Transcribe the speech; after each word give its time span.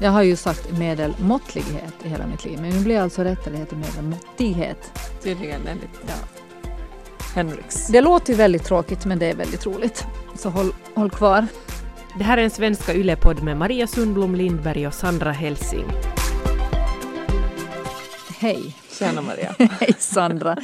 Jag 0.00 0.10
har 0.10 0.22
ju 0.22 0.36
sagt 0.36 0.78
medelmåttlighet 0.78 1.94
i 2.04 2.08
hela 2.08 2.26
mitt 2.26 2.44
liv, 2.44 2.58
men 2.60 2.70
nu 2.70 2.84
blir 2.84 2.94
jag 2.94 3.02
alltså 3.02 3.22
rätt, 3.22 3.44
det 3.44 3.56
heter 3.56 3.76
medelmåttighet. 3.76 5.00
Tydligen 5.22 5.66
enligt 5.66 6.00
ja. 6.06 6.14
Henriks. 7.34 7.86
Det 7.86 8.00
låter 8.00 8.32
ju 8.32 8.36
väldigt 8.36 8.64
tråkigt, 8.64 9.06
men 9.06 9.18
det 9.18 9.26
är 9.26 9.34
väldigt 9.34 9.66
roligt. 9.66 10.06
Så 10.34 10.48
håll, 10.48 10.72
håll 10.94 11.10
kvar. 11.10 11.46
Det 12.18 12.24
här 12.24 12.38
är 12.38 12.42
en 12.42 12.50
svenska 12.50 12.94
Yle-podd 12.94 13.42
med 13.42 13.56
Maria 13.56 13.86
Sundblom 13.86 14.34
Lindberg 14.34 14.86
och 14.86 14.94
Sandra 14.94 15.32
Helsing. 15.32 15.86
Hej! 18.38 18.76
Tjena 18.90 19.22
Maria! 19.22 19.54
Hej 19.58 19.94
Sandra! 19.98 20.56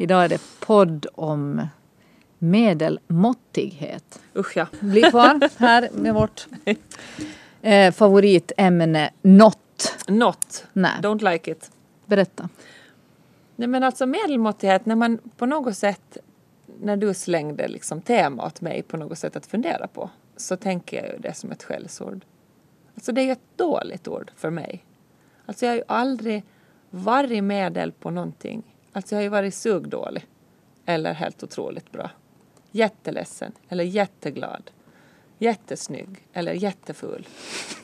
Idag 0.00 0.24
är 0.24 0.28
det 0.28 0.42
podd 0.60 1.06
om 1.14 1.68
medelmåttighet. 2.38 4.20
Usch 4.36 4.56
ja. 4.56 4.66
Bli 4.80 5.02
kvar 5.02 5.48
här 5.58 5.88
med 5.92 6.14
vårt 6.14 6.46
eh, 7.66 7.92
favoritämne 7.92 9.10
not. 9.22 9.58
Not. 10.08 10.66
Nej. 10.72 10.92
Don't 11.02 11.32
like 11.32 11.50
it. 11.50 11.70
Berätta. 12.06 12.48
Nej 13.56 13.68
men 13.68 13.82
alltså 13.82 14.06
medelmåttighet 14.06 14.86
när 14.86 14.96
man 14.96 15.18
på 15.36 15.46
något 15.46 15.76
sätt 15.76 16.18
när 16.80 16.96
du 16.96 17.14
slängde 17.14 17.68
liksom 17.68 18.00
tema 18.00 18.46
åt 18.46 18.60
mig 18.60 18.82
på 18.82 18.96
något 18.96 19.18
sätt 19.18 19.36
att 19.36 19.46
fundera 19.46 19.86
på 19.86 20.10
så 20.36 20.56
tänker 20.56 20.96
jag 20.96 21.12
ju 21.12 21.18
det 21.18 21.34
som 21.34 21.52
ett 21.52 21.62
skällsord. 21.62 22.24
Alltså 22.94 23.12
det 23.12 23.20
är 23.20 23.24
ju 23.24 23.32
ett 23.32 23.56
dåligt 23.56 24.08
ord 24.08 24.30
för 24.36 24.50
mig. 24.50 24.84
Alltså 25.46 25.66
jag 25.66 25.72
har 25.72 25.76
ju 25.76 25.84
aldrig 25.88 26.44
varit 26.90 27.44
medel 27.44 27.92
på 27.92 28.10
någonting. 28.10 28.62
Alltså 28.92 29.14
jag 29.14 29.18
har 29.18 29.22
ju 29.22 29.28
varit 29.28 29.54
sugdålig. 29.54 30.26
Eller 30.84 31.14
helt 31.14 31.42
otroligt 31.42 31.92
bra. 31.92 32.10
Jätteledsen 32.70 33.52
eller 33.68 33.84
jätteglad. 33.84 34.70
Jättesnygg 35.38 36.28
eller 36.32 36.52
jätteful. 36.52 37.28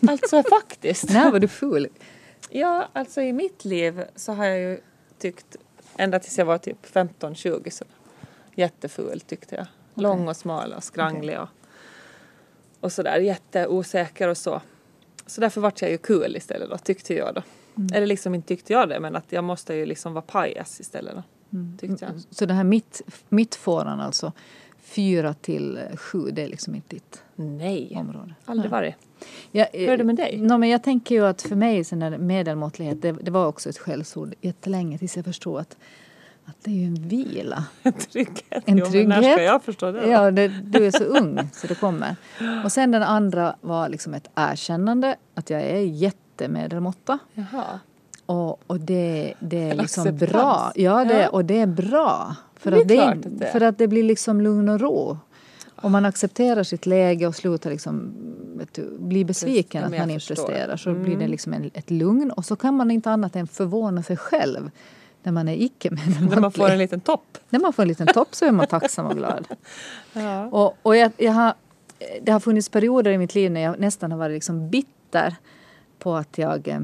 Alltså 0.09 0.43
faktiskt. 0.51 1.11
När 1.11 1.31
var 1.31 1.39
du 1.39 1.49
full? 1.49 1.89
Ja, 2.51 2.89
alltså 2.93 3.21
i 3.21 3.33
mitt 3.33 3.65
liv 3.65 4.05
så 4.17 4.33
har 4.33 4.45
jag 4.45 4.59
ju 4.59 4.79
tyckt 5.19 5.57
ända 5.97 6.19
tills 6.19 6.39
jag 6.39 6.47
var 6.47 6.59
typ 6.59 6.87
15-20 6.87 7.71
så 7.71 7.85
jätteful 8.55 9.21
tyckte 9.21 9.55
jag. 9.57 9.67
Lång 9.95 10.29
och 10.29 10.37
smal 10.37 10.73
och 10.73 10.85
skranglig 10.85 11.41
och, 11.41 11.49
och 12.81 12.93
sådär 12.93 13.19
jätteosäker 13.19 14.29
och 14.29 14.37
så. 14.37 14.61
Så 15.27 15.41
därför 15.41 15.61
vart 15.61 15.83
jag 15.83 15.91
ju 15.91 15.99
kul 15.99 16.37
istället 16.37 16.71
då, 16.71 16.79
tyckte 16.79 17.15
jag 17.15 17.35
då. 17.35 17.43
Mm. 17.77 17.89
Eller 17.95 18.07
liksom 18.07 18.35
inte 18.35 18.49
tyckte 18.49 18.73
jag 18.73 18.89
det 18.89 19.01
men 19.01 19.17
att 19.17 19.33
jag 19.33 19.45
måste 19.45 19.75
ju 19.75 19.87
liksom 19.87 20.15
vara 20.15 20.23
pajas 20.23 20.81
istället 20.81 21.15
då. 21.15 21.23
Tyckte 21.79 22.05
jag. 22.05 22.15
Så 22.31 22.47
det 22.47 22.55
här 22.55 22.65
mitt, 22.65 23.03
mittfåran 23.29 24.01
alltså, 24.01 24.33
fyra 24.95 25.35
till 25.35 25.81
sju, 25.97 26.31
det 26.33 26.43
är 26.43 26.49
liksom 26.49 26.75
inte 26.75 26.97
ditt 26.97 27.23
Nej, 27.37 27.93
område? 27.97 28.35
aldrig 28.45 28.71
varit. 28.71 28.95
Ja, 29.53 29.67
Hur 29.73 29.89
är 29.89 29.97
det 29.97 30.05
med 30.05 30.17
dig? 30.17 30.39
No, 30.39 30.59
men 30.59 30.69
jag 30.69 30.83
tänker 30.83 31.15
ju 31.15 31.27
att 31.27 31.43
för 31.43 31.57
mig 31.57 31.85
sån 31.85 31.99
där 31.99 32.19
medelmåttlighet, 32.19 33.03
det, 33.03 33.13
det 33.13 33.31
var 33.31 33.47
också 33.47 33.69
ett 33.69 33.79
skällsord 33.79 34.35
jättelänge 34.41 34.99
tills 34.99 35.17
jag 35.17 35.25
förstod 35.25 35.61
att, 35.61 35.77
att 36.45 36.57
det 36.65 36.71
är 36.71 36.75
ju 36.75 36.85
en 36.87 37.09
vila. 37.09 37.65
En 37.83 37.93
trygghet. 37.93 38.63
En 38.67 38.79
jo, 38.79 38.87
men 38.93 39.09
när 39.09 39.17
trygghet. 39.17 39.33
ska 39.35 39.43
jag 39.43 39.63
förstå 39.63 39.93
det? 39.93 40.07
Ja, 40.09 40.31
det, 40.31 40.49
du 40.49 40.87
är 40.87 40.91
så 40.91 41.05
ung 41.05 41.49
så 41.53 41.67
det 41.67 41.75
kommer. 41.75 42.17
Och 42.65 42.73
sen 42.73 42.91
den 42.91 43.03
andra 43.03 43.57
var 43.61 43.89
liksom 43.89 44.15
ett 44.15 44.31
erkännande 44.35 45.17
att 45.35 45.51
jag 45.51 45.61
är 45.63 45.81
jättemedelmåtta. 45.81 47.19
Jaha. 47.35 47.81
Och, 48.27 48.61
och 48.71 48.81
det, 48.81 49.35
det 49.41 49.57
är 49.63 49.71
En 49.71 49.77
liksom 49.77 50.03
acceptans. 50.03 50.33
bra. 50.33 50.73
Ja, 50.75 51.05
det, 51.05 51.21
Ja. 51.23 51.29
och 51.29 51.45
det 51.45 51.61
är 51.61 51.67
bra. 51.67 52.37
För, 52.63 52.71
Det 52.71 52.79
att 52.81 52.89
det, 52.89 52.95
klart 52.95 53.17
att 53.17 53.39
det 53.39 53.47
för 53.47 53.61
att 53.61 53.79
det 53.79 53.89
blir 53.89 54.03
liksom 54.03 54.41
lugn 54.41 54.69
och 54.69 54.81
ro. 54.81 55.19
Om 55.77 55.93
man 55.93 56.05
accepterar 56.05 56.63
sitt 56.63 56.87
läge 56.87 57.27
och 57.27 57.37
slutar 57.37 57.71
liksom, 57.71 58.13
du, 58.73 58.99
bli 58.99 59.25
besviken 59.25 59.85
att 59.85 59.99
man 59.99 60.11
inte 60.11 60.27
presterar 60.27 60.77
så 60.77 60.93
blir 60.95 61.17
det 61.17 61.25
Mm. 61.25 61.31
liksom 61.31 61.53
en, 61.53 61.71
ett 61.75 61.91
lugn. 61.91 62.31
Och 62.31 62.45
så 62.45 62.57
kan 62.57 62.75
man 62.75 62.91
inte 62.91 63.11
annat 63.11 63.37
än 63.37 63.47
förvåna 63.47 64.03
sig 64.03 64.17
själv 64.17 64.71
när 65.23 65.33
man 65.33 65.49
är 65.49 65.63
icke 65.63 65.91
När 66.31 66.41
man 66.41 66.53
får 66.53 66.71
en 66.71 66.79
liten 66.79 67.01
topp. 67.01 67.39
När 67.51 67.61
man 67.61 67.73
får 67.73 67.83
en 67.83 67.89
liten 67.89 68.07
topp 68.07 68.29
så 68.35 68.45
är 68.45 68.53
man 68.53 68.67
tacksam 68.67 69.07
och 69.07 69.17
glad. 69.17 69.47
Ja. 70.13 70.47
Och, 70.47 70.77
och 70.83 70.97
jag, 70.97 71.13
jag 71.17 71.33
har, 71.33 71.55
det 72.23 72.33
har 72.33 72.41
funnits 72.41 72.69
perioder 72.69 73.11
i 73.11 73.19
mitt 73.19 73.35
liv 73.35 73.51
när 73.51 73.61
jag 73.61 73.81
nästan 73.81 74.11
har 74.13 74.19
varit 74.19 74.35
liksom 74.35 74.71
bitter 74.71 75.37
på 75.99 76.15
att 76.15 76.39
jag 76.39 76.69
eh, 76.69 76.81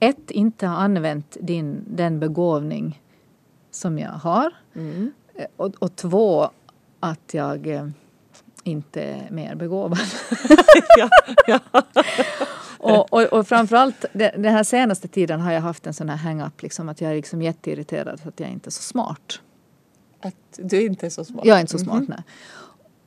ett, 0.00 0.30
inte 0.30 0.66
har 0.66 0.76
använt 0.76 1.36
din, 1.40 1.84
den 1.88 2.20
begåvning 2.20 3.00
som 3.76 3.98
jag 3.98 4.10
har. 4.10 4.50
Mm. 4.74 5.12
Eh, 5.34 5.46
Och, 5.56 5.74
och 5.78 5.96
två, 5.96 6.50
att 7.00 7.34
jag 7.34 7.66
eh, 7.66 7.88
inte 8.64 9.02
är 9.02 9.30
mer 9.30 9.54
begåvad. 9.54 9.98
ja, 10.98 11.08
ja. 11.46 11.60
och, 12.78 13.12
och, 13.12 13.22
och 13.22 13.48
framförallt 13.48 14.04
den 14.12 14.44
här 14.44 14.64
senaste 14.64 15.08
tiden 15.08 15.40
har 15.40 15.52
jag 15.52 15.60
haft 15.60 15.86
en 15.86 15.94
sån 15.94 16.08
här 16.08 16.16
hang-up 16.16 16.62
liksom 16.62 16.88
att 16.88 17.00
jag 17.00 17.10
är 17.10 17.16
liksom 17.16 17.42
jätteirriterad 17.42 18.20
för 18.20 18.28
att 18.28 18.40
jag 18.40 18.50
inte 18.50 18.68
är 18.68 18.70
så 18.70 18.82
smart. 18.82 19.40
Att 20.20 20.58
du 20.58 20.82
inte 20.86 21.06
är 21.06 21.10
så 21.10 21.24
smart. 21.24 21.44
Jag 21.44 21.56
är 21.56 21.60
inte 21.60 21.72
så 21.72 21.78
smart, 21.78 22.04
nej. 22.08 22.22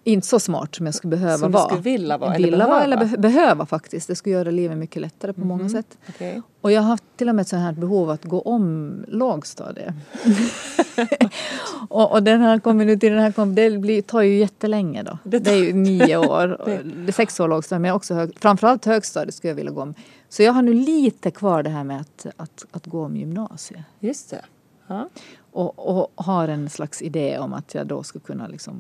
Inte 0.10 0.28
så 0.28 0.40
smart 0.40 0.76
som 0.76 0.86
jag 0.86 0.96
skulle 0.96 1.12
behöva 1.18 1.38
Som 1.38 1.52
vara. 1.52 1.66
skulle 1.66 1.82
vilja 1.82 2.18
vara, 2.18 2.36
eller 2.36 2.48
Vilja 2.52 2.68
vara 2.68 2.84
eller 2.84 2.98
behöva. 2.98 3.18
be- 3.18 3.22
behöva 3.30 3.66
faktiskt. 3.66 4.08
Det 4.08 4.16
skulle 4.16 4.36
göra 4.36 4.52
livet 4.52 4.78
mycket 4.78 5.02
lättare 5.02 5.34
på 5.34 5.46
många 5.46 5.70
sätt. 5.70 5.98
Okej. 6.10 6.42
Och 6.62 6.72
jag 6.72 6.82
har 6.82 6.88
haft 6.90 7.04
till 7.18 7.30
och 7.30 7.36
med 7.36 7.42
ett 7.42 7.48
sånt 7.48 7.62
här 7.62 7.72
behov 7.72 8.10
att 8.10 8.26
gå 8.26 8.42
om 8.42 8.94
lågstadiet. 9.08 9.94
och, 11.90 12.12
och 12.12 12.24
den 12.24 12.42
här 12.42 12.60
kommer 12.60 12.86
nu 12.86 12.98
till 12.98 13.12
den 13.12 13.22
här 13.22 13.32
kom, 13.32 13.56
det 13.56 13.78
blir, 13.78 14.02
tar 14.02 14.22
ju 14.22 14.38
jättelänge 14.38 15.04
då. 15.04 15.18
Det 15.24 15.40
Det, 15.40 15.50
är 15.52 15.56
ju 15.64 15.74
nio 15.74 16.18
år. 16.30 16.62
det 17.06 17.08
är 17.08 17.12
sex 17.12 17.40
år 17.40 17.48
lågstadiet 17.48 17.82
men 17.82 17.92
också 17.94 18.14
hög, 18.14 18.40
framförallt 18.40 18.86
högstadiet 18.86 19.36
skulle 19.36 19.52
jag 19.52 19.56
vilja 19.56 19.72
gå 19.72 19.82
om. 19.82 19.94
Så 20.30 20.44
jag 20.44 20.54
har 20.54 20.62
nu 20.62 20.74
lite 20.74 21.32
kvar 21.32 21.64
det 21.64 21.70
här 21.70 21.84
med 21.84 22.02
att, 22.02 22.26
att, 22.38 22.66
att 22.72 22.86
gå 22.86 23.06
om 23.06 23.16
gymnasiet. 23.18 23.82
Just 24.00 24.30
det. 24.30 24.42
Ja. 24.88 25.10
Och, 25.52 26.00
och 26.00 26.12
har 26.26 26.48
en 26.48 26.70
slags 26.70 27.02
idé 27.02 27.38
om 27.40 27.54
att 27.54 27.74
jag 27.74 27.88
då 27.88 28.04
ska 28.04 28.20
kunna 28.20 28.48
liksom 28.48 28.76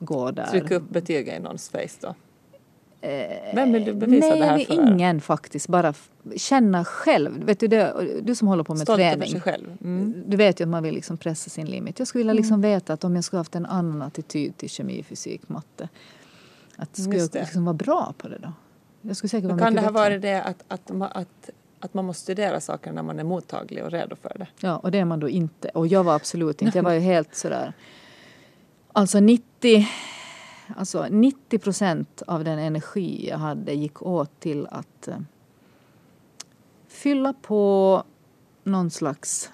gå 0.00 0.30
där. 0.30 0.46
Trycka 0.46 0.74
upp 0.74 0.90
betyg 0.90 1.28
i 1.28 1.38
någons 1.38 1.68
face 1.68 1.88
då. 2.00 2.14
Eh, 3.00 3.54
Vem 3.54 3.72
vill 3.72 3.84
du 3.84 3.94
bevisa 3.94 4.28
Nej, 4.28 4.38
det 4.38 4.44
här 4.44 4.58
för? 4.58 4.72
ingen 4.72 5.20
faktiskt. 5.20 5.68
Bara 5.68 5.94
känna 6.36 6.84
själv. 6.84 7.44
Vet 7.44 7.60
du, 7.60 7.66
det, 7.68 7.94
du 8.22 8.34
som 8.34 8.48
håller 8.48 8.62
på 8.62 8.74
med 8.74 8.82
Stolt 8.82 8.98
träning. 8.98 9.30
sig 9.30 9.40
själv. 9.40 9.76
Mm. 9.80 10.22
Du 10.26 10.36
vet 10.36 10.60
ju 10.60 10.64
att 10.64 10.68
man 10.68 10.82
vill 10.82 10.94
liksom 10.94 11.16
pressa 11.16 11.50
sin 11.50 11.66
limit. 11.66 11.98
Jag 11.98 12.08
skulle 12.08 12.20
vilja 12.20 12.32
liksom 12.32 12.60
veta 12.60 12.92
att 12.92 13.04
om 13.04 13.14
jag 13.14 13.24
skulle 13.24 13.40
haft 13.40 13.54
en 13.54 13.66
annan 13.66 14.02
attityd 14.02 14.56
till 14.56 14.70
kemi, 14.70 15.02
fysik, 15.02 15.48
matte. 15.48 15.88
Att 16.76 16.96
skulle 16.96 17.16
Just 17.16 17.34
jag 17.34 17.42
liksom 17.42 17.64
vara 17.64 17.74
bra 17.74 18.14
på 18.18 18.28
det 18.28 18.38
då? 18.38 18.52
Jag 19.02 19.16
skulle 19.16 19.28
säkert 19.28 19.50
vara 19.50 19.58
kan 19.58 19.74
det 19.74 19.80
ha 19.80 19.90
varit 19.90 20.22
det 20.22 20.42
att, 20.42 20.64
att, 20.68 20.90
att, 21.00 21.50
att 21.80 21.94
man 21.94 22.04
måste 22.04 22.22
studera 22.22 22.60
saker 22.60 22.92
när 22.92 23.02
man 23.02 23.18
är 23.18 23.24
mottaglig 23.24 23.84
och 23.84 23.90
redo 23.90 24.16
för 24.16 24.36
det? 24.38 24.46
Ja, 24.60 24.76
och 24.76 24.90
det 24.90 24.98
är 24.98 25.04
man 25.04 25.20
då 25.20 25.28
inte. 25.28 25.68
Och 25.68 25.86
jag 25.86 26.04
var 26.04 26.14
absolut 26.14 26.62
inte. 26.62 26.78
Jag 26.78 26.82
var 26.82 26.92
ju 26.92 27.00
helt 27.00 27.34
sådär. 27.34 27.72
Alltså 28.98 29.20
90, 29.20 29.88
alltså 30.76 31.06
90 31.10 31.58
procent 31.58 32.22
av 32.26 32.44
den 32.44 32.58
energi 32.58 33.28
jag 33.28 33.38
hade 33.38 33.72
gick 33.72 34.02
åt 34.02 34.40
till 34.40 34.66
att 34.70 35.08
eh, 35.08 35.18
fylla 36.88 37.32
på 37.32 38.02
någon 38.64 38.90
slags 38.90 39.50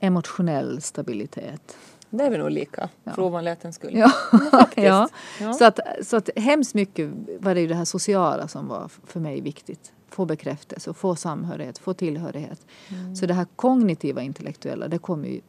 emotionell 0.00 0.82
stabilitet. 0.82 1.76
Det 2.10 2.24
är 2.24 2.30
vi 2.30 2.38
nog 2.38 2.50
lika, 2.50 2.88
Ja. 3.04 3.12
för 3.12 3.22
ovanlighetens 3.22 3.74
skull. 3.76 3.96
Ja, 3.96 4.12
ja. 4.76 5.08
Ja. 5.40 5.52
Så, 5.52 5.64
att, 5.64 5.78
så 6.02 6.16
att 6.16 6.30
hemskt 6.36 6.74
mycket 6.74 7.10
var 7.38 7.54
det 7.54 7.60
ju 7.60 7.66
det 7.66 7.74
här 7.74 7.84
sociala 7.84 8.48
som 8.48 8.68
var 8.68 8.90
för 9.06 9.20
mig 9.20 9.40
viktigt. 9.40 9.92
Få 10.08 10.24
bekräftelse, 10.24 10.92
få 10.94 11.16
samhörighet, 11.16 11.78
få 11.78 11.94
tillhörighet. 11.94 12.66
Mm. 12.88 13.16
Så 13.16 13.26
det 13.26 13.34
här 13.34 13.46
kognitiva 13.56 14.22
intellektuella 14.22 14.88
det 14.88 14.98
kom 14.98 15.24
ju 15.24 15.40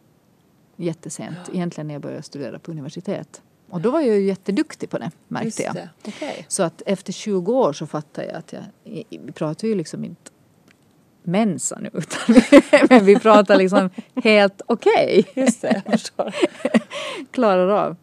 jättesent. 0.81 1.38
Egentligen 1.53 1.88
när 1.88 1.96
jag 1.96 2.02
började 2.02 2.24
studera 2.24 2.59
på 2.59 2.72
universitet. 2.72 3.42
Och 3.69 3.81
då 3.81 3.92
var 3.92 4.02
jag 4.02 4.19
ju 4.19 4.25
jätteduktig 4.25 4.90
på 4.90 4.97
det 4.97 5.12
märkte 5.28 5.64
jag. 5.64 5.75
det. 5.75 5.90
Okej. 6.08 6.46
Så 6.47 6.64
att 6.64 6.81
efter 6.86 7.14
20 7.14 7.53
år 7.53 7.74
så 7.74 7.88
fattade 7.88 8.28
jag 8.28 8.36
att 8.36 8.53
jag, 8.53 8.64
vi 9.09 9.31
pratar 9.31 9.68
ju 9.68 9.75
liksom 9.75 10.06
inte 10.06 10.31
mensa 11.23 11.79
nu 11.79 11.90
utan 11.94 12.35
men 12.90 13.06
vi 13.06 13.20
pratar 13.20 13.56
liksom 13.58 13.90
helt 14.16 14.61
okej. 14.66 15.26
Just 15.35 15.61
det, 15.61 15.82
jag 15.85 15.94
förstår. 16.00 16.35
klarar 17.32 17.67
av. 17.67 17.96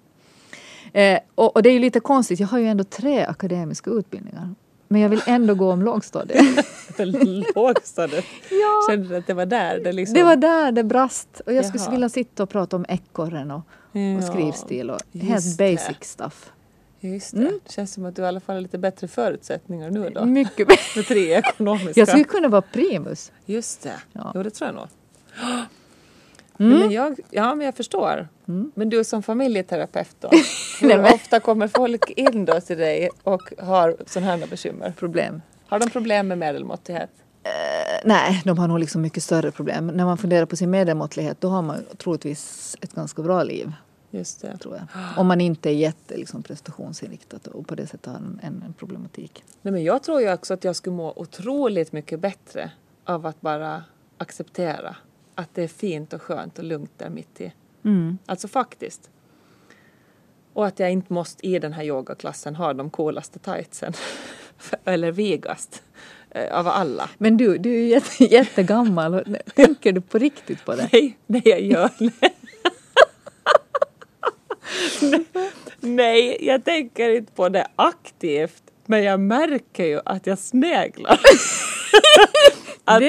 Eh, 0.93 1.19
och, 1.35 1.57
och 1.57 1.63
det 1.63 1.69
är 1.69 1.73
ju 1.73 1.79
lite 1.79 2.01
konstigt, 2.01 2.41
jag 2.41 2.49
har 2.49 2.59
ju 2.59 2.67
ändå 2.67 2.85
tre 2.85 3.25
akademiska 3.25 3.91
utbildningar. 3.91 4.55
Men 4.89 5.01
jag 5.01 5.09
vill 5.09 5.23
ändå 5.27 5.55
gå 5.55 5.73
om 5.73 5.83
lågstadiet. 5.83 6.67
Lågstadiet. 7.55 8.25
ja, 8.51 8.93
Kände 8.93 9.09
du 9.09 9.17
att 9.17 9.27
det 9.27 9.35
var 9.35 9.47
där 9.47 9.81
det 9.85 9.93
liksom... 9.93 10.15
det 10.15 10.23
var 10.23 10.37
där 10.37 10.73
det 10.73 10.85
brast. 10.85 11.41
Och 11.47 11.53
jag 11.53 11.65
skulle 11.67 11.83
Jaha. 11.85 11.91
vilja 11.91 12.09
sitta 12.09 12.43
och 12.43 12.49
prata 12.51 12.77
om 12.77 12.87
ekorren 12.89 13.51
och, 13.51 13.63
och 13.93 14.01
Ja, 14.01 14.23
skrivstil 14.23 14.91
och 14.91 15.01
just 15.13 15.29
helt 15.29 15.59
det. 15.59 15.75
basic 15.75 15.97
stuff. 16.01 16.51
Just 17.01 17.31
det. 17.31 17.41
Mm. 17.41 17.61
Det 17.65 17.73
känns 17.73 17.93
som 17.93 18.05
att 18.05 18.17
du 18.17 18.23
i 18.23 18.27
alla 18.27 18.41
fall 18.41 18.55
har 18.57 18.61
lite 18.61 18.79
bättre 18.79 19.09
förutsättningar 19.09 19.91
nu 19.91 20.11
då. 20.11 20.25
Mycket 20.25 20.69
bättre. 20.69 20.83
Med 20.97 21.07
tre 21.07 21.35
ekonomiska. 21.35 22.01
Jag 22.01 22.09
skulle 22.09 22.25
kunna 22.25 22.49
vara 22.49 22.63
primus. 22.63 23.33
Just 23.47 23.83
det. 23.83 23.95
Ja. 24.13 24.33
Jo, 24.35 24.43
det 24.43 24.51
tror 24.51 24.69
jag 24.69 24.75
nog. 24.75 24.87
Mm. 26.59 26.79
Men 26.79 26.91
jag, 26.91 27.21
ja, 27.31 27.55
men 27.55 27.65
jag 27.65 27.75
förstår. 27.75 28.29
Mm. 28.49 28.73
Men 28.75 28.89
du 28.89 29.05
som 29.05 29.23
familjeterapeut 29.23 30.17
då? 30.21 30.31
Hur 30.81 31.15
ofta 31.15 31.41
kommer 31.41 31.69
folk 31.69 32.11
in 32.11 32.45
då 32.45 32.61
till 32.61 32.79
dig 32.79 33.11
och 33.23 33.53
har 33.59 33.97
sådana 34.07 34.37
här 34.37 34.47
bekymmer? 34.47 34.95
Problem. 34.99 35.43
Har 35.67 35.79
de 35.79 35.91
problem 35.91 36.29
med 36.29 36.39
medelmåttighet? 36.39 37.11
Nej, 38.05 38.43
de 38.45 38.59
har 38.59 38.69
nog 38.69 38.79
liksom 38.79 39.03
mycket 39.03 39.23
större 39.23 39.51
problem. 39.51 39.87
När 39.87 40.05
man 40.05 40.19
funderar 40.19 40.47
på 40.47 40.57
sin 40.57 40.71
medelmåttlighet 40.71 41.41
då 41.41 41.49
har 41.49 41.63
man 41.63 41.77
troligtvis 41.97 42.77
ett 42.81 42.93
ganska 42.93 43.23
bra 43.23 43.43
liv. 43.43 43.73
Just 44.11 44.43
det. 44.43 44.57
tror 44.57 44.77
jag. 44.77 44.87
Om 45.17 45.27
man 45.27 45.41
inte 45.41 45.71
är 45.71 45.75
jätte 45.75 46.17
liksom, 46.17 46.43
prestationsinriktad 46.43 47.51
och 47.53 47.67
på 47.67 47.75
det 47.75 47.87
sättet 47.87 48.07
har 48.07 48.15
en, 48.15 48.41
en, 48.43 48.63
en 48.67 48.73
problematik. 48.73 49.45
Nej, 49.63 49.73
men 49.73 49.85
jag 49.85 50.03
tror 50.03 50.21
ju 50.21 50.33
också 50.33 50.55
att 50.55 50.65
jag 50.65 50.77
skulle 50.77 50.97
må 50.97 51.13
otroligt 51.17 51.93
mycket 51.93 52.21
bättre 52.21 52.71
av 53.05 53.27
att 53.27 53.41
bara 53.41 53.85
acceptera 54.19 54.97
att 55.39 55.55
det 55.55 55.63
är 55.63 55.69
fint 55.69 56.13
och 56.13 56.23
skönt 56.23 56.59
och 56.59 56.65
lugnt 56.65 56.91
där 56.97 57.11
mitt 57.11 57.41
i. 57.41 57.53
Mm. 57.85 58.19
Alltså 58.27 58.49
faktiskt. 58.49 59.11
Och 60.53 60.67
att 60.67 60.79
jag 60.79 60.91
inte 60.91 61.13
måste 61.13 61.47
i 61.47 61.59
den 61.59 61.73
här 61.73 61.85
yogaklassen 61.85 62.57
ha 62.57 62.73
de 62.73 62.91
coolaste 62.91 63.39
tightsen. 63.39 63.93
Eller 64.85 65.13
vigast. 65.13 65.83
eh, 66.31 66.59
Av 66.59 66.69
alla. 66.69 67.11
Men 67.19 67.37
du, 67.37 67.59
du 67.59 67.71
är 67.71 67.79
ju 67.79 67.89
jätte, 67.89 68.25
jättegammal. 68.35 69.37
Tänker 69.55 69.93
du 69.93 70.01
på 70.01 70.19
riktigt 70.19 70.65
på 70.65 70.75
det? 70.77 70.89
Nej, 70.93 71.19
nej 71.27 71.43
jag 71.45 71.61
gör 71.61 71.91
det. 72.21 72.33
Nej, 75.81 76.37
jag 76.47 76.65
tänker 76.65 77.11
inte 77.17 77.33
på 77.33 77.49
det 77.49 77.67
aktivt. 77.77 78.63
Men 78.87 79.03
jag 79.03 79.21
märker 79.21 79.85
ju 79.85 80.01
att 80.05 80.27
jag 80.27 80.39
sneglar. 80.39 81.21
Att, 82.85 83.03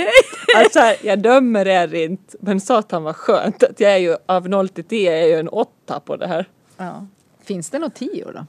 att 0.56 0.76
här, 0.76 0.96
jag 1.04 1.20
dömer 1.20 1.68
er 1.68 1.94
inte, 1.94 2.38
men 2.40 2.62
satan 2.62 3.04
vad 3.04 3.16
skönt 3.16 3.64
att 3.64 3.80
jag 3.80 3.92
är 3.92 3.98
ju 3.98 4.18
av 4.26 4.50
0 4.50 4.70
till 4.70 4.84
10 4.84 5.12
är 5.12 5.18
jag 5.18 5.30
ju 5.30 5.36
en 5.36 5.50
åtta 5.50 6.00
på 6.00 6.16
det 6.16 6.28
här. 6.28 6.50
Ja. 6.78 7.08
Finns 7.44 7.70
det 7.70 7.80
något 7.80 7.96
tio 7.96 8.26
då? 8.32 8.46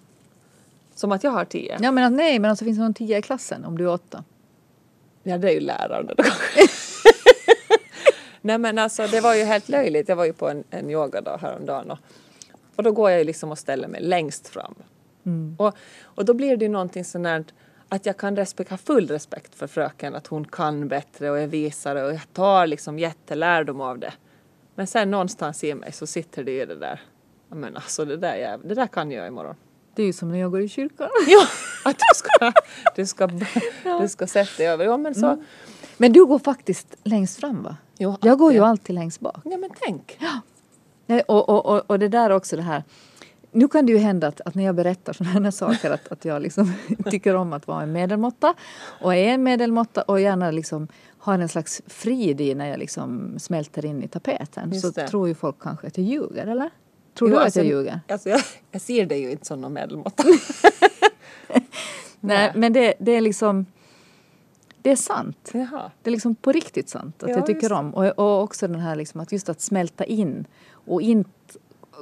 Som 0.95 1.13
att 1.13 1.25
jag 1.25 1.31
har 1.31 1.45
10. 1.45 1.79
Ja, 1.81 1.91
men 1.91 2.05
att, 2.05 2.13
nej, 2.13 2.39
men 2.39 2.51
alltså 2.51 2.65
finns 2.65 2.79
det 2.79 2.83
någon 2.83 2.95
tia 2.95 3.19
i 3.19 3.23
klassen 3.23 3.65
om 3.65 3.79
du 3.79 3.85
är 3.85 3.93
åtta? 3.93 4.25
Ja, 5.23 5.39
det 5.39 5.49
är 5.49 5.53
ju 5.53 5.61
läraren 5.61 6.07
då. 6.07 6.15
Nej 8.41 8.59
men 8.59 8.79
alltså 8.79 9.07
det 9.07 9.21
var 9.21 9.35
ju 9.35 9.45
helt 9.45 9.69
löjligt. 9.69 10.09
Jag 10.09 10.17
var 10.17 10.25
ju 10.25 10.33
på 10.33 10.49
en, 10.49 10.65
en 10.71 10.91
yogadag 10.91 11.39
häromdagen 11.39 11.91
och, 11.91 11.99
och 12.77 12.83
då 12.83 12.93
går 12.93 13.11
jag 13.11 13.19
ju 13.19 13.25
liksom 13.25 13.51
och 13.51 13.59
ställer 13.59 13.89
mig 13.89 14.01
längst 14.01 14.49
fram. 14.49 14.75
Och, 15.59 15.75
och 16.03 16.25
då 16.25 16.35
blir 16.35 16.57
det 16.57 16.65
ju 16.65 16.71
någonting 16.71 17.05
sånt 17.05 17.25
där 17.25 17.45
att 17.93 18.07
jag 18.07 18.17
kan 18.17 18.37
respekt, 18.37 18.71
ha 18.71 18.77
full 18.77 19.09
respekt 19.09 19.55
för 19.55 19.67
fröken, 19.67 20.15
att 20.15 20.27
hon 20.27 20.45
kan 20.45 20.89
bättre 20.89 21.31
och 21.31 21.39
är 21.39 21.47
visare 21.47 22.05
och 22.05 22.13
jag 22.13 22.33
tar 22.33 22.67
liksom 22.67 22.99
jättelärdom 22.99 23.81
av 23.81 23.99
det. 23.99 24.13
Men 24.75 24.87
sen 24.87 25.11
någonstans 25.11 25.65
i 25.65 25.75
mig 25.75 25.93
så 25.93 26.07
sitter 26.07 26.45
det 26.45 26.53
ju 26.53 26.67
det 26.67 26.75
där, 26.77 27.01
jag 27.49 27.59
menar 27.59 27.77
alltså 27.81 28.05
det 28.05 28.17
där, 28.17 28.35
jäv- 28.35 28.69
det 28.69 28.75
där 28.75 28.87
kan 28.87 29.11
jag 29.11 29.27
imorgon. 29.27 29.55
Det 29.95 30.03
är 30.03 30.07
ju 30.07 30.13
som 30.13 30.29
när 30.33 30.39
jag 30.39 30.51
går 30.51 30.61
i 30.61 30.69
kyrkan. 30.69 31.09
Ja, 31.27 31.47
att 31.85 31.97
du 31.99 32.15
ska, 32.15 32.53
du 32.97 33.07
ska, 33.07 33.27
du 34.01 34.09
ska 34.09 34.27
sätta 34.27 34.51
dig 34.57 34.67
över. 34.67 34.85
Ja 34.85 34.97
men 34.97 35.15
så. 35.15 35.45
Men 35.97 36.13
du 36.13 36.27
går 36.27 36.39
faktiskt 36.39 36.97
längst 37.05 37.41
fram 37.41 37.63
va? 37.63 37.77
Jo, 37.99 38.17
Jag 38.23 38.39
går 38.39 38.53
ju 38.53 38.61
alltid. 38.65 38.95
längst 38.95 39.21
bak. 39.21 39.41
Ja 39.45 39.57
men 39.57 39.71
tänk. 39.81 40.19
Nej, 41.07 41.23
Och, 41.29 41.49
och, 41.49 41.67
och, 41.67 41.91
och 41.91 41.99
det 41.99 42.09
där 42.09 42.31
också 42.31 42.57
det 42.57 42.63
här. 42.63 42.85
Nu 43.53 43.69
kan 43.69 43.87
det 43.87 43.93
ju 43.93 43.99
hända 43.99 44.27
att, 44.27 44.41
att 44.41 44.55
när 44.55 44.65
jag 44.65 44.75
berättar 44.75 45.13
sådana 45.13 45.41
här 45.41 45.51
saker 45.51 45.91
att, 45.91 46.09
att 46.09 46.25
jag 46.25 46.43
liksom 46.43 46.73
tycker 47.11 47.35
om 47.35 47.53
att 47.53 47.67
vara 47.67 47.83
en 47.83 47.93
medelmåtta 47.93 48.55
och 49.01 49.15
är 49.15 49.29
en 49.29 49.43
medelmåtta 49.43 50.03
och 50.03 50.21
gärna 50.21 50.51
liksom 50.51 50.89
har 51.19 51.39
en 51.39 51.49
slags 51.49 51.83
frid 51.87 52.41
i 52.41 52.55
när 52.55 52.67
jag 52.67 52.79
liksom 52.79 53.39
smälter 53.39 53.85
in 53.85 54.03
i 54.03 54.09
tapeten. 54.09 54.81
Så 54.81 54.93
tror 54.93 55.29
ju 55.29 55.35
folk 55.35 55.57
kanske 55.61 55.87
att 55.87 55.99
jag 55.99 56.07
ljuger, 56.07 56.47
eller? 56.47 56.71
Tror 57.15 57.31
Jo, 57.31 57.35
du 57.35 57.39
att 57.39 57.45
alltså, 57.45 57.61
jag 57.61 57.67
ljuger? 57.67 58.01
Alltså 58.09 58.29
jag, 58.29 58.41
jag 58.71 58.83
ser 58.83 59.07
det 59.07 59.17
ju 59.17 59.31
inte 59.31 59.47
som 59.47 59.61
någon 59.61 59.73
medelmåtta. 59.73 60.25
Nej, 62.21 62.53
men 62.55 62.73
det, 62.73 62.95
det 62.99 63.13
är 63.13 63.21
liksom 63.21 63.67
det 64.83 64.91
är 64.91 64.97
sant. 64.97 65.51
Jaha. 65.55 65.91
Det 66.03 66.11
är 66.11 66.13
liksom 66.13 66.35
på 66.35 66.53
riktigt 66.53 66.89
sant 66.89 67.23
att 67.23 67.31
Ja, 67.31 67.37
jag 67.37 67.47
tycker 67.47 67.73
om. 67.73 67.95
Och, 67.95 68.19
och 68.19 68.43
också 68.43 68.69
den 68.69 68.81
här 68.81 68.97
liksom 68.97 69.21
att 69.21 69.33
just 69.33 69.49
att 69.49 69.61
smälta 69.61 70.05
in 70.05 70.47
och 70.71 71.03
inte 71.03 71.31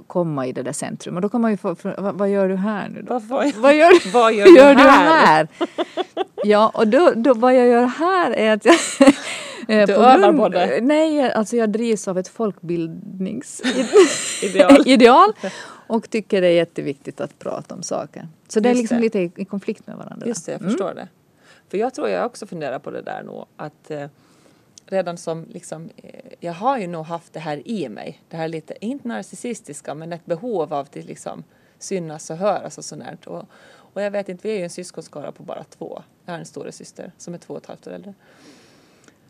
komma 0.06 0.46
i 0.46 0.52
det 0.52 0.62
där 0.62 0.72
centrum. 0.72 1.16
Och 1.16 1.22
då 1.22 1.28
kan 1.28 1.40
man 1.40 1.50
ju 1.50 1.56
få, 1.56 1.74
för, 1.74 1.94
vad, 1.98 2.14
vad 2.14 2.30
gör 2.30 2.48
du 2.48 2.56
här 2.56 2.88
nu 2.88 3.02
då? 3.02 3.12
Vad, 3.14 3.22
vad, 3.22 3.54
Vad 3.54 3.74
gör, 3.74 4.12
vad 4.12 4.32
gör, 4.32 4.46
gör 4.56 4.74
du 4.74 4.80
här? 4.82 5.48
Ja, 6.44 6.70
och 6.74 6.88
då, 6.88 7.12
då, 7.16 7.34
vad 7.34 7.54
jag 7.54 7.66
gör 7.66 7.86
här 7.86 8.30
är 8.30 8.52
att 8.52 8.64
jag... 8.64 8.74
eh, 9.68 9.86
Du 9.86 9.92
övar 9.94 10.32
på 10.32 10.48
det? 10.48 10.78
Nej, 10.82 11.32
alltså 11.32 11.56
jag 11.56 11.70
drivs 11.70 12.08
av 12.08 12.18
ett 12.18 12.28
folkbildningsideal 12.28 14.88
Ideal. 14.88 15.32
och 15.86 16.10
tycker 16.10 16.40
det 16.40 16.46
är 16.46 16.50
jätteviktigt 16.52 17.20
att 17.20 17.38
prata 17.38 17.74
om 17.74 17.82
saker. 17.82 18.28
Så 18.48 18.60
det 18.60 18.68
är 18.68 18.70
Just 18.70 18.80
liksom 18.82 18.96
det. 18.96 19.02
lite 19.02 19.18
i, 19.18 19.32
i 19.36 19.44
konflikt 19.44 19.86
med 19.86 19.96
varandra. 19.96 20.26
Just 20.26 20.46
det, 20.46 20.52
jag 20.52 20.60
förstår 20.60 20.94
det. 20.94 21.08
För 21.70 21.78
jag 21.78 21.94
tror 21.94 22.08
jag 22.08 22.26
också 22.26 22.46
funderar 22.46 22.78
på 22.78 22.90
det 22.90 23.02
där 23.02 23.22
nog 23.22 23.46
att 23.56 23.90
eh, 23.90 24.04
redan 24.90 25.17
som 25.17 25.46
liksom, 25.49 25.90
eh, 25.96 26.32
jag 26.40 26.52
har 26.52 26.79
ju 26.79 26.87
nog 26.87 27.05
haft 27.05 27.32
det 27.32 27.40
här 27.40 27.69
i 27.69 27.88
mig. 27.88 28.23
Det 28.29 28.37
här 28.37 28.49
lite, 28.49 28.87
inte 28.87 29.08
narcissistiska 29.08 29.94
men 29.94 30.12
ett 30.12 30.26
behov 30.26 30.62
av 30.62 30.73
att 30.73 30.94
liksom 30.94 31.44
synas 31.79 32.31
och 32.31 32.37
höras 32.37 32.79
och 32.79 32.85
sånt. 32.85 33.26
Och, 33.26 33.44
och 33.69 34.02
jag 34.02 34.11
vet 34.11 34.29
inte, 34.29 34.49
vi 34.49 34.55
är 34.55 34.58
ju 34.58 34.64
en 34.64 34.70
syskonskara 34.70 35.32
på 35.32 35.43
bara 35.43 35.64
två. 35.64 36.02
Jag 36.25 36.32
har 36.32 36.38
en 36.38 36.46
stora 36.46 36.73
syster 36.73 37.12
som 37.19 37.35
är 37.35 37.38
två 37.38 37.55
och 37.55 37.61
ett 37.61 37.67
halvt 37.67 37.87
år 37.87 37.93
äldre. 37.93 38.14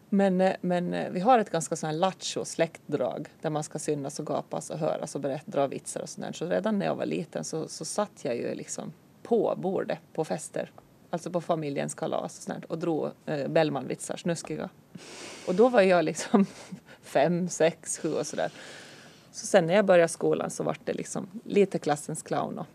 Men, 0.08 0.40
eh, 0.40 0.56
men 0.60 0.94
eh, 0.94 1.10
vi 1.10 1.20
har 1.20 1.38
ett 1.38 1.50
ganska 1.50 1.76
sån 1.76 1.98
lattjo 1.98 2.44
släktdrag 2.44 3.28
där 3.40 3.50
man 3.50 3.64
ska 3.64 3.78
synas 3.78 4.18
och 4.18 4.26
gapas 4.26 4.70
och 4.70 4.78
höras 4.78 5.14
och 5.14 5.20
berätta, 5.20 5.50
dra 5.50 5.66
vitsar 5.66 6.00
och 6.00 6.08
sånt 6.08 6.26
där. 6.26 6.32
Så 6.32 6.46
redan 6.46 6.78
när 6.78 6.86
jag 6.86 6.94
var 6.94 7.06
liten 7.06 7.44
så, 7.44 7.68
så 7.68 7.84
satt 7.84 8.24
jag 8.24 8.36
ju 8.36 8.54
liksom 8.54 8.92
på 9.22 9.54
bordet 9.56 9.98
på 10.12 10.24
fester. 10.24 10.70
Alltså 11.10 11.30
på 11.30 11.40
familjens 11.40 11.94
kalas 11.94 12.38
och 12.38 12.42
sånt 12.42 12.64
och 12.64 12.78
drog 12.78 13.10
eh, 13.26 13.48
Bellmanvitsar, 13.48 14.16
snuskiga. 14.16 14.68
Och 15.46 15.54
då 15.54 15.68
var 15.68 15.80
jag 15.80 16.04
liksom 16.04 16.46
fem, 17.02 17.48
sex, 17.48 17.98
sju 17.98 18.12
och 18.12 18.26
sådär. 18.26 18.52
Så 19.32 19.46
sen 19.46 19.66
när 19.66 19.74
jag 19.74 19.84
började 19.84 20.08
skolan 20.08 20.50
så 20.50 20.64
vart 20.64 20.80
det 20.84 20.92
liksom 20.92 21.28
lite 21.44 21.78
klassens 21.78 22.22
clown 22.22 22.58
och, 22.58 22.66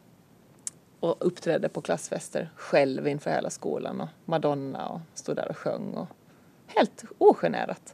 och 1.00 1.16
uppträdde 1.20 1.70
på 1.70 1.82
klassfester 1.82 2.50
själv 2.56 3.08
inför 3.08 3.32
hela 3.32 3.50
skolan 3.50 4.02
och 4.02 4.10
Madonna 4.26 4.88
och 4.88 5.00
stod 5.14 5.36
där 5.36 5.50
och 5.50 5.58
sjöng 5.58 5.94
och 5.94 6.08
helt 6.68 7.04
ogenerat. 7.18 7.94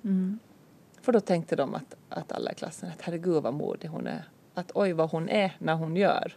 För 1.02 1.12
då 1.12 1.20
tänkte 1.20 1.56
de 1.56 1.76
att, 1.76 1.96
att 2.10 2.32
alla 2.32 2.52
i 2.52 2.56
klassen 2.56 2.90
att 2.90 3.02
herregud 3.02 3.44
vad 3.44 3.54
modig 3.54 3.88
hon 3.88 4.08
är. 4.08 4.24
Att 4.54 4.72
oj 4.74 4.94
vad 4.94 5.12
hon 5.12 5.30
är 5.30 5.56
när 5.60 5.74
hon 5.74 5.96
gör. 5.96 6.34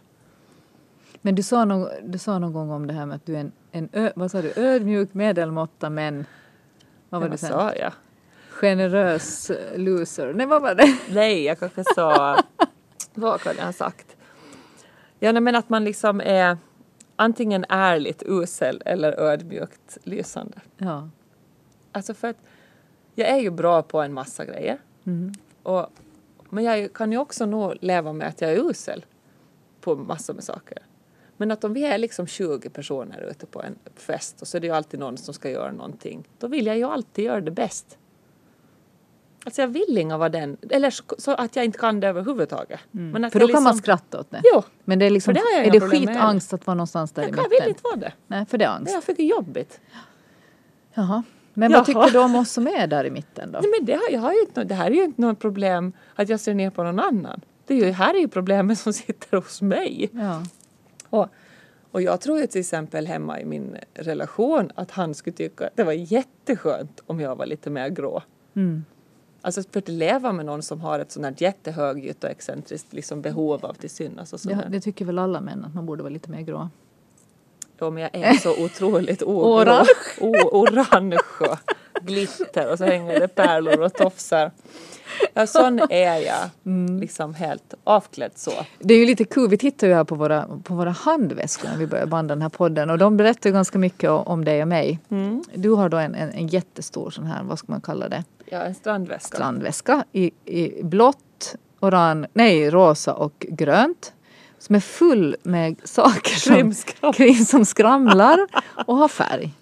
Men 1.25 1.35
du 1.35 1.43
sa, 1.43 1.65
någon, 1.65 1.89
du 2.03 2.17
sa 2.17 2.39
någon 2.39 2.53
gång 2.53 2.71
om 2.71 2.87
det 2.87 2.93
här 2.93 3.05
med 3.05 3.15
att 3.15 3.25
du 3.25 3.35
är 3.35 3.39
en, 3.39 3.51
en 3.71 3.89
ö, 3.93 4.11
vad 4.15 4.31
sa 4.31 4.41
du, 4.41 4.53
ödmjuk 4.55 5.13
medelmåtta 5.13 5.89
men 5.89 6.25
vad 7.09 7.21
var 7.21 7.27
Ja, 7.27 7.31
det 7.31 7.37
sen? 7.37 7.49
sa 7.49 7.73
jag? 7.75 7.93
Generös 8.49 9.51
loser. 9.75 10.33
Nej 10.33 10.45
vad 10.45 10.61
var 10.61 10.75
det? 10.75 10.97
Nej, 11.13 11.43
jag 11.43 11.59
kanske 11.59 11.83
sa... 11.95 12.37
vad 13.13 13.41
kan 13.41 13.53
jag 13.57 13.65
ha 13.65 13.73
sagt? 13.73 14.15
Ja, 15.19 15.39
men 15.39 15.55
att 15.55 15.69
man 15.69 15.83
liksom 15.83 16.21
är 16.21 16.57
antingen 17.15 17.65
ärligt 17.69 18.23
usel 18.25 18.81
eller 18.85 19.19
ödmjukt 19.19 19.97
lysande. 20.03 20.57
Ja. 20.77 21.09
Alltså 21.91 22.13
för 22.13 22.27
att 22.27 22.37
jag 23.15 23.29
är 23.29 23.37
ju 23.39 23.49
bra 23.49 23.81
på 23.83 24.01
en 24.01 24.13
massa 24.13 24.45
grejer. 24.45 24.77
Och, 25.63 25.87
men 26.49 26.63
jag 26.63 26.93
kan 26.93 27.11
ju 27.11 27.17
också 27.17 27.45
nog 27.45 27.73
leva 27.81 28.13
med 28.13 28.27
att 28.27 28.41
jag 28.41 28.51
är 28.51 28.69
usel 28.69 29.05
på 29.81 29.95
massor 29.95 30.33
med 30.33 30.43
saker. 30.43 30.77
Men 31.37 31.51
att 31.51 31.63
om 31.63 31.73
vi 31.73 31.83
är 31.85 31.97
liksom 31.97 32.27
20 32.27 32.69
personer 32.69 33.21
ute 33.31 33.45
på 33.45 33.61
en 33.63 33.75
fest 33.95 34.41
och 34.41 34.47
så 34.47 34.57
är 34.57 34.61
det 34.61 34.67
ju 34.67 34.73
alltid 34.73 34.99
någon 34.99 35.17
som 35.17 35.33
ska 35.33 35.49
göra 35.49 35.71
någonting. 35.71 36.27
Då 36.39 36.47
vill 36.47 36.65
jag 36.65 36.77
ju 36.77 36.83
alltid 36.83 37.25
göra 37.25 37.41
det 37.41 37.51
bäst. 37.51 37.97
Alltså 39.45 39.61
jag 39.61 39.67
vill 39.67 39.97
inga 39.97 40.17
vara 40.17 40.29
den, 40.29 40.57
eller 40.69 40.93
så 41.21 41.31
att 41.31 41.55
jag 41.55 41.65
inte 41.65 41.79
kan 41.79 41.99
det 41.99 42.07
överhuvudtaget. 42.07 42.79
Men 42.91 43.25
att 43.25 43.31
För 43.33 43.39
då 43.39 43.43
jag 43.43 43.51
kan 43.51 43.63
man 43.63 43.71
liksom- 43.75 43.83
skratta 43.83 44.19
åt 44.19 44.31
det. 44.31 44.41
Jo, 44.53 44.63
Men 44.83 44.99
det 44.99 45.05
är 45.05 45.09
liksom, 45.09 45.33
För 45.35 45.41
det 45.41 45.57
jag 45.57 45.65
är 45.67 45.71
det 45.71 45.79
med 45.79 45.89
skitangst 45.91 46.53
att 46.53 46.67
vara 46.67 46.75
någonstans 46.75 47.11
där 47.11 47.21
i 47.23 47.25
jag 47.25 47.35
kan, 47.35 47.43
mitten? 47.43 47.57
vill 47.65 47.69
inte 47.69 47.81
vara 47.83 47.95
det. 47.95 48.13
Nej, 48.27 48.45
för 48.45 48.57
det 48.57 48.65
är 48.65 48.69
Det 48.69 48.73
angst. 48.75 48.95
är 49.09 49.13
för 49.15 49.21
jobbigt. 49.21 49.79
Jaha. 50.93 51.23
Men 51.53 51.71
Jaha. 51.71 51.79
vad 51.79 51.85
tycker 51.85 52.09
du 52.13 52.19
om 52.19 52.35
oss 52.35 52.51
som 52.51 52.67
är 52.67 52.87
där 52.87 53.05
i 53.05 53.11
mitten 53.11 53.51
då? 53.51 53.59
Nej, 53.59 53.71
men 53.79 53.85
det, 53.85 53.93
har, 53.93 54.01
jag 54.11 54.19
har 54.19 54.33
ju 54.33 54.39
inte, 54.39 54.63
det 54.63 54.75
här 54.75 54.85
är 54.91 54.95
ju 54.95 55.03
inte 55.03 55.21
något 55.21 55.39
problem 55.39 55.93
att 56.15 56.29
jag 56.29 56.39
ser 56.39 56.53
ner 56.53 56.69
på 56.69 56.83
någon 56.83 56.99
annan. 56.99 57.41
Det 57.67 57.73
är 57.73 57.85
ju, 57.85 57.91
här 57.91 58.13
är 58.13 58.19
ju 58.19 58.27
problemet 58.27 58.79
som 58.79 58.93
sitter 58.93 59.37
hos 59.37 59.61
mig. 59.61 60.09
Ja. 60.13 60.43
Och, 61.13 61.27
och 61.91 62.01
jag 62.01 62.21
tror 62.21 62.39
ju 62.39 62.47
till 62.47 62.59
exempel 62.59 63.07
hemma 63.07 63.39
i 63.39 63.45
min 63.45 63.77
relation 63.93 64.71
att 64.75 64.91
han 64.91 65.13
skulle 65.13 65.35
tycka 65.35 65.67
att 65.67 65.75
det 65.75 65.83
var 65.83 65.93
jätteskönt 65.93 67.01
om 67.07 67.19
jag 67.19 67.35
var 67.35 67.45
lite 67.45 67.69
mer 67.69 67.89
grå. 67.89 68.23
Mm. 68.55 68.85
Alltså 69.41 69.63
för 69.71 69.79
att 69.79 69.87
leva 69.87 70.31
med 70.31 70.45
någon 70.45 70.63
som 70.63 70.81
har 70.81 70.99
ett 70.99 71.11
sånt 71.11 71.25
här 71.25 71.35
jättehögljutt 71.37 72.23
och 72.23 72.29
excentriskt 72.29 72.93
liksom 72.93 73.21
behov 73.21 73.65
av 73.65 73.73
till 73.73 73.89
synas 73.89 74.33
och 74.33 74.39
sånt 74.39 74.61
Det, 74.69 74.81
tycker 74.81 75.05
väl 75.05 75.19
alla 75.19 75.41
män 75.41 75.65
att 75.65 75.75
man 75.75 75.85
borde 75.85 76.03
vara 76.03 76.13
lite 76.13 76.31
mer 76.31 76.41
grå. 76.41 76.69
Ja, 77.77 77.89
men 77.89 78.03
jag 78.03 78.15
är 78.15 78.33
så 78.33 78.63
otroligt. 78.65 79.21
Orange. 79.25 79.87
Orange. 80.51 81.17
Glitter 82.05 82.71
och 82.71 82.77
så 82.77 82.85
hänger 82.85 83.19
det 83.19 83.27
pärlor 83.27 83.81
och 83.81 83.93
tofsar. 83.93 84.51
Ja, 85.33 85.47
sån 85.47 85.79
är 85.89 86.17
jag. 86.17 86.49
Mm. 86.65 86.99
Liksom 86.99 87.33
helt 87.33 87.73
avklädd 87.83 88.31
så. 88.35 88.51
Det 88.79 88.93
är 88.93 88.97
ju 88.97 89.05
lite 89.05 89.23
kul, 89.23 89.49
vi 89.49 89.57
tittar 89.57 89.87
ju 89.87 89.93
här 89.93 90.03
på 90.03 90.15
våra, 90.15 90.47
på 90.63 90.73
våra 90.73 90.91
handväskor 90.91 91.69
när 91.69 91.77
vi 91.77 91.87
börjar 91.87 92.05
banda 92.05 92.35
den 92.35 92.41
här 92.41 92.49
podden 92.49 92.89
och 92.89 92.97
de 92.97 93.17
berättar 93.17 93.49
ju 93.49 93.53
ganska 93.53 93.77
mycket 93.77 94.09
om 94.09 94.45
dig 94.45 94.61
och 94.61 94.67
mig. 94.67 94.99
Mm. 95.09 95.43
Du 95.53 95.69
har 95.69 95.89
då 95.89 95.97
en, 95.97 96.15
en, 96.15 96.31
en 96.31 96.47
jättestor 96.47 97.11
sån 97.11 97.25
här, 97.25 97.43
vad 97.43 97.59
ska 97.59 97.71
man 97.71 97.81
kalla 97.81 98.09
det, 98.09 98.23
Ja, 98.45 98.61
en 98.61 98.75
strandväska. 98.75 99.37
strandväska 99.37 100.03
i, 100.11 100.31
i 100.45 100.83
blått, 100.83 101.55
orange, 101.79 102.27
nej 102.33 102.69
rosa 102.69 103.13
och 103.13 103.45
grönt. 103.49 104.13
Som 104.59 104.75
är 104.75 104.79
full 104.79 105.35
med 105.43 105.75
saker 105.83 106.35
som, 106.35 106.73
krim 107.13 107.45
som 107.45 107.65
skramlar 107.65 108.47
och 108.85 108.97
har 108.97 109.07
färg. 109.07 109.53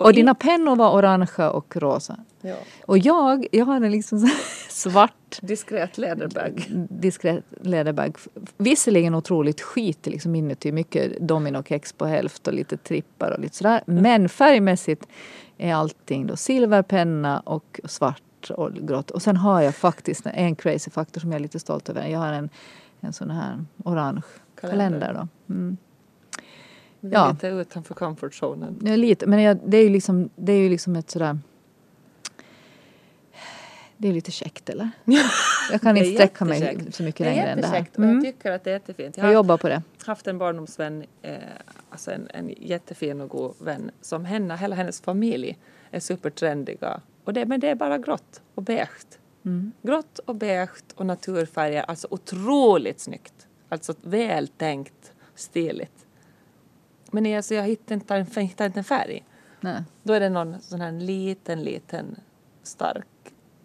Och, 0.00 0.06
Och 0.06 0.10
in- 0.12 0.16
dina 0.16 0.34
pennor 0.34 0.76
var 0.76 0.92
orangea 0.96 1.50
och 1.50 1.76
rosa. 1.76 2.16
ja, 2.40 2.54
Och 2.86 2.98
jag, 2.98 3.46
jag 3.52 3.64
har 3.66 3.76
en 3.76 3.90
liksom 3.90 4.18
svart 4.68 5.38
diskret 5.42 5.98
läderbag. 5.98 6.66
diskret 6.90 7.44
läderbag. 7.60 8.16
Visserligen 8.56 9.14
otroligt 9.14 9.60
skit 9.60 10.06
liksom 10.06 10.34
inuti. 10.34 10.72
Mycket 10.72 11.18
dominokex 11.20 11.92
på 11.92 12.06
hälft 12.06 12.46
och 12.46 12.54
lite 12.54 12.76
trippar 12.76 13.30
och 13.30 13.40
lite 13.40 13.56
sådär. 13.56 13.82
Men 13.86 14.28
färgmässigt 14.28 15.06
är 15.58 15.74
allting 15.74 16.26
då 16.26 16.36
silverpenna 16.36 17.40
och 17.40 17.80
svart 17.84 18.50
och 18.50 18.72
grått. 18.74 19.10
Och 19.10 19.22
sen 19.22 19.36
har 19.36 19.60
jag 19.60 19.74
faktiskt 19.74 20.26
en 20.26 20.56
crazy 20.56 20.90
faktor 20.90 21.20
som 21.20 21.32
jag 21.32 21.38
är 21.38 21.42
lite 21.42 21.58
stolt 21.60 21.88
över. 21.88 22.06
Jag 22.08 22.18
har 22.18 22.32
en, 22.32 22.48
en 23.00 23.12
sån 23.12 23.30
här 23.30 23.64
orange 23.84 24.22
kalender, 24.60 25.00
Kalender. 25.00 25.14
då. 25.46 25.52
Mm. 25.54 25.76
Det 27.00 27.08
är 27.16 27.20
Ja. 27.20 27.30
lite 27.30 27.48
utanför 27.48 27.94
comfort 27.94 28.34
zonen. 28.34 28.78
Ja, 28.84 28.96
lite. 28.96 29.26
Men 29.26 29.42
jag, 29.42 29.58
det 29.66 29.76
är 29.76 29.82
ju 29.82 29.88
liksom, 29.88 30.30
det 30.36 30.52
är 30.52 30.58
ju 30.58 30.68
liksom 30.68 30.96
ett 30.96 31.10
sådär... 31.10 31.38
Det 33.96 34.08
är 34.08 34.12
lite 34.12 34.30
käckt 34.30 34.68
eller? 34.68 34.90
Jag 35.72 35.80
kan 35.80 35.94
Det 35.94 36.00
är 36.00 36.04
inte 36.04 36.14
sträcka 36.16 36.44
mig 36.44 36.86
så 36.92 37.02
mycket 37.02 37.26
Det 37.26 37.30
är 37.30 37.34
längre 37.34 37.48
än 37.48 37.60
det 37.60 37.66
här. 37.66 37.80
och 37.80 37.86
jag 38.04 38.10
Mm. 38.10 38.22
tycker 38.24 38.52
att 38.52 38.64
det 38.64 38.70
är 38.70 38.74
jättefint. 38.74 39.16
Jag 39.16 39.26
Jag 39.26 39.32
jobbar 39.32 39.56
på 39.56 39.68
det. 39.68 39.82
haft 40.06 40.26
en 40.26 40.38
barndomsvän, 40.38 41.04
eh, 41.22 41.34
alltså 41.90 42.10
en, 42.10 42.28
en 42.34 42.54
jättefin 42.58 43.20
och 43.20 43.28
god 43.28 43.54
vän 43.58 43.90
som 44.00 44.24
henne, 44.24 44.56
hela 44.56 44.76
hennes 44.76 45.00
familj 45.00 45.58
är 45.90 46.00
supertrendiga. 46.00 47.00
Och 47.24 47.32
det, 47.32 47.46
men 47.46 47.60
det 47.60 47.68
är 47.68 47.74
bara 47.74 47.98
grått 47.98 48.40
och 48.54 48.62
beige. 48.62 49.18
Mm. 49.44 49.72
Grått 49.82 50.18
och 50.18 50.34
beige 50.34 50.82
och 50.94 51.06
naturfärger, 51.06 51.82
alltså 51.82 52.08
otroligt 52.10 53.00
snyggt. 53.00 53.46
Alltså 53.68 53.94
vältänkt, 54.02 55.12
stiligt. 55.34 56.06
Men 57.10 57.36
alltså, 57.36 57.54
jag 57.54 57.62
hittar 57.62 57.94
inte, 57.94 58.14
en, 58.14 58.26
hittar 58.46 58.66
inte 58.66 58.80
en 58.80 58.84
färg. 58.84 59.24
Nej. 59.60 59.82
Då 60.02 60.12
är 60.12 60.20
det 60.20 60.28
någon 60.28 60.60
sån 60.60 60.80
här 60.80 60.92
liten, 60.92 61.62
liten 61.62 62.16
stark 62.62 63.06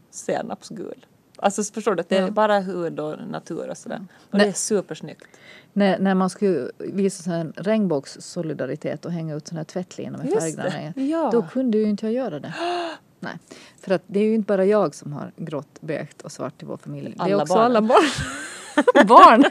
senapsgul. 0.09 1.05
Alltså 1.37 1.63
förstår 1.63 1.95
du 1.95 2.03
det 2.07 2.17
är 2.17 2.21
Ja. 2.21 2.31
bara 2.31 2.59
hud 2.59 2.99
och 2.99 3.27
natur 3.27 3.69
och 3.69 3.77
sådär. 3.77 4.05
Och 4.17 4.37
Nej. 4.37 4.45
det 4.45 4.51
är 4.51 4.53
supersnyggt. 4.53 5.25
När, 5.73 5.99
när 5.99 6.15
man 6.15 6.29
skulle 6.29 6.71
visa 6.79 7.23
sån 7.23 7.33
här 7.33 7.53
regnbågssolidaritet 7.55 9.05
och 9.05 9.11
hänga 9.11 9.35
ut 9.35 9.47
såna 9.47 9.59
här 9.59 9.65
tvättlinor 9.65 10.17
med 10.17 10.29
färggrannar 10.29 10.93
ja. 10.95 11.29
Då 11.31 11.41
kunde 11.41 11.77
ju 11.77 11.83
inte 11.83 12.05
jag 12.05 12.13
göra 12.13 12.39
det. 12.39 12.53
Nej. 13.19 13.33
För 13.77 13.93
att 13.93 14.01
det 14.07 14.19
är 14.19 14.23
ju 14.23 14.35
inte 14.35 14.47
bara 14.47 14.65
jag 14.65 14.95
som 14.95 15.13
har 15.13 15.31
grått, 15.37 15.77
beige 15.81 16.09
och 16.23 16.31
svart 16.31 16.63
i 16.63 16.65
vår 16.65 16.77
familj. 16.77 17.13
det 17.17 17.21
är 17.23 17.25
Alla 17.33 17.41
också 17.43 17.53
barnen. 17.53 17.65
alla 17.65 17.81
barn. 17.81 18.03
barn. 19.07 19.45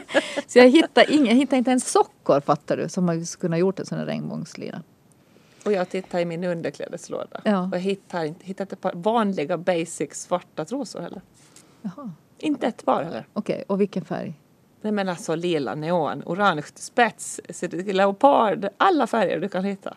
Så 0.47 0.59
jag 0.59 0.69
hittar, 0.69 1.11
ingen, 1.11 1.25
jag 1.25 1.35
hittar 1.35 1.57
inte 1.57 1.71
en 1.71 1.79
sockor 1.79 2.39
fattar 2.39 2.77
du 2.77 2.89
som 2.89 3.05
man 3.05 3.25
skulle 3.25 3.41
kunna 3.41 3.57
gjort 3.57 3.79
en 3.79 3.85
sån 3.85 3.97
här 3.97 4.05
regnbågslina. 4.05 4.81
Och 5.65 5.71
jag 5.71 5.89
tittar 5.89 6.19
i 6.19 6.25
min 6.25 6.43
underklädeslåda. 6.43 7.41
Ja. 7.43 7.61
Och 7.61 7.75
jag 7.75 7.79
hittar 7.79 8.23
inte, 8.23 8.45
hittar 8.45 8.63
inte 8.63 8.73
ett 8.73 8.81
par 8.81 8.93
vanliga 8.95 9.57
basic 9.57 10.13
svarta 10.13 10.65
trosor 10.65 11.01
heller. 11.01 11.21
Jaha. 11.81 12.11
Inte 12.37 12.67
ett 12.67 12.85
par 12.85 13.03
heller. 13.03 13.27
Okej, 13.33 13.63
och 13.67 13.81
vilken 13.81 14.05
färg? 14.05 14.33
Nej 14.81 14.91
men 14.91 15.09
alltså 15.09 15.35
lila, 15.35 15.75
neon, 15.75 16.23
orange, 16.25 16.65
spets, 16.75 17.41
leopard, 17.71 18.67
alla 18.77 19.07
färger 19.07 19.39
du 19.39 19.49
kan 19.49 19.63
hitta. 19.63 19.95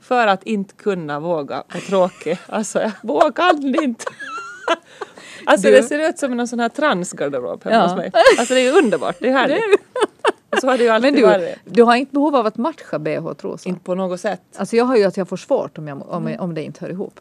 För 0.00 0.26
att 0.26 0.42
inte 0.42 0.74
kunna 0.74 1.20
våga 1.20 1.64
vara 1.72 1.80
tråkig. 1.80 2.38
Alltså 2.46 2.80
jag 2.80 2.92
vågar 3.02 3.82
inte. 3.84 4.04
Alltså 5.46 5.66
Du- 5.66 5.72
det 5.72 5.82
ser 5.82 6.08
ut 6.10 6.18
som 6.18 6.40
en 6.40 6.48
sån 6.48 6.60
här 6.60 6.68
transgarderob 6.68 7.64
hemma 7.64 7.76
Ja. 7.76 7.82
hos 7.82 7.96
mig. 7.96 8.10
Alltså 8.38 8.54
det 8.54 8.60
är 8.60 8.72
ju 8.72 8.78
underbart, 8.78 9.16
det 9.20 9.28
är 9.28 9.32
härligt. 9.32 9.60
Och 10.50 10.58
så 10.60 10.66
har 10.68 10.78
det 10.78 10.84
ju 10.84 10.90
alltid 10.90 11.12
Men 11.12 11.20
du, 11.22 11.26
varit. 11.26 11.58
du 11.64 11.82
har 11.82 11.96
inte 11.96 12.12
behov 12.12 12.36
av 12.36 12.46
att 12.46 12.56
matcha 12.56 12.98
bh-trosor? 12.98 13.68
Inte 13.68 13.80
på 13.84 13.94
något 13.94 14.20
sätt. 14.20 14.40
Alltså 14.56 14.76
jag 14.76 14.84
har 14.84 14.96
ju 14.96 15.04
att 15.04 15.16
jag 15.16 15.28
får 15.28 15.36
svårt 15.36 15.78
om, 15.78 15.88
jag, 15.88 16.08
om, 16.10 16.36
om 16.38 16.54
det 16.54 16.62
inte 16.62 16.84
hör 16.84 16.90
ihop. 16.92 17.20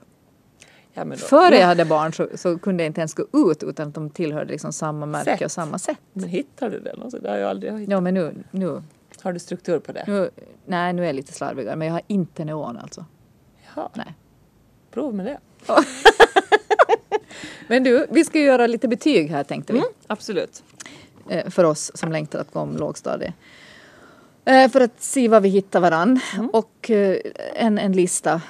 Ja, 0.93 1.05
Före 1.15 1.55
jag 1.55 1.61
Ja, 1.61 1.65
hade 1.65 1.85
barn 1.85 2.13
så, 2.13 2.27
så 2.35 2.57
kunde 2.57 2.83
jag 2.83 2.89
inte 2.89 3.01
ens 3.01 3.13
gå 3.13 3.23
ut 3.51 3.63
utan 3.63 3.87
att 3.87 3.93
de 3.95 4.09
tillhörde 4.09 4.51
liksom 4.51 4.73
samma 4.73 5.05
märke 5.05 5.31
Sätt. 5.31 5.41
och 5.41 5.51
samma 5.51 5.79
sätt. 5.79 5.97
Men 6.13 6.29
hittar 6.29 6.69
du 6.69 6.79
det 6.79 6.93
någonstans? 6.95 7.23
Det 7.23 7.29
har 7.29 7.37
jag 7.37 7.49
aldrig 7.49 7.73
hittat. 7.73 7.91
Ja 7.91 8.01
men 8.01 8.13
nu, 8.13 8.33
nu, 8.51 8.81
Har 9.21 9.33
du 9.33 9.39
struktur 9.39 9.79
på 9.79 9.91
det? 9.91 10.03
nu, 10.07 10.29
nej 10.65 10.93
nu 10.93 11.01
är 11.01 11.05
jag 11.05 11.15
lite 11.15 11.33
slarvigare 11.33 11.75
men 11.75 11.87
jag 11.87 11.93
har 11.93 12.01
inte 12.07 12.45
neon 12.45 12.77
alltså. 12.77 13.05
Ja, 13.75 13.89
Nej. 13.93 14.13
prov 14.91 15.13
med 15.15 15.25
det. 15.25 15.37
Men 17.67 17.83
du, 17.83 18.07
vi 18.09 18.23
ska 18.25 18.39
göra 18.39 18.67
lite 18.67 18.87
betyg 18.87 19.29
här 19.29 19.43
tänkte 19.43 19.73
vi. 19.73 19.79
Mm, 19.79 19.91
absolut. 20.07 20.63
Eh, 21.29 21.49
för 21.49 21.63
oss 21.63 21.91
som 21.95 22.11
längtar 22.11 22.39
att 22.39 22.53
gå 22.53 22.59
om 22.59 22.77
lågstadiet. 22.77 23.33
Eh, 24.45 24.69
för 24.69 24.81
att 24.81 25.01
se 25.03 25.27
vad 25.27 25.43
vi 25.43 25.49
hittar 25.49 25.79
varann. 25.79 26.19
Mm. 26.33 26.49
Och 26.49 26.89
eh, 26.91 27.17
en, 27.55 27.77
en 27.77 27.91
lista. 27.91 28.41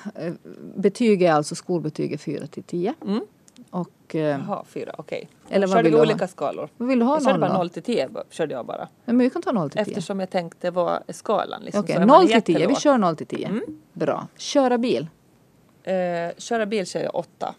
Betyg 0.75 1.21
är 1.21 1.31
alltså 1.33 1.55
skolbetyg 1.55 2.13
är 2.13 2.17
4 2.17 2.47
till 2.47 2.63
10. 2.63 2.93
Mm. 3.05 3.21
Och 3.69 3.89
Jaha, 4.15 4.63
fyra, 4.67 4.95
okej. 4.97 5.29
Eller 5.49 5.67
vad 5.67 5.77
vill 5.77 5.85
vi 5.85 5.91
du 5.91 5.97
ha? 5.97 6.03
olika 6.03 6.27
skalor? 6.27 6.69
vad 6.77 6.89
vill 6.89 6.99
du 6.99 7.05
ha 7.05 7.15
Jag 7.15 7.23
körde 7.23 7.39
bara 7.39 7.51
då? 7.51 7.57
0 7.57 7.69
till 7.69 7.83
10 7.83 8.07
b- 8.09 8.19
körde 8.29 8.53
jag 8.53 8.65
bara. 8.65 8.87
Men 9.05 9.17
vi 9.17 9.29
kan 9.29 9.41
ta 9.41 9.51
0 9.51 9.69
till 9.69 9.85
10. 9.85 9.91
Eftersom 9.91 10.19
jag 10.19 10.29
tänkte 10.29 10.71
vad 10.71 11.03
är 11.07 11.13
skalan? 11.13 11.61
Liksom, 11.63 11.85
man 11.97 12.07
0 12.07 12.27
till 12.27 12.41
10. 12.41 12.67
Vi 12.67 12.75
kör 12.75 12.97
0 12.97 13.15
till 13.15 13.27
10. 13.27 13.47
Mm. 13.47 13.61
Bra. 13.93 14.27
Köra 14.37 14.77
bil. 14.77 15.07
Eh, 15.83 15.93
köra 16.37 16.65
bil 16.65 16.85
kör 16.87 16.99
jag 16.99 17.15
8. 17.15 17.55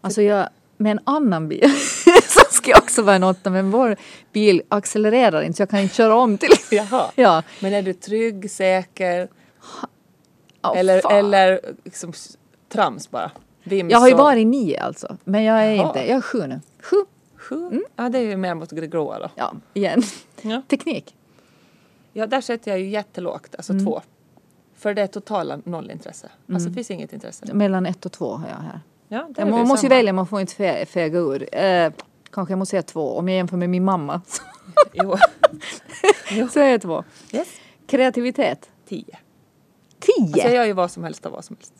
Alltså 0.00 0.22
jag, 0.22 0.48
med 0.76 0.92
en 0.92 1.00
annan 1.04 1.48
bil 1.48 1.70
så 2.28 2.40
ska 2.50 2.70
jag 2.70 2.78
också 2.82 3.02
vara 3.02 3.16
en 3.16 3.22
8 3.24 3.50
men 3.50 3.70
vår 3.70 3.96
bil 4.32 4.62
accelererar 4.68 5.42
inte 5.42 5.56
så 5.56 5.62
jag 5.62 5.70
kan 5.70 5.80
inte 5.80 5.94
köra 5.94 6.14
om 6.16 6.38
till. 6.38 6.50
Jaha. 6.70 7.10
Ja. 7.14 7.42
Men 7.60 7.72
är 7.74 7.82
du 7.82 7.92
trygg, 7.92 8.50
säker 8.50 9.28
Oh, 10.62 10.78
eller, 10.78 11.00
fan. 11.00 11.12
eller 11.16 11.60
liksom 11.84 12.12
trams 12.68 13.10
bara? 13.10 13.30
Vims 13.62 13.92
Jag 13.92 13.98
har 13.98 14.08
ju 14.08 14.12
och- 14.14 14.18
varit 14.20 14.46
9 14.46 14.80
alltså. 14.80 15.16
Men 15.24 15.44
jag 15.44 15.64
är 15.64 15.70
Jaha. 15.74 15.86
inte, 15.86 15.98
jag 15.98 16.16
är 16.16 16.20
7 16.20 16.46
nu. 16.46 16.60
7. 16.82 16.96
Sju? 17.36 17.82
Ja, 17.96 18.08
det 18.08 18.18
är 18.18 18.22
ju 18.22 18.36
mer 18.36 18.54
mot 18.54 18.70
det 18.70 18.86
gråa 18.86 19.18
då. 19.18 19.28
Ja, 19.34 19.52
igen. 19.74 20.02
Ja. 20.42 20.62
Teknik. 20.68 21.14
Ja, 22.12 22.26
där 22.26 22.40
sätter 22.40 22.70
jag 22.70 22.80
ju 22.80 22.88
jättelågt, 22.88 23.54
alltså 23.58 23.72
Mm. 23.72 23.84
två. 23.84 24.00
För 24.76 24.94
det 24.94 25.02
är 25.02 25.06
totala 25.06 25.60
nollintresse. 25.64 26.28
Alltså 26.52 26.68
det 26.68 26.74
finns 26.74 26.90
inget 26.90 27.12
intresse. 27.12 27.54
Mellan 27.54 27.86
1 27.86 28.06
och 28.06 28.12
2 28.12 28.32
har 28.36 28.48
jag 28.48 28.56
här. 28.56 28.80
Ja, 29.08 29.28
det 29.30 29.44
vi 29.44 29.50
måste 29.50 29.86
ju 29.86 29.90
välja, 29.90 30.12
man 30.12 30.26
får 30.26 30.40
inte 30.40 30.54
fe, 30.54 30.86
fega 30.86 31.18
ur. 31.18 31.54
Eh, 31.56 31.92
kanske 32.30 32.52
jag 32.52 32.58
måste 32.58 32.70
säga 32.70 32.82
2. 32.82 33.16
Om 33.16 33.28
jag 33.28 33.36
jämför 33.36 33.56
med 33.56 33.70
min 33.70 33.84
mamma 33.84 34.20
Jo. 34.92 35.16
så 36.52 36.60
är 36.60 36.70
jag 36.70 36.82
2. 36.82 37.04
Yes. 37.32 37.48
Kreativitet. 37.86 38.70
Tio. 38.88 39.18
10! 40.00 40.24
Alltså 40.24 40.38
jag 40.38 40.54
gör 40.54 40.64
ju 40.64 40.72
vad 40.72 40.90
som 40.90 41.04
helst 41.04 41.26
av 41.26 41.32
vad 41.32 41.44
som 41.44 41.56
helst. 41.56 41.72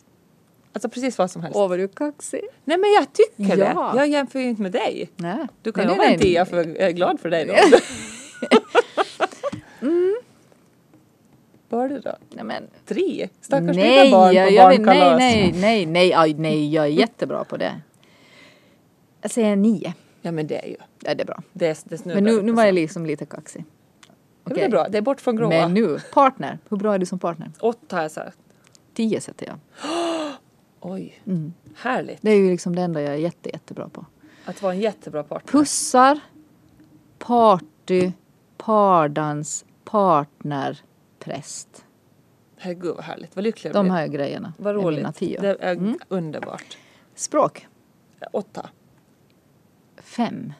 Alltså 0.73 0.89
precis 0.89 1.17
vad 1.17 1.31
som 1.31 1.41
helst. 1.41 1.57
Åh 1.57 1.69
vad 1.69 1.79
du 1.79 1.87
kaxig. 1.87 2.41
Nej 2.63 2.77
men 2.77 2.91
jag 2.91 3.13
tycker 3.13 3.57
det. 3.57 3.71
Ja. 3.75 3.93
Jag 3.95 4.07
jämför 4.07 4.39
ju 4.39 4.45
inte 4.45 4.61
med 4.61 4.71
dig. 4.71 5.09
Nej. 5.15 5.47
Du 5.61 5.71
kan 5.71 5.89
ju 5.89 5.95
vara 5.95 6.07
en 6.07 6.19
tia 6.19 6.45
för 6.45 6.57
jag 6.57 6.77
är 6.77 6.91
glad 6.91 7.19
för 7.19 7.29
dig 7.29 7.45
då. 7.45 7.53
Vad 7.53 7.81
är 11.77 11.89
det 11.89 11.99
då? 11.99 12.15
Nej 12.29 12.43
men. 12.45 12.63
Tre? 12.85 13.29
Stackars 13.41 13.75
Nej, 13.75 14.05
lilla 14.05 14.17
barn 14.17 14.29
på 14.29 14.35
jag, 14.35 14.45
nej, 14.45 14.57
barnkalas. 14.77 15.19
nej, 15.19 15.51
nej, 15.55 15.85
nej, 15.85 16.13
aj, 16.13 16.33
nej, 16.33 16.73
jag 16.73 16.85
är 16.85 16.89
jättebra 16.89 17.43
på 17.43 17.57
det. 17.57 17.81
Jag 19.21 19.31
säger 19.31 19.55
9. 19.55 19.93
Ja 20.21 20.31
men 20.31 20.47
det 20.47 20.63
är 20.65 20.67
ju. 20.67 20.75
Ja, 21.03 21.15
det 21.15 21.21
är 21.21 21.25
bra. 21.25 21.43
Det, 21.53 21.67
är- 21.67 21.77
det 21.83 22.05
Men 22.05 22.23
nu, 22.23 22.41
nu 22.41 22.51
var 22.51 22.65
jag 22.65 22.75
liksom 22.75 23.05
lite 23.05 23.25
kaxig. 23.25 23.65
Okej. 24.43 24.55
Det 24.57 24.63
är 24.65 24.69
bra. 24.69 24.87
Det 24.89 24.97
är 24.97 25.01
bort 25.01 25.21
från 25.21 25.35
gråa. 25.35 25.49
Men 25.49 25.73
nu, 25.73 25.99
partner. 26.13 26.59
Hur 26.69 26.77
bra 26.77 26.93
är 26.93 26.99
du 26.99 27.05
som 27.05 27.19
partner? 27.19 27.51
Åtta 27.59 27.95
har 27.95 28.01
jag 28.03 28.11
sagt. 28.11 28.37
10 28.93 29.21
sätter 29.21 29.45
jag. 29.47 29.55
Oj. 30.79 31.21
Mm. 31.27 31.53
Härligt. 31.75 32.17
Det 32.21 32.31
är 32.31 32.35
ju 32.35 32.49
liksom 32.51 32.75
det 32.75 32.81
enda 32.81 33.01
jag 33.01 33.13
är 33.13 33.17
jätte, 33.17 33.49
jättebra 33.49 33.89
på. 33.89 34.05
Att 34.45 34.61
vara 34.61 34.73
en 34.73 34.79
jättebra 34.79 35.23
partner. 35.23 35.51
Pussar, 35.51 36.19
party, 37.17 38.11
pardans, 38.57 39.65
partner, 39.83 40.77
präst. 41.19 41.85
Herregud 42.57 42.95
vad 42.95 43.03
härligt. 43.05 43.35
Vad 43.35 43.43
lycklig 43.43 43.69
jag 43.69 43.75
De 43.75 43.89
här 43.89 44.07
grejerna 44.07 44.53
Vad 44.57 44.73
är 44.73 44.77
mina 44.77 44.89
roligt. 44.89 45.15
tio. 45.15 45.41
Det 45.41 45.57
är 45.59 45.71
Mm. 45.75 45.99
underbart. 46.07 46.77
Språk, 47.15 47.67
Åtta. 48.31 48.69
fem. 49.97 50.53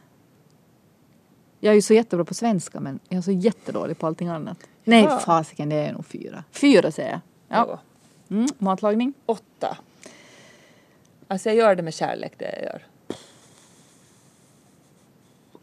Jag 1.59 1.71
är 1.71 1.75
ju 1.75 1.81
så 1.81 1.93
jättebra 1.93 2.25
på 2.25 2.33
svenska 2.33 2.79
men 2.79 2.99
jag 3.09 3.17
är 3.17 3.21
så 3.21 3.31
jättedålig 3.31 3.97
på 3.99 4.07
allting 4.07 4.27
annat. 4.27 4.57
Nej 4.83 5.03
Ja. 5.03 5.19
fasiken 5.19 5.69
det 5.69 5.75
är 5.75 5.93
nog 5.93 6.05
fyra. 6.05 6.43
Fyra 6.51 6.91
säger 6.91 7.09
jag. 7.09 7.19
Ja. 7.47 7.79
Jo. 8.27 8.35
Mm, 8.37 8.47
matlagning? 8.57 9.13
Åtta. 9.25 9.77
Alltså 11.27 11.49
jag 11.49 11.55
gör 11.55 11.75
det 11.75 11.83
med 11.83 11.93
kärlek 11.93 12.33
det 12.37 12.45
jag 12.55 12.63
gör. 12.63 12.85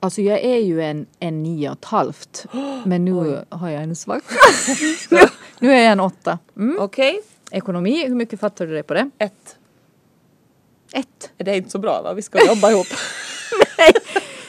Alltså 0.01 0.21
jag 0.23 0.41
är 0.41 0.59
ju 0.59 0.83
en, 0.83 1.07
en 1.21 1.43
nio 1.43 1.71
och 1.71 1.77
ett 1.79 1.85
halvt. 1.85 2.47
Men 2.85 3.05
nu 3.05 3.45
har 3.49 3.69
jag 3.69 3.83
en 3.83 3.97
svacka. 3.97 4.35
nu, 5.11 5.19
nu 5.59 5.73
är 5.73 5.83
jag 5.83 5.93
en 5.93 6.01
åtta. 6.01 6.39
Mm. 6.57 6.77
Okej, 6.81 7.21
Ekonomi, 7.51 8.07
hur 8.09 8.15
mycket 8.15 8.41
fattar 8.41 8.67
du 8.67 8.73
dig 8.73 8.83
på 8.83 8.95
det? 8.95 9.11
ett. 9.19 9.59
Ett. 10.93 11.31
Det 11.37 11.51
är 11.51 11.57
inte 11.57 11.71
så 11.71 11.79
bra 11.79 12.03
va? 12.03 12.13
Vi 12.15 12.23
ska 12.23 12.47
jobba 12.47 12.71
ihop. 12.71 12.87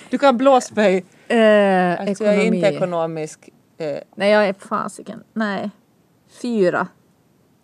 Du 0.10 0.18
kan 0.18 0.38
blåsa 0.38 0.76
mig. 0.76 1.06
Eh, 1.28 2.00
Alltså 2.02 2.24
jag 2.24 2.36
är 2.36 2.42
inte 2.42 2.68
ekonomisk. 2.68 3.50
Eh, 3.78 3.98
Nej, 4.16 4.32
jag 4.32 4.48
är 4.48 4.54
fasiken. 4.54 5.24
Nej. 5.34 5.70
Fyra. 6.42 6.88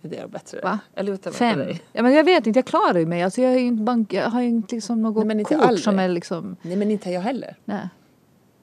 Det 0.09 0.17
är 0.17 0.27
bättre. 0.27 0.61
Va? 0.61 0.79
Jag 0.95 1.05
lutar 1.05 1.31
mig 1.31 1.37
Fem. 1.37 1.59
på 1.59 1.65
dig. 1.65 1.81
Ja, 1.93 2.03
men 2.03 2.13
jag 2.13 2.23
vet 2.23 2.47
inte, 2.47 2.57
jag 2.59 2.65
klarar 2.65 2.99
ju 2.99 3.05
mig. 3.05 3.23
Alltså, 3.23 3.41
jag, 3.41 3.53
är 3.53 3.57
ju 3.59 3.65
inte 3.65 3.83
bank, 3.83 4.13
jag 4.13 4.29
har 4.29 4.41
ju 4.41 4.47
inte 4.47 4.75
liksom 4.75 5.01
något 5.01 5.15
Nej, 5.17 5.25
men 5.25 5.39
inte 5.39 5.55
kort 5.55 5.63
aldrig. 5.65 5.83
som 5.83 5.99
är 5.99 6.07
liksom... 6.07 6.55
Nej 6.61 6.75
men 6.75 6.91
inte 6.91 7.09
jag 7.09 7.21
heller. 7.21 7.55
Nej. 7.65 7.89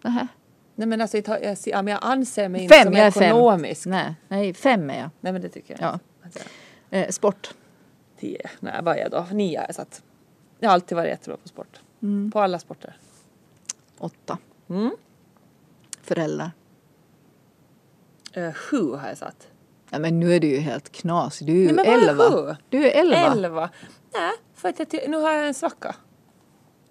Nähä. 0.03 0.27
Nej 0.75 0.87
men 0.89 1.01
alltså 1.01 1.17
jag, 1.17 1.45
jag, 1.45 1.59
ser- 1.59 1.71
ja, 1.71 1.83
men 1.83 1.93
jag 1.93 2.01
anser 2.03 2.49
mig 2.49 2.63
inte 2.63 2.75
Fem, 2.75 2.85
som 2.85 2.93
jag 2.93 3.07
är 3.07 3.11
fem. 3.11 3.23
ekonomisk. 3.23 3.87
Nej, 3.87 4.15
nej, 4.29 4.55
fem 4.55 4.91
är 4.91 4.99
jag. 4.99 5.11
Nej 5.21 5.33
men 5.33 5.43
det 5.43 5.49
tycker 5.49 5.77
jag 5.81 5.83
Ja. 5.83 5.99
inte. 6.27 6.41
Eh, 6.91 7.09
sport. 7.11 7.55
Tio. 8.21 8.41
Nej 8.61 8.81
vad 8.83 8.97
är 8.97 9.01
jag 9.01 9.11
då? 9.11 9.27
Nio 9.33 9.59
har 9.59 9.67
jag 9.67 9.75
satt. 9.75 10.03
Jag 10.59 10.69
har 10.69 10.75
alltid 10.75 10.97
varit 10.97 11.09
jättebra 11.09 11.37
på 11.37 11.49
sport. 11.49 11.81
På 12.33 12.41
alla 12.41 12.59
sporter. 12.59 12.97
Åtta. 13.99 14.39
Mm. 14.69 14.91
Föräldrar. 16.03 16.51
Eh, 18.33 18.53
sju 18.53 18.91
har 18.93 19.09
jag 19.09 19.19
satt. 19.19 19.49
Ja, 19.91 19.99
men 19.99 20.21
nu 20.21 20.35
är 20.35 20.41
du 20.41 20.47
ju 20.47 20.59
helt 20.59 20.93
knasig. 20.93 21.47
Du 21.47 21.53
är 21.53 21.57
ju 21.69 21.73
Nej, 21.73 21.85
men 21.99 22.09
elva. 22.09 22.25
sju? 22.31 22.57
Du 22.69 22.87
är 22.91 23.01
elva. 23.01 23.17
Elva. 23.17 23.71
Nej, 24.15 24.33
för 24.55 24.69
att 24.69 24.79
jag 24.93 25.09
nu 25.11 25.17
har 25.17 25.33
jag 25.33 25.47
en 25.47 25.55
svacka. 25.55 25.95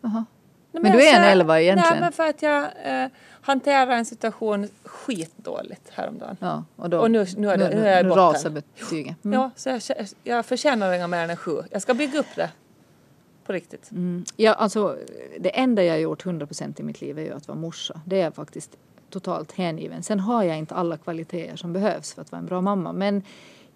Jaha. 0.01 0.25
Nej, 0.71 0.83
Men 0.83 0.91
du 0.91 1.07
är 1.07 1.17
en 1.19 1.23
elva 1.23 1.61
egentligen. 1.61 1.91
Nej 1.93 2.01
men 2.01 2.11
för 2.11 2.23
att 2.29 2.41
jag 2.41 2.63
eh, 2.83 3.07
hanterar 3.41 3.91
en 3.91 4.05
situation 4.05 4.69
skitdåligt 4.83 5.89
häromdagen. 5.93 6.37
Ja, 6.39 6.63
och, 6.75 6.89
då, 6.89 6.99
Och 6.99 7.11
nu- 7.11 7.25
nu 7.37 7.49
är 7.49 7.57
det- 7.57 7.69
nu 7.69 7.81
är 7.87 7.91
jag 7.91 7.99
i 7.99 8.03
nu 8.03 8.09
botten. 8.09 8.23
rasar 8.23 8.49
betyget. 8.49 9.25
Mm. 9.25 9.39
Ja, 9.39 9.51
så 9.55 9.69
jag, 9.69 9.81
jag 10.23 10.45
förtjänar 10.45 10.93
inga 10.93 11.07
mer 11.07 11.23
än 11.23 11.29
en 11.29 11.37
sju. 11.37 11.61
Jag 11.71 11.81
ska 11.81 11.93
bygga 11.93 12.19
upp 12.19 12.35
det. 12.35 12.49
På 13.45 13.53
riktigt. 13.53 13.91
Mm. 13.91 14.25
Ja, 14.35 14.53
alltså, 14.53 14.97
det 15.39 15.49
enda 15.59 15.83
jag 15.83 15.93
har 15.93 15.99
gjort 15.99 16.25
100% 16.25 16.79
i 16.79 16.83
mitt 16.83 17.01
liv 17.01 17.19
är 17.19 17.23
ju 17.23 17.33
att 17.33 17.47
vara 17.47 17.57
morsa. 17.57 18.01
Det 18.05 18.21
är 18.21 18.31
faktiskt 18.31 18.77
totalt 19.09 19.51
hängiven. 19.51 20.03
Sen 20.03 20.19
har 20.19 20.43
jag 20.43 20.57
inte 20.57 20.75
alla 20.75 20.97
kvaliteter 20.97 21.55
som 21.55 21.73
behövs 21.73 22.13
för 22.13 22.21
att 22.21 22.31
vara 22.31 22.39
en 22.39 22.45
bra 22.45 22.61
mamma. 22.61 22.93
Men 22.93 23.23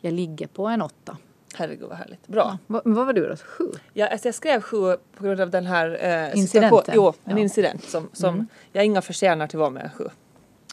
jag 0.01 0.13
ligger 0.13 0.47
på 0.47 0.67
en 0.67 0.81
åtta. 0.81 1.17
Herregud 1.55 1.89
vad 1.89 1.97
härligt. 1.97 2.27
Bra. 2.27 2.57
Va, 2.67 2.81
vad 2.85 3.05
var 3.05 3.13
du 3.13 3.27
då? 3.29 3.35
Sju? 3.35 3.71
Ja, 3.93 4.07
alltså 4.07 4.27
jag 4.27 4.35
skrev 4.35 4.61
sju 4.61 4.95
på 5.17 5.23
grund 5.23 5.41
av 5.41 5.49
den 5.49 5.65
här 5.65 5.97
eh, 6.01 6.39
Incidenten. 6.39 6.93
Jo, 6.95 7.07
en 7.07 7.13
Ja. 7.23 7.31
Mm. 7.31 7.43
incident 7.43 7.83
som, 7.83 8.09
som 8.13 8.47
jag 8.71 8.85
inga 8.85 9.01
förtjänar 9.01 9.47
till 9.47 9.57
att 9.57 9.59
vara 9.59 9.69
med 9.69 9.89
sju. 9.97 10.07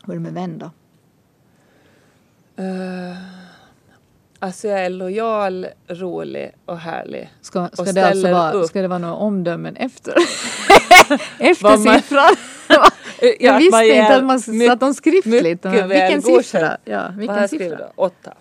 Hur 0.07 0.13
är 0.15 0.17
det 0.19 0.23
med 0.23 0.33
vän 0.33 0.59
då? 0.59 0.71
Uh, 2.63 3.17
alltså 4.39 4.69
jag 4.69 4.81
är 4.85 4.91
lojal, 4.91 5.67
rolig 5.89 6.53
och 6.65 6.79
härlig. 6.79 7.31
Ska, 7.41 7.69
ska, 7.73 7.83
Och 7.83 7.95
det, 7.95 8.07
alltså 8.09 8.33
vara, 8.33 8.53
upp. 8.53 8.67
ska 8.67 8.83
det 8.83 8.89
vara 8.89 8.99
några 8.99 9.15
omdömen 9.15 9.77
efter? 9.77 10.15
efter 11.39 11.63
Vad 11.65 11.81
siffran? 11.83 12.37
Ja, 13.21 13.29
jag 13.41 13.59
visste 13.59 13.85
inte 13.87 14.17
att 14.17 14.25
man 14.25 14.41
satt 14.41 14.81
dem 14.81 14.95
skriftligt. 14.95 15.65
Vilken 15.65 16.23
siffra? 16.23 16.77
Ja, 16.85 16.99
har 17.01 17.13
vilken 17.13 17.49
siffra? 17.49 17.79
Åtta. 17.95 18.35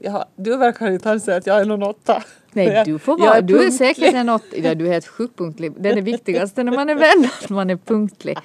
Ja, 0.00 0.26
du 0.36 0.56
verkar 0.56 0.90
inte 0.90 1.10
anse 1.10 1.36
att 1.36 1.46
jag 1.46 1.60
är 1.60 1.64
någon 1.64 1.82
åtta. 1.82 2.22
Nej, 2.52 2.82
du 2.86 2.98
får 2.98 3.18
vara, 3.18 3.40
du 3.40 3.66
är 3.66 3.70
säkert 3.70 4.14
en 4.14 4.28
åtta. 4.28 4.56
Ja, 4.56 4.74
du 4.74 4.86
är 4.88 4.92
helt 4.92 5.06
sjukt 5.06 5.38
punktlig. 5.38 5.72
Det 5.78 5.88
är 5.88 5.94
det 5.94 6.00
viktigaste 6.00 6.62
när 6.64 6.72
man 6.72 6.88
är 6.90 6.94
vän, 6.94 7.28
att 7.42 7.50
man 7.50 7.70
är 7.70 7.76
punktlig. 7.76 8.38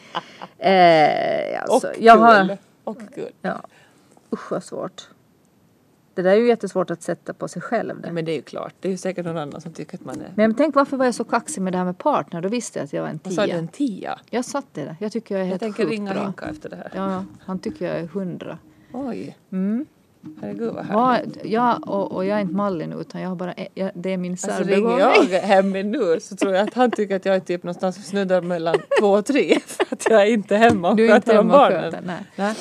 Eh, 0.57 1.63
Och 1.63 1.73
alltså, 1.73 1.91
kul. 1.95 2.09
har, 2.09 2.57
Och 2.83 2.97
kul. 3.15 3.29
ja, 3.41 3.61
usch 4.33 4.51
vad 4.51 4.63
svårt. 4.63 5.07
Det 6.13 6.21
där 6.21 6.31
är 6.31 6.35
ju 6.35 6.47
jättesvårt 6.47 6.91
att 6.91 7.01
sätta 7.01 7.33
på 7.33 7.47
sig 7.47 7.61
själv. 7.61 8.01
Det. 8.01 8.11
men 8.11 8.25
det 8.25 8.31
är 8.31 8.35
ju 8.35 8.41
klart. 8.41 8.73
Det 8.79 8.87
är 8.87 8.91
ju 8.91 8.97
säkert 8.97 9.25
någon 9.25 9.37
annan 9.37 9.61
som 9.61 9.73
tycker 9.73 9.97
att 9.97 10.05
man 10.05 10.21
är... 10.21 10.31
Men 10.35 10.53
tänk 10.55 10.75
varför 10.75 10.97
var 10.97 11.05
jag 11.05 11.15
så 11.15 11.23
kaxig 11.23 11.61
med 11.61 11.73
det 11.73 11.77
här 11.77 11.85
med 11.85 11.97
partner? 11.97 12.41
Då 12.41 12.49
visste 12.49 12.79
jag 12.79 12.83
att 12.85 12.93
jag 12.93 13.01
var 13.01 13.09
en 13.09 13.19
Vad 13.23 13.33
sa 13.33 13.41
du? 13.41 13.47
tia. 13.47 13.57
En 13.57 13.67
tia? 13.67 14.19
Jag 14.29 14.45
satte 14.45 14.85
det. 14.85 14.95
Jag 14.99 15.11
tycker 15.11 15.35
jag 15.35 15.39
är 15.41 15.45
Jag 15.45 15.49
helt 15.49 15.61
tänker 15.61 15.83
sjukt 15.83 15.91
ringa. 15.91 16.13
Henka 16.13 16.45
efter 16.45 16.69
det 16.69 16.75
här. 16.75 16.91
Ja, 16.95 17.25
han 17.45 17.59
tycker 17.59 17.85
jag 17.85 17.95
är 17.99 18.07
hundra. 18.07 18.57
Oj. 18.93 19.37
Mm. 19.51 19.85
Herregud 20.41 20.73
vad 20.73 20.85
härligt. 20.85 21.37
Ja, 21.45 21.75
och, 21.75 22.11
och 22.11 22.25
jag 22.25 22.37
är 22.37 22.41
inte 22.41 22.53
Malin 22.55 22.93
utan 22.93 23.21
jag 23.21 23.29
har 23.29 23.35
bara, 23.35 23.53
jag, 23.73 23.91
det 23.93 24.09
är 24.13 24.17
min 24.17 24.31
Alltså 24.31 24.47
särbegåvning. 24.47 24.97
ringer 24.99 25.33
jag 25.33 25.41
hem 25.41 25.71
nu 25.71 26.19
så 26.21 26.35
tror 26.35 26.53
jag 26.53 26.67
att 26.67 26.73
han 26.73 26.91
tycker 26.91 27.15
att 27.15 27.25
jag 27.25 27.35
är 27.35 27.39
typ 27.39 27.63
någonstans 27.63 27.97
och 27.97 28.03
snuddar 28.03 28.41
mellan 28.41 28.75
två 28.99 29.07
och 29.07 29.25
tre. 29.25 29.57
För 29.65 29.85
att 29.89 30.09
jag 30.09 30.21
är 30.21 30.25
inte 30.25 30.55
hemma 30.55 30.89
och 30.89 30.95
Du 30.95 31.09
är 31.11 31.15
inte 31.15 31.27
sköter 31.27 31.39
om 31.39 31.49
hemma 31.49 31.65
och 31.65 31.71
barnen. 31.71 31.91
sköter, 31.91 32.07
nej. 32.07 32.25
Nej. 32.35 32.55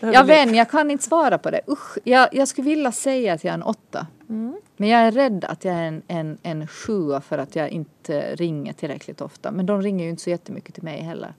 Ja 0.00 0.24
blivit- 0.24 0.28
vän, 0.28 0.54
jag 0.54 0.70
kan 0.70 0.90
inte 0.90 1.04
svara 1.04 1.38
på 1.38 1.50
det. 1.50 1.60
Usch, 1.68 1.98
jag, 2.04 2.28
jag 2.32 2.48
skulle 2.48 2.68
vilja 2.68 2.92
säga 2.92 3.32
att 3.32 3.44
jag 3.44 3.50
är 3.50 3.54
en 3.54 3.62
åtta. 3.62 4.06
Mm. 4.28 4.60
Men 4.76 4.88
jag 4.88 5.00
är 5.00 5.12
rädd 5.12 5.44
att 5.44 5.64
jag 5.64 5.74
är 5.74 5.82
en, 5.82 6.02
en, 6.08 6.38
en 6.42 6.66
sjua 6.66 7.20
för 7.20 7.38
att 7.38 7.56
jag 7.56 7.68
inte 7.70 8.34
ringer 8.34 8.72
tillräckligt 8.72 9.20
ofta. 9.20 9.50
Men 9.50 9.66
de 9.66 9.82
ringer 9.82 10.04
ju 10.04 10.10
inte 10.10 10.22
så 10.22 10.30
jättemycket 10.30 10.74
till 10.74 10.84
mig 10.84 11.00
heller. 11.02 11.34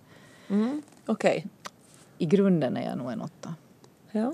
Mm. 0.48 0.82
Okej. 1.06 1.46
I 2.18 2.26
grunden 2.26 2.78
är 2.78 2.90
jag 2.90 2.98
nog 2.98 3.12
en 3.12 3.22
åtta. 3.22 3.56
Ja. 4.12 4.34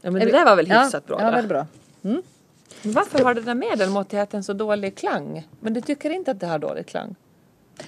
ja 0.00 0.10
men 0.10 0.14
det 0.14 0.30
där 0.30 0.44
var 0.44 0.56
väl 0.56 0.70
hyfsat 0.70 1.06
bra 1.06 1.20
Ja, 1.20 1.30
väldigt 1.30 1.48
bra. 1.48 1.66
Men 2.82 2.92
varför 2.92 3.24
har 3.24 3.34
den 3.34 3.44
där 3.44 3.54
medelmåttigheten 3.54 4.44
så 4.44 4.52
dålig 4.52 4.96
klang? 4.96 5.48
Men 5.60 5.74
du 5.74 5.80
tycker 5.80 6.10
inte 6.10 6.30
att 6.30 6.40
det 6.40 6.46
har 6.46 6.58
dålig 6.58 6.86
klang? 6.86 7.14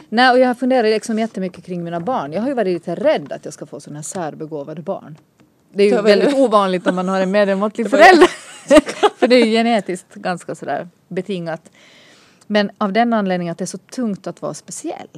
Nej, 0.08 0.30
och 0.30 0.38
jag 0.38 0.58
funderar 0.58 0.82
liksom 0.82 1.18
jättemycket 1.18 1.64
kring 1.64 1.84
mina 1.84 2.00
barn. 2.00 2.32
Jag 2.32 2.40
har 2.40 2.48
ju 2.48 2.54
varit 2.54 2.72
lite 2.72 2.94
rädd 2.94 3.32
att 3.32 3.44
jag 3.44 3.54
ska 3.54 3.66
få 3.66 3.80
sådana 3.80 3.98
här 3.98 4.02
särbegåvade 4.02 4.82
barn. 4.82 5.16
Det 5.72 5.82
är 5.82 5.96
ju 5.96 6.02
väldigt 6.02 6.34
ovanligt 6.34 6.86
om 6.86 6.94
man 6.94 7.08
har 7.08 7.20
en 7.20 7.30
ju- 7.74 7.88
förälder. 7.88 8.30
För 9.18 9.26
det 9.28 9.36
är 9.36 9.44
ju 9.46 9.52
genetiskt 9.52 10.14
ganska 10.14 10.54
sådär 10.54 10.88
betingat. 11.08 11.70
Men 12.46 12.70
av 12.78 12.92
den 12.92 13.12
anledningen 13.12 13.52
att 13.52 13.58
det 13.58 13.64
är 13.64 13.66
så 13.66 13.78
tungt 13.78 14.26
att 14.26 14.42
vara 14.42 14.54
speciell. 14.54 15.08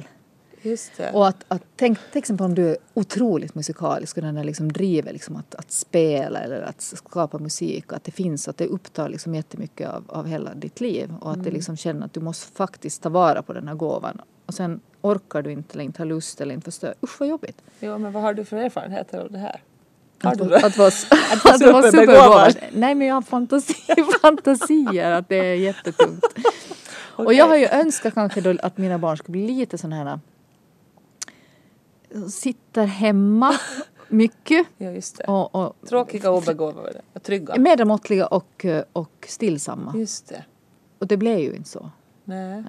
Och 1.13 1.27
att, 1.27 1.45
att 1.47 1.61
tänk 1.75 1.97
till 2.11 2.19
exempel 2.19 2.45
om 2.45 2.55
du 2.55 2.69
är 2.69 2.77
otroligt 2.93 3.55
musikalisk 3.55 4.17
och 4.17 4.23
den 4.23 4.35
där 4.35 4.43
liksom 4.43 4.71
driver 4.71 5.13
liksom 5.13 5.35
att, 5.35 5.55
att 5.55 5.71
spela 5.71 6.39
eller 6.39 6.61
att 6.61 6.81
skapa 6.81 7.37
musik 7.37 7.91
och 7.91 7.97
att 7.97 8.03
det 8.03 8.11
finns, 8.11 8.47
att 8.47 8.57
det 8.57 8.65
upptar 8.67 9.09
liksom 9.09 9.35
jättemycket 9.35 9.89
av, 9.89 10.03
av 10.07 10.27
hela 10.27 10.53
ditt 10.53 10.81
liv 10.81 11.13
och 11.21 11.29
att 11.31 11.35
Mm. 11.35 11.45
det 11.45 11.51
liksom 11.51 11.77
känner 11.77 12.05
att 12.05 12.13
du 12.13 12.19
måste 12.19 12.55
faktiskt 12.55 13.01
ta 13.01 13.09
vara 13.09 13.41
på 13.41 13.53
den 13.53 13.67
här 13.67 13.75
gåvan 13.75 14.21
och 14.45 14.53
sen 14.53 14.79
orkar 15.01 15.41
du 15.41 15.51
inte 15.51 15.73
eller 15.73 15.83
inte 15.83 16.01
har 16.01 16.05
lust 16.07 16.41
eller 16.41 16.53
inte 16.53 16.65
förstår. 16.65 16.93
Usch 17.03 17.19
vad 17.19 17.29
jobbigt. 17.29 17.61
Jo, 17.79 17.97
men 17.97 18.11
vad 18.11 18.23
har 18.23 18.33
du 18.33 18.45
för 18.45 18.57
erfarenheter 18.57 19.19
av 19.19 19.31
det 19.31 19.37
här? 19.39 19.61
Har 20.23 20.35
du 20.35 20.43
det? 20.43 20.65
att 20.65 20.77
vara, 20.77 20.87
Att 20.87 21.45
vara 21.45 21.55
att 21.55 21.61
vara 21.61 21.83
superbegåvad. 21.91 22.55
Nej 22.71 22.95
men 22.95 23.07
jag 23.07 23.15
har 23.15 23.21
fantasi, 23.21 23.75
fantasier 24.21 25.11
att 25.11 25.29
det 25.29 25.35
är 25.35 25.55
jättetungt. 25.55 26.25
Och 27.15 27.33
jag 27.33 27.47
har 27.47 27.55
ju 27.55 27.65
önskat 27.67 28.13
kanske 28.13 28.41
då 28.41 28.55
att 28.63 28.77
mina 28.77 28.97
barn 28.97 29.17
skulle 29.17 29.31
bli 29.31 29.47
lite 29.47 29.77
sådana 29.77 29.95
här 29.95 30.19
sitter 32.29 32.85
hemma 32.85 33.55
mycket 34.07 34.67
Ja, 34.77 34.91
just 34.91 35.17
det. 35.17 35.23
och, 35.23 35.55
och 35.55 35.75
Tråkiga, 35.89 36.31
obegåvade 36.31 37.01
och 37.13 37.23
trygga. 37.23 37.55
medelmåttliga 37.57 38.27
och, 38.27 38.65
och 38.93 39.25
stillsamma. 39.27 39.93
Just 39.97 40.27
det. 40.29 40.43
Och 40.99 41.07
det 41.07 41.17
blev 41.17 41.39
ju 41.39 41.55
inte 41.55 41.69
så. 41.69 41.89
Nej. 42.23 42.63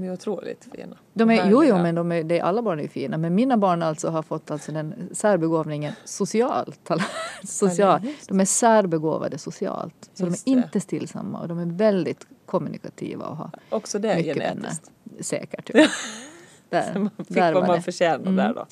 De 0.00 0.06
är 0.06 0.12
otroligt 0.12 0.68
fina. 0.74 0.96
De 1.12 1.30
är, 1.30 1.50
jo, 1.50 1.64
jo, 1.64 1.76
men 1.78 1.94
de 1.94 2.12
är, 2.12 2.32
är, 2.32 2.40
alla 2.42 2.62
barn 2.62 2.80
är 2.80 2.88
fina. 2.88 3.18
Men 3.18 3.34
mina 3.34 3.56
barn 3.56 3.82
alltså 3.82 4.08
har 4.08 4.22
fått 4.22 4.50
alltså 4.50 4.72
den 4.72 5.08
särbegåvningen 5.12 5.92
socialt. 6.04 6.90
Social. 7.44 8.00
Ja, 8.02 8.08
just 8.10 8.28
De 8.28 8.40
är 8.40 8.44
särbegåvade 8.44 9.38
socialt. 9.38 10.10
Så 10.14 10.24
Just 10.26 10.44
de 10.44 10.50
är 10.50 10.56
det. 10.56 10.62
inte 10.62 10.80
stillsamma 10.80 11.40
och 11.40 11.48
de 11.48 11.58
är 11.58 11.66
väldigt 11.66 12.26
kommunikativa 12.46 13.26
och 13.26 13.36
har 13.36 13.50
Också 13.70 13.98
det 13.98 14.10
är 14.12 14.16
mycket 14.16 14.36
vänner. 14.36 14.48
genetiskt. 14.54 14.90
Säkert. 15.20 15.70
Ja. 15.74 15.86
Där, 16.68 16.94
Man 16.98 17.10
fick 17.18 17.28
där 17.28 17.52
vad 17.52 17.66
man 17.66 17.76
det. 17.76 17.82
förtjänar 17.82 18.16
Mm. 18.26 18.36
där 18.36 18.54
då. 18.54 18.66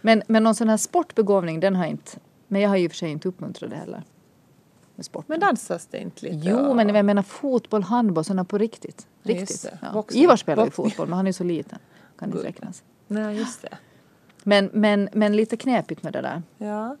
Men, 0.00 0.22
men 0.28 0.42
någon 0.44 0.54
sån 0.54 0.68
här 0.68 0.76
sportbegåvning 0.76 1.60
den 1.60 1.76
har 1.76 1.86
inte. 1.86 2.10
Men 2.48 2.60
jag 2.60 2.68
har 2.68 2.76
ju 2.76 2.88
för 2.88 2.96
sig 2.96 3.10
inte 3.10 3.28
uppmuntrat 3.28 3.70
det 3.70 3.76
heller. 3.76 4.02
Men 5.26 5.40
dansas 5.40 5.86
det 5.86 5.98
inte 5.98 6.24
lite? 6.26 6.48
Jo, 6.48 6.56
och- 6.58 6.76
men 6.76 6.88
jag 6.94 7.04
menar 7.04 7.22
fotboll, 7.22 7.82
handboll, 7.82 8.24
sådana 8.24 8.44
på 8.44 8.58
riktigt. 8.58 9.06
Riktigt. 9.28 9.66
Ja. 9.82 10.04
Ivar 10.10 10.36
spelar 10.36 10.62
ju 10.62 10.66
Boxning. 10.70 10.90
fotboll, 10.90 11.08
men 11.08 11.16
han 11.16 11.26
är 11.26 11.32
så 11.32 11.44
liten. 11.44 11.78
Kan 12.18 12.32
inte 12.32 12.44
räknas. 12.44 12.82
Nej, 13.06 13.36
just 13.38 13.62
det. 13.62 13.78
Men, 14.42 14.70
men, 14.72 15.08
men 15.12 15.36
lite 15.36 15.56
knepigt 15.56 16.02
med 16.02 16.12
det 16.12 16.20
där. 16.20 16.42
Ja. 16.58 16.96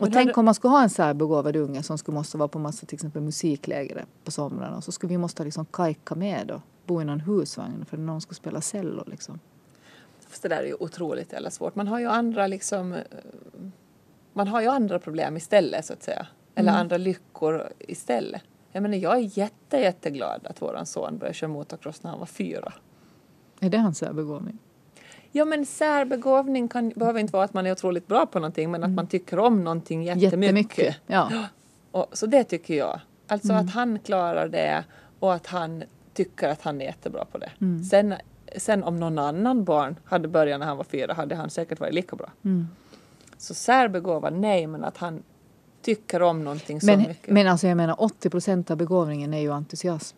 Och 0.00 0.12
tänk 0.12 0.28
du- 0.34 0.38
om 0.38 0.44
man 0.44 0.54
skulle 0.54 0.70
ha 0.72 0.82
en 0.82 0.90
särbegåvad 0.90 1.56
unge 1.56 1.82
som 1.82 1.98
skulle 1.98 2.14
måste 2.14 2.36
vara 2.36 2.48
på 2.48 2.58
massa 2.58 2.86
till 2.86 2.96
exempel 2.96 3.22
musikläger 3.22 4.04
på 4.24 4.30
somrarna 4.30 4.76
och 4.76 4.84
så 4.84 4.92
skulle 4.92 5.08
vi 5.10 5.18
måste 5.18 5.44
liksom 5.44 5.64
kajka 5.66 6.14
med 6.14 6.50
och 6.50 6.60
bo 6.86 7.02
i 7.02 7.04
någon 7.04 7.20
husvagn 7.20 7.84
för 7.84 7.96
någon 7.96 8.20
skulle 8.20 8.36
spela 8.36 8.60
cello 8.60 9.04
liksom. 9.06 9.38
Fast 10.28 10.42
det 10.42 10.48
där 10.48 10.56
är 10.62 10.66
ju 10.66 10.74
otroligt 10.80 11.32
jävla 11.32 11.50
svårt. 11.50 11.74
Man 11.74 11.88
har 11.88 11.98
ju 12.00 12.06
andra 12.06 12.46
liksom... 12.46 12.92
eh, 12.92 12.98
Man 14.32 14.48
har 14.48 14.60
ju 14.60 14.66
andra 14.68 14.98
problem 14.98 15.36
istället 15.36 15.86
så 15.86 15.92
att 15.92 16.02
säga. 16.02 16.26
eller 16.54 16.72
andra 16.72 16.96
lyckor 16.96 17.68
istället. 17.78 18.42
Jag 18.72 18.82
menar, 18.82 18.96
jag 18.96 19.16
är 19.16 19.38
jätte, 19.38 19.76
jätteglad 19.78 20.46
att 20.46 20.62
våran 20.62 20.86
son 20.86 21.18
började 21.18 21.34
köra 21.34 21.50
motocross 21.50 22.02
när 22.02 22.10
han 22.10 22.18
var 22.20 22.26
fyra. 22.26 22.72
Är 23.60 23.70
det 23.70 23.78
hans 23.78 23.98
särbegåvning? 23.98 24.58
Ja 25.32 25.44
men 25.44 25.66
särbegåvning 25.66 26.68
kan, 26.68 26.88
behöver 26.88 27.20
inte 27.20 27.32
vara 27.32 27.44
att 27.44 27.54
man 27.54 27.66
är 27.66 27.72
otroligt 27.72 28.06
bra 28.06 28.26
på 28.26 28.38
någonting 28.38 28.70
men 28.70 28.84
att 28.84 28.90
man 28.90 29.06
tycker 29.06 29.38
om 29.38 29.64
någonting 29.64 30.02
jättemycket. 30.02 30.42
Jättemycket. 30.42 30.96
Ja. 31.06 31.30
Och, 31.90 32.06
så 32.12 32.26
det 32.26 32.44
tycker 32.44 32.74
jag. 32.74 33.00
Alltså 33.26 33.52
Mm. 33.52 33.66
att 33.66 33.72
han 33.72 33.98
klarar 33.98 34.48
det 34.48 34.84
och 35.18 35.34
att 35.34 35.46
han 35.46 35.82
tycker 36.14 36.48
att 36.48 36.62
han 36.62 36.80
är 36.80 36.84
jättebra 36.84 37.24
på 37.24 37.38
det. 37.38 37.50
Mm. 37.60 37.84
Sen, 37.84 38.14
sen 38.56 38.84
om 38.84 39.00
någon 39.00 39.18
annan 39.18 39.64
barn 39.64 39.96
hade 40.04 40.28
börjat 40.28 40.60
när 40.60 40.66
han 40.66 40.76
var 40.76 40.84
fyra 40.84 41.14
hade 41.14 41.34
han 41.34 41.50
säkert 41.50 41.80
varit 41.80 41.94
lika 41.94 42.16
bra. 42.16 42.30
Mm. 42.44 42.68
Så 43.38 43.54
särbegåvad, 43.54 44.32
nej 44.32 44.66
men 44.66 44.84
att 44.84 44.96
han 44.96 45.22
tycker 45.82 46.22
om 46.22 46.44
någonting 46.44 46.80
så 46.80 46.86
Men, 46.86 46.98
mycket. 46.98 47.30
men 47.30 47.46
alltså 47.46 47.66
jag 47.68 47.76
menar 47.76 48.02
80 48.02 48.30
procent 48.30 48.70
av 48.70 48.76
begåvningen 48.76 49.34
är 49.34 49.40
ju 49.40 49.52
entusiasm. 49.52 50.16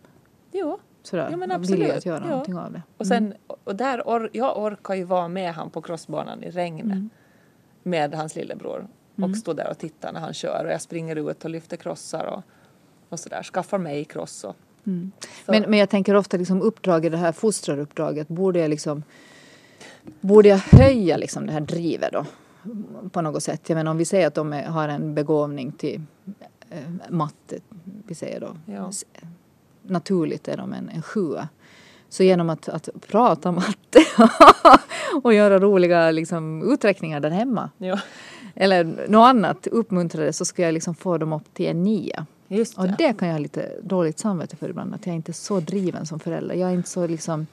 jo. 0.51 0.79
Sådär. 1.05 1.27
Ja, 1.31 1.37
men 1.37 1.51
absolut. 1.51 1.91
att 1.91 2.05
göra 2.05 2.23
Ja. 2.23 2.29
någonting 2.29 2.57
av 2.57 2.71
det. 2.73 2.81
Och, 2.97 3.07
sen, 3.07 3.33
och 3.63 3.75
där 3.75 4.01
or, 4.01 4.29
jag 4.33 4.57
orkar 4.57 4.93
ju 4.93 5.03
vara 5.03 5.27
med 5.27 5.53
han 5.53 5.69
på 5.69 5.81
crossbanan 5.81 6.43
i 6.43 6.51
regnet 6.51 6.83
Mm. 6.85 7.09
med 7.83 8.13
hans 8.13 8.35
lillebror 8.35 8.87
och 9.15 9.37
stå 9.37 9.53
där 9.53 9.69
och 9.69 9.77
titta 9.77 10.11
när 10.11 10.19
han 10.19 10.33
kör 10.33 10.65
och 10.65 10.71
jag 10.71 10.81
springer 10.81 11.29
ut 11.31 11.43
och 11.43 11.49
lyfter 11.49 11.77
krossar 11.77 12.25
och, 12.25 12.41
och 13.09 13.19
sådär, 13.19 13.43
skaffar 13.43 13.77
mig 13.77 14.05
cross 14.05 14.43
och 14.43 14.55
Mm. 14.85 15.11
Men, 15.45 15.61
men 15.69 15.79
jag 15.79 15.89
tänker 15.89 16.15
ofta 16.15 16.37
liksom 16.37 16.61
uppdraget, 16.61 17.11
det 17.11 17.17
här 17.17 17.31
fostraruppdraget, 17.31 18.27
borde 18.27 18.59
jag 18.59 18.69
liksom 18.69 19.03
Borde 20.21 20.49
jag 20.49 20.57
höja 20.57 21.17
liksom 21.17 21.45
det 21.45 21.53
här 21.53 21.61
drivet 21.61 22.11
då? 22.13 22.25
På 23.11 23.21
något 23.21 23.43
sätt. 23.43 23.69
Jag 23.69 23.75
menar 23.75 23.91
om 23.91 23.97
vi 23.97 24.05
säger 24.05 24.27
att 24.27 24.35
de 24.35 24.53
är, 24.53 24.65
har 24.65 24.87
en 24.87 25.13
begåvning 25.15 25.71
till 25.71 26.01
eh, 26.69 26.77
matte, 27.09 27.59
vi 28.07 28.15
säger 28.15 28.39
då. 28.39 28.57
Ja. 28.65 28.91
Naturligt 29.81 30.47
är 30.47 30.57
de 30.57 30.73
en, 30.73 30.89
en 30.89 31.01
sjua. 31.01 31.47
Så 32.09 32.23
genom 32.23 32.49
att, 32.49 32.69
att 32.69 32.89
prata 33.07 33.51
matte 33.51 33.99
och 35.23 35.33
göra 35.33 35.59
roliga 35.59 36.11
liksom, 36.11 36.71
uträkningar 36.73 37.19
där 37.19 37.29
hemma 37.29 37.69
Ja, 37.77 37.99
eller 38.55 38.83
något 39.07 39.27
annat 39.27 39.67
uppmuntrade 39.67 40.33
så 40.33 40.45
ska 40.45 40.61
jag 40.61 40.73
liksom 40.73 40.95
få 40.95 41.17
dem 41.17 41.33
upp 41.33 41.53
till 41.53 41.65
en 41.65 41.83
nia. 41.83 42.25
just 42.47 42.77
Och 42.77 42.87
det. 42.87 42.95
det 42.97 43.13
kan 43.13 43.27
jag 43.27 43.35
ha 43.35 43.39
lite 43.39 43.71
dåligt 43.83 44.19
samvete 44.19 44.55
för 44.55 44.69
ibland. 44.69 44.93
Att 44.93 45.07
jag 45.07 45.15
inte 45.15 45.31
är 45.31 45.33
så 45.33 45.59
driven 45.59 46.05
som 46.05 46.19
förälder. 46.19 46.55
Jag 46.55 46.69
är 46.69 46.73
inte 46.73 46.89
så 46.89 47.07
liksom 47.07 47.47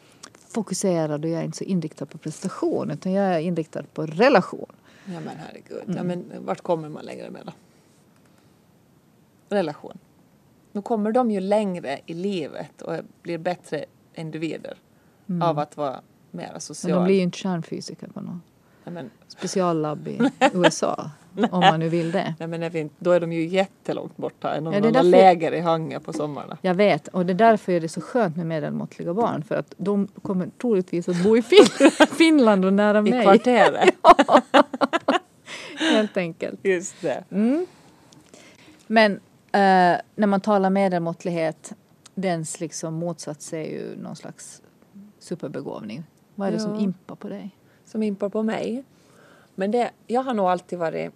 fokuserad 0.48 1.24
och 1.24 1.30
jag 1.30 1.40
är 1.40 1.44
inte 1.44 1.58
så 1.58 1.64
inriktad 1.64 2.06
på 2.06 2.18
prestation. 2.18 2.90
Utan 2.90 3.12
jag 3.12 3.34
är 3.34 3.38
inriktad 3.38 3.82
på 3.94 4.06
relation. 4.06 4.72
Ja 5.04 5.20
men 5.20 5.36
herregud. 5.36 5.82
Mm. 5.82 5.96
Ja, 5.96 6.02
men 6.02 6.44
vart 6.44 6.60
kommer 6.60 6.88
man 6.88 7.04
längre 7.04 7.30
med 7.30 7.46
då? 7.46 7.52
Relation. 9.48 9.98
Nu 10.72 10.82
kommer 10.82 11.12
de 11.12 11.30
ju 11.30 11.40
längre 11.40 12.00
i 12.06 12.14
livet 12.14 12.82
och 12.82 12.96
blir 13.22 13.38
bättre 13.38 13.84
individer 14.14 14.78
av 15.42 15.58
att 15.58 15.76
vara 15.76 16.00
mera 16.30 16.60
Mm. 16.60 16.90
Men 16.90 16.98
de 16.98 17.04
blir 17.04 17.14
ju 17.14 17.22
inte 17.22 17.38
kärnfysiker 17.38 18.08
på 18.08 18.20
något 18.20 18.42
men, 18.90 19.10
speciallabb 19.28 20.08
i 20.08 20.18
USA. 20.54 21.10
om 21.50 21.60
man 21.60 21.80
nu 21.80 21.88
vill 21.88 22.12
det. 22.12 22.34
nej, 22.38 22.48
men 22.48 22.62
är 22.62 22.70
vi 22.70 22.78
inte, 22.78 22.94
då 22.98 23.10
är 23.12 23.20
de 23.20 23.32
ju 23.32 23.46
jättelångt 23.46 24.16
borta. 24.16 24.56
I 24.56 24.60
någon 24.60 24.72
Ja, 24.74 24.80
det 24.80 24.86
är 24.86 24.90
annan 24.90 25.04
därför- 25.10 25.10
läger 25.24 25.52
i 25.52 25.60
Hangö 25.60 26.00
på 26.00 26.12
sommarna. 26.12 26.58
Jag 26.62 26.74
vet. 26.74 27.08
Och 27.08 27.26
det 27.26 27.32
är 27.32 27.34
därför 27.34 27.72
är 27.72 27.80
det 27.80 27.88
så 27.88 28.00
skönt 28.00 28.36
med 28.36 28.46
medelmåttliga 28.46 29.14
barn. 29.14 29.42
För 29.44 29.54
att 29.54 29.74
de 29.76 30.06
kommer 30.22 30.48
troligtvis 30.60 31.08
att 31.08 31.22
bo 31.24 31.36
i 31.36 31.42
fin- 31.42 31.90
Finland 32.18 32.64
och 32.64 32.72
nära 32.72 32.98
I 32.98 33.02
mig. 33.02 33.22
kvarteret. 33.22 33.94
Helt 35.78 36.16
enkelt. 36.16 36.60
Just 36.62 36.94
det. 37.02 37.24
Men 38.86 39.12
eh, 39.52 40.00
när 40.14 40.26
man 40.26 40.40
talar 40.40 40.70
medelmåttlighet, 40.70 41.72
dens 42.14 42.60
liksom 42.60 42.94
motsats 42.94 43.52
är 43.52 43.64
ju 43.64 43.96
någon 43.96 44.16
slags 44.16 44.62
superbegåvning. 45.18 46.04
Vad 46.34 46.48
är 46.48 46.52
det 46.52 46.58
som 46.60 46.74
Ja. 46.74 46.80
impar 46.80 47.14
på 47.14 47.28
dig? 47.28 47.50
Som 47.90 48.02
impar 48.02 48.28
på 48.28 48.42
mig. 48.42 48.84
Men 49.54 49.70
det, 49.70 49.90
jag 50.06 50.22
har 50.22 50.34
nog 50.34 50.46
alltid 50.46 50.78
varit 50.78 51.12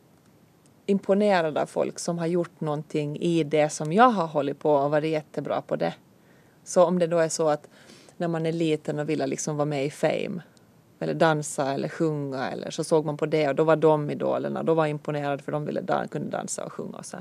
imponerad 0.86 1.58
av 1.58 1.66
folk 1.66 1.98
som 1.98 2.18
har 2.18 2.26
gjort 2.26 2.60
någonting 2.60 3.16
i 3.16 3.44
det 3.44 3.68
som 3.68 3.92
jag 3.92 4.10
har 4.10 4.26
hållit 4.26 4.58
på 4.58 4.72
och 4.72 4.90
varit 4.90 5.10
jättebra 5.10 5.60
på 5.60 5.76
det. 5.76 5.94
Så 6.64 6.84
om 6.84 6.98
det 6.98 7.06
då 7.06 7.18
är 7.18 7.28
så 7.28 7.48
att 7.48 7.68
när 8.16 8.28
man 8.28 8.46
är 8.46 8.52
liten 8.52 8.98
och 8.98 9.08
ville 9.08 9.26
liksom 9.26 9.56
vara 9.56 9.66
med 9.66 9.86
i 9.86 9.90
Fame 9.90 10.42
eller 10.98 11.14
dansa 11.14 11.72
eller 11.72 11.88
sjunga 11.88 12.50
eller 12.50 12.70
så 12.70 12.84
såg 12.84 13.04
man 13.04 13.16
på 13.16 13.26
det 13.26 13.48
och 13.48 13.54
då 13.54 13.64
var 13.64 13.76
de 13.76 14.10
idolerna. 14.10 14.62
Då 14.62 14.74
var 14.74 14.84
jag 14.84 14.90
imponerad 14.90 15.40
för 15.40 15.52
de 15.52 15.64
ville 15.64 15.80
dan- 15.80 16.08
kunde 16.08 16.28
dansa 16.30 16.64
och 16.64 16.72
sjunga 16.72 16.98
och 16.98 17.06
så. 17.06 17.16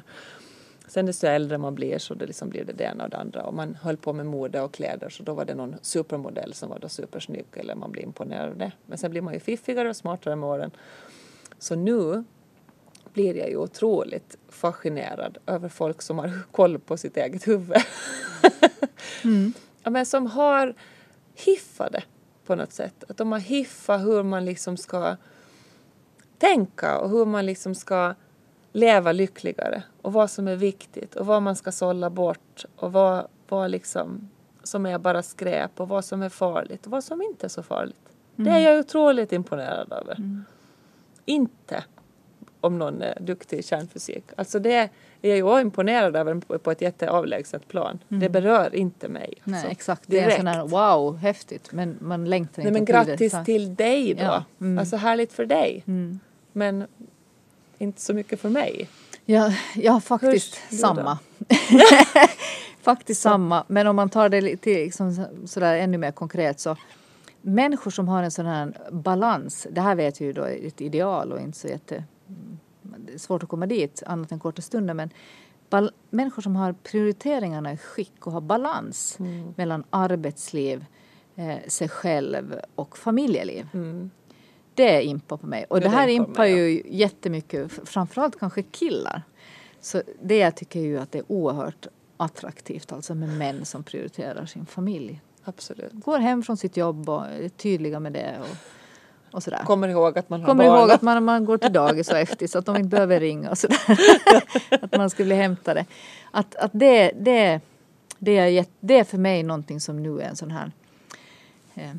Sen 0.94 1.06
desto 1.06 1.28
äldre 1.28 1.58
man 1.58 1.76
blir 1.76 1.98
så 1.98 2.14
det 2.14 2.26
liksom 2.26 2.50
blir 2.50 2.64
det 2.64 2.74
det 2.74 2.84
ena 2.84 3.04
och 3.04 3.10
det 3.10 3.18
andra 3.18 3.44
och 3.44 3.54
man 3.54 3.76
höll 3.76 3.98
på 3.98 4.14
med 4.14 4.26
mode 4.26 4.62
och 4.62 4.74
kläder 4.74 5.10
så 5.10 5.24
då 5.24 5.34
var 5.34 5.46
det 5.46 5.56
någon 5.56 5.76
supermodell 5.82 6.54
som 6.54 6.70
var 6.70 6.80
då 6.80 6.90
supersnygg 6.90 7.46
eller 7.54 7.76
man 7.76 7.92
blir 7.92 8.04
imponerad 8.04 8.50
av 8.50 8.58
det. 8.58 8.72
Men 8.86 8.98
sen 8.98 9.12
blir 9.12 9.22
man 9.22 9.34
ju 9.34 9.40
fiffigare 9.40 9.90
och 9.90 9.96
smartare 9.96 10.36
med 10.36 10.50
åren. 10.50 10.72
Så 11.60 11.76
nu 11.76 12.24
blir 13.14 13.36
jag 13.36 13.50
ju 13.50 13.58
otroligt 13.58 14.38
fascinerad 14.50 15.38
över 15.46 15.70
folk 15.70 16.02
som 16.02 16.20
har 16.20 16.32
koll 16.52 16.80
på 16.80 16.98
sitt 16.98 17.18
eget 17.18 17.48
huvud. 17.48 17.78
ja, 19.84 19.90
men 19.90 20.06
som 20.06 20.28
har 20.28 20.74
hiffade 21.36 22.04
på 22.46 22.56
något 22.56 22.74
sätt. 22.74 23.04
Att 23.08 23.18
de 23.18 23.32
har 23.32 23.40
hiffat 23.40 24.02
hur 24.02 24.24
man 24.24 24.46
liksom 24.46 24.78
ska 24.78 25.16
tänka 26.38 27.00
och 27.00 27.10
hur 27.10 27.26
man 27.26 27.46
liksom 27.46 27.76
ska 27.76 28.16
leva 28.74 29.12
lyckligare 29.12 29.84
och 30.02 30.14
vad 30.14 30.32
som 30.32 30.48
är 30.48 30.56
viktigt 30.56 31.16
och 31.16 31.26
vad 31.26 31.42
man 31.42 31.56
ska 31.56 31.72
sålla 31.72 32.10
bort 32.10 32.66
och 32.76 32.94
vad, 32.94 33.28
vad 33.50 33.72
liksom 33.72 34.30
som 34.64 34.86
är 34.86 34.98
bara 34.98 35.24
skräp 35.24 35.80
och 35.80 35.88
vad 35.88 36.06
som 36.06 36.22
är 36.22 36.30
farligt 36.30 36.86
och 36.86 36.92
vad 36.92 37.04
som 37.04 37.22
inte 37.22 37.48
är 37.48 37.50
så 37.50 37.64
farligt. 37.64 37.96
Det 38.36 38.50
är 38.50 38.60
jag 38.60 38.80
otroligt 38.80 39.34
imponerad 39.34 39.94
över. 39.94 40.18
Inte 41.26 41.84
om 42.62 42.80
någon 42.80 43.02
är 43.02 43.18
duktig 43.22 43.60
i 43.60 43.64
kärnfysik. 43.64 44.24
Alltså 44.38 44.60
det 44.60 44.90
är 45.22 45.36
jag 45.36 45.62
imponerad 45.62 46.16
över 46.16 46.58
på- 46.58 46.72
ett 46.72 46.82
jätteavlägset 46.82 47.68
plan. 47.68 48.00
Det 48.08 48.30
berör 48.30 48.76
inte 48.76 49.08
mig. 49.08 49.34
Nej, 49.44 49.56
alltså. 49.56 49.72
exakt. 49.72 50.04
Det 50.08 50.18
är 50.18 50.22
en 50.22 50.28
direkt. 50.28 50.40
sån 50.40 50.48
här 50.48 50.68
wow, 50.68 51.18
häftigt. 51.18 51.72
Men 51.72 51.98
man 52.02 52.26
längtar 52.26 52.62
Nej 52.64 52.68
inte 52.68 52.80
men 52.80 52.86
till 52.86 52.96
det. 52.96 53.06
grattis 53.06 53.46
till 53.46 53.76
dig 53.76 54.14
då. 54.14 54.24
Ja, 54.24 54.44
mm. 54.62 54.78
Alltså 54.78 54.96
härligt 54.96 55.34
för 55.34 55.46
dig. 55.46 55.84
Mm. 55.88 56.20
Men 56.52 56.88
inte 57.84 58.02
så 58.02 58.14
mycket 58.14 58.40
för 58.40 58.50
mig. 58.50 58.90
Ja, 59.26 59.54
ja 59.76 60.00
faktiskt 60.00 60.60
du 60.70 60.78
samma. 60.78 61.18
faktiskt 62.82 63.22
samma. 63.22 63.64
Men 63.68 63.88
om 63.88 63.96
man 63.96 64.10
tar 64.10 64.30
det 64.30 64.42
lite 64.42 64.70
liksom 64.70 65.14
så- 65.14 65.48
sådär 65.48 65.78
ännu 65.78 65.98
mer 65.98 66.12
konkret 66.12 66.60
så 66.60 66.78
människor 67.42 67.92
som 67.92 68.08
har 68.08 68.24
en 68.24 68.32
sån 68.32 68.46
här 68.46 68.74
balans, 68.92 69.68
det 69.72 69.82
här 69.82 69.96
vet 69.96 70.22
vi 70.22 70.26
ju 70.26 70.34
då 70.34 70.42
är 70.44 70.68
ett 70.68 70.82
ideal 70.82 71.32
och 71.32 71.40
inte 71.40 71.58
så 71.60 71.68
jätte 71.68 72.04
är 73.14 73.18
svårt 73.18 73.44
att 73.44 73.50
komma 73.50 73.66
dit 73.66 74.04
annat 74.06 74.32
än 74.32 74.40
korta 74.40 74.62
stunder 74.62 74.94
men 74.94 75.10
bal- 75.70 75.92
människor 76.10 76.42
som 76.42 76.56
har 76.56 76.74
prioriteringarna 76.74 77.74
i 77.74 77.78
skick 77.78 78.28
och 78.28 78.32
har 78.34 78.42
balans 78.42 79.18
mellan 79.56 79.84
arbetsliv, 79.90 80.86
eh, 81.36 81.58
sig 81.68 81.90
själv 81.90 82.60
och 82.76 82.98
familjeliv. 82.98 83.68
Mm. 83.74 84.12
Det 84.76 85.04
impar 85.04 85.38
på 85.38 85.48
mig. 85.48 85.66
Och 85.70 85.78
Ja, 85.78 85.80
det 85.82 85.86
det 85.88 85.90
här 85.96 86.08
impar 86.08 86.30
impar 86.30 86.44
mig, 86.44 86.52
ju 86.54 86.84
jättemycket, 86.86 87.66
f- 87.72 87.80
framförallt 87.86 88.40
kanske 88.40 88.62
killar. 88.64 89.22
Så 89.82 90.02
det 90.22 90.38
jag 90.38 90.56
tycker 90.56 90.80
ju 90.80 91.00
att 91.00 91.12
det 91.12 91.18
är 91.20 91.26
oerhört 91.32 91.88
attraktivt 92.18 92.92
alltså 92.92 93.16
med 93.16 93.30
män 93.38 93.66
som 93.66 93.84
prioriterar 93.84 94.46
sin 94.46 94.66
familj. 94.66 95.22
Absolut. 95.44 95.92
Går 95.94 96.20
hem 96.20 96.44
från 96.44 96.58
sitt 96.58 96.78
jobb 96.78 97.10
och 97.10 97.26
är 97.26 97.50
tydliga 97.50 98.00
med 98.00 98.14
det 98.14 98.36
och, 98.42 98.58
och 99.36 99.44
sådär. 99.44 99.62
Kommer 99.66 99.88
ihåg 99.88 100.18
att 100.18 100.30
man 100.30 100.40
har 100.42 100.48
Kommer 100.48 100.68
barn. 100.68 100.80
ihåg 100.80 100.92
att 100.92 101.02
man, 101.02 101.24
man 101.24 101.46
går 101.46 101.58
till 101.58 101.74
dagis 101.74 102.10
och 102.10 102.18
efter 102.18 102.48
så 102.48 102.60
att 102.60 102.66
de 102.66 102.76
inte 102.76 102.90
behöver 102.90 103.20
ringa 103.20 103.50
och 103.50 103.58
sådär. 103.58 103.78
att 104.82 104.98
man 104.98 105.10
ska 105.10 105.24
bli 105.24 105.36
hämtade. 105.36 105.86
Att, 106.32 106.56
att 106.56 106.72
det, 106.74 107.12
det, 107.20 107.62
det, 108.20 108.38
är, 108.38 108.66
det 108.80 109.00
är 109.00 109.04
för 109.04 109.18
mig 109.18 109.44
någonting 109.44 109.80
som 109.80 110.04
nu 110.04 110.20
är 110.22 110.26
en 110.30 110.36
sån 110.36 110.52
här 110.52 110.72
eh, 111.76 111.92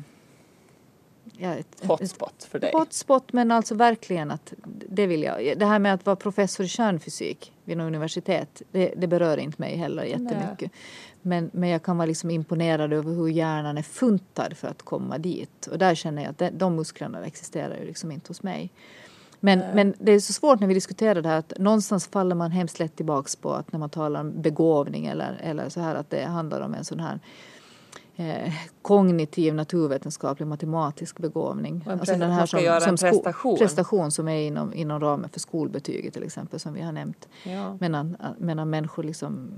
ja, 1.37 1.53
ett, 1.53 1.85
hotspot 1.87 2.43
för 2.43 2.59
dig. 2.59 2.71
Hotspot 2.73 3.33
men 3.33 3.51
alltså 3.51 3.75
verkligen 3.75 4.31
att 4.31 4.53
det 4.89 5.07
vill 5.07 5.23
jag. 5.23 5.59
Det 5.59 5.65
här 5.65 5.79
med 5.79 5.93
att 5.93 6.05
vara 6.05 6.15
professor 6.15 6.65
i 6.65 6.69
kärnfysik 6.69 7.51
vid 7.63 7.77
något 7.77 7.87
universitet 7.87 8.61
det, 8.71 8.93
det 8.97 9.07
berör 9.07 9.37
inte 9.37 9.61
mig 9.61 9.75
heller 9.77 10.03
jättemycket. 10.03 10.71
Men, 11.21 11.49
men 11.53 11.69
jag 11.69 11.83
kan 11.83 11.97
vara 11.97 12.05
liksom 12.05 12.29
imponerad 12.29 12.93
över 12.93 13.13
hur 13.13 13.27
hjärnan 13.27 13.77
är 13.77 13.81
funtad 13.81 14.57
för 14.57 14.67
att 14.67 14.81
komma 14.81 15.17
dit. 15.17 15.67
Och 15.67 15.77
där 15.77 15.95
känner 15.95 16.21
jag 16.21 16.29
att 16.29 16.37
de, 16.37 16.49
de 16.49 16.75
musklerna 16.75 17.25
existerar 17.25 17.77
ju 17.77 17.85
liksom 17.85 18.11
inte 18.11 18.29
hos 18.29 18.43
mig. 18.43 18.71
Men, 19.39 19.59
men 19.59 19.93
det 19.99 20.11
är 20.11 20.19
så 20.19 20.33
svårt 20.33 20.59
när 20.59 20.67
vi 20.67 20.73
diskuterar 20.73 21.21
det 21.21 21.29
här 21.29 21.39
att 21.39 21.53
någonstans 21.59 22.07
faller 22.07 22.35
man 22.35 22.51
hemskt 22.51 22.79
lätt 22.79 22.95
tillbaks 22.95 23.35
på 23.35 23.53
att 23.53 23.71
när 23.71 23.79
man 23.79 23.89
talar 23.89 24.19
om 24.19 24.41
begåvning 24.41 25.05
eller, 25.05 25.39
eller 25.43 25.69
så 25.69 25.79
här 25.79 25.95
att 25.95 26.09
det 26.09 26.25
handlar 26.25 26.61
om 26.61 26.73
en 26.73 26.85
sån 26.85 26.99
här 26.99 27.19
eh, 28.15 28.53
kognitiv, 28.81 29.53
naturvetenskaplig, 29.55 30.47
matematisk 30.47 31.19
begåvning. 31.19 31.83
Och 31.85 31.91
en 31.91 31.99
alltså 31.99 32.15
den 32.15 32.31
här 32.31 32.45
som, 32.45 32.59
göra 32.59 32.81
som 32.81 32.89
en 32.89 32.97
prestation. 32.97 33.57
prestation 33.57 34.11
som 34.11 34.27
är 34.27 34.41
inom, 34.41 34.73
inom 34.73 34.99
ramen 34.99 35.29
för 35.29 35.39
skolbetyget 35.39 36.13
till 36.13 36.23
exempel 36.23 36.59
som 36.59 36.73
vi 36.73 36.81
har 36.81 36.91
nämnt. 36.91 37.27
Ja. 37.43 37.77
Medan, 37.79 38.17
medan 38.37 38.69
människor 38.69 39.03
liksom, 39.03 39.51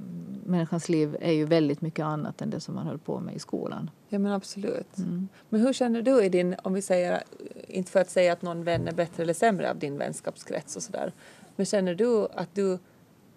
människans 0.46 0.90
liv 0.90 1.18
är 1.22 1.32
ju 1.32 1.46
väldigt 1.46 1.82
mycket 1.82 2.06
annat 2.06 2.42
än 2.42 2.50
det 2.50 2.60
som 2.60 2.76
man 2.76 2.88
höll 2.88 3.00
på 3.00 3.20
med 3.20 3.36
i 3.36 3.40
skolan. 3.40 3.90
Ja 4.10 4.20
men 4.20 4.32
absolut. 4.32 4.98
Mm. 4.98 5.28
Men 5.50 5.62
hur 5.62 5.74
känner 5.74 6.02
du 6.02 6.24
i 6.24 6.30
din, 6.30 6.56
om 6.64 6.74
vi 6.74 6.82
säger, 6.82 7.24
inte 7.68 7.92
för 7.92 8.00
att 8.00 8.10
säga 8.10 8.34
att 8.34 8.42
någon 8.42 8.64
vän 8.64 8.88
är 8.88 8.94
bättre 8.94 9.24
eller 9.24 9.34
sämre 9.34 9.72
av 9.72 9.80
din 9.80 9.98
vänskapskrets 9.98 10.76
och 10.76 10.84
sådär, 10.84 11.14
men 11.56 11.66
känner 11.66 11.96
du 11.96 12.28
att 12.34 12.56
du 12.56 12.80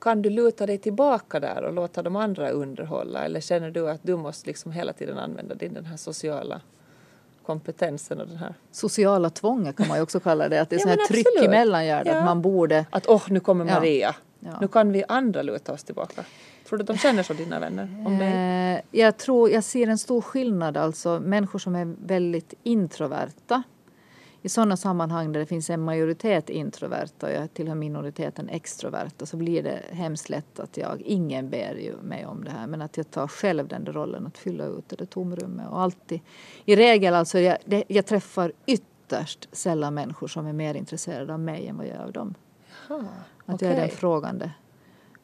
kan 0.01 0.23
du 0.23 0.31
luta 0.31 0.67
dig 0.67 0.79
tillbaka 0.79 1.41
där 1.41 1.63
och 1.63 1.73
låta 1.73 2.03
de 2.03 2.17
andra 2.17 2.51
underhålla 2.51 3.25
eller 3.25 3.41
känner 3.41 3.71
du 3.71 3.91
att 3.91 4.01
du 4.03 4.17
måste 4.17 4.47
liksom 4.47 4.73
hela 4.73 4.93
tiden 4.93 5.19
använda 5.19 5.55
din 5.55 5.75
den 5.75 5.85
här 5.85 5.97
sociala 5.97 6.61
kompetensen 7.47 8.21
och 8.21 8.29
den 8.29 8.37
här... 8.37 8.55
Sociala 8.71 9.31
tvånget 9.31 9.77
kan 9.77 9.89
man 9.89 9.97
ju 9.97 10.03
också 10.03 10.21
kalla 10.21 10.49
det, 10.49 10.61
att 10.61 10.71
det 10.71 10.77
är 10.77 10.81
ja, 10.81 10.87
här 10.89 11.07
tryck 11.09 11.27
i 11.45 11.49
mellangärdet, 11.49 12.15
ja. 12.15 12.25
man 12.25 12.43
borde... 12.43 12.87
Att 12.91 13.09
åh, 13.09 13.17
oh, 13.17 13.33
nu 13.33 13.41
kommer 13.41 13.65
Maria, 13.65 14.15
ja. 14.41 14.59
nu 14.61 14.69
kan 14.69 14.93
vi 14.93 15.05
andra 15.09 15.43
luta 15.43 15.73
oss 15.73 15.85
tillbaka. 15.85 16.25
Tror 16.69 16.79
du 16.79 16.83
att 16.83 16.87
de 16.87 16.99
känner 16.99 17.23
så, 17.23 17.33
dina 17.33 17.61
vänner? 17.61 18.05
Om 18.07 18.19
dig? 18.19 18.75
Eh, 18.75 19.01
jag 19.01 19.17
tror, 19.17 19.51
jag 19.51 19.65
ser 19.65 19.87
en 19.87 19.99
stor 19.99 20.21
skillnad 20.21 20.77
alltså, 20.77 21.21
människor 21.21 21.59
som 21.59 21.75
är 21.75 21.95
väldigt 22.07 22.55
introverta 22.63 23.63
i 24.43 24.49
sådana 24.49 24.77
sammanhang 24.77 25.33
där 25.33 25.41
det 25.41 25.47
finns 25.47 25.71
en 25.71 25.81
majoritet 25.81 26.51
introverta 26.51 27.27
och 27.27 27.33
jag 27.33 27.55
tillhör 27.55 27.75
minoriteten 27.75 28.49
extroverta 28.49 29.27
så 29.27 29.37
blir 29.37 29.63
det 29.63 29.81
hemskt 29.91 30.29
lätt 30.29 30.61
att 30.61 30.77
jag, 30.77 31.01
ingen 31.01 31.51
ber 31.51 31.75
ju 31.75 31.97
mig 32.03 32.27
om 32.27 32.45
det 32.45 32.51
här, 32.51 32.67
men 32.67 32.83
att 32.83 32.97
jag 32.97 33.11
tar 33.11 33.27
själv 33.29 33.69
den 33.69 33.87
rollen 33.87 34.27
att 34.27 34.39
fylla 34.39 34.65
ut 34.65 34.89
det 34.89 35.07
tomrummet 35.07 35.69
och 35.71 35.81
alltid, 35.81 36.21
i 36.65 36.77
regel 36.77 37.15
alltså, 37.15 37.39
jag, 37.39 37.57
det, 37.65 37.85
jag 37.89 38.07
träffar 38.07 38.53
ytterst 38.67 39.49
sällan 39.53 39.95
människor 39.95 40.29
som 40.29 40.47
är 40.47 40.53
mer 40.53 40.75
intresserade 40.75 41.33
av 41.33 41.41
mig 41.41 41.67
än 41.67 41.77
vad 41.77 41.87
jag 41.87 41.95
är 41.95 42.05
av 42.05 42.13
dem. 42.13 42.35
Jaha, 42.89 43.07
att 43.47 43.55
okay. 43.55 43.69
jag 43.69 43.77
är 43.77 43.81
den 43.81 43.91
frågande 43.91 44.51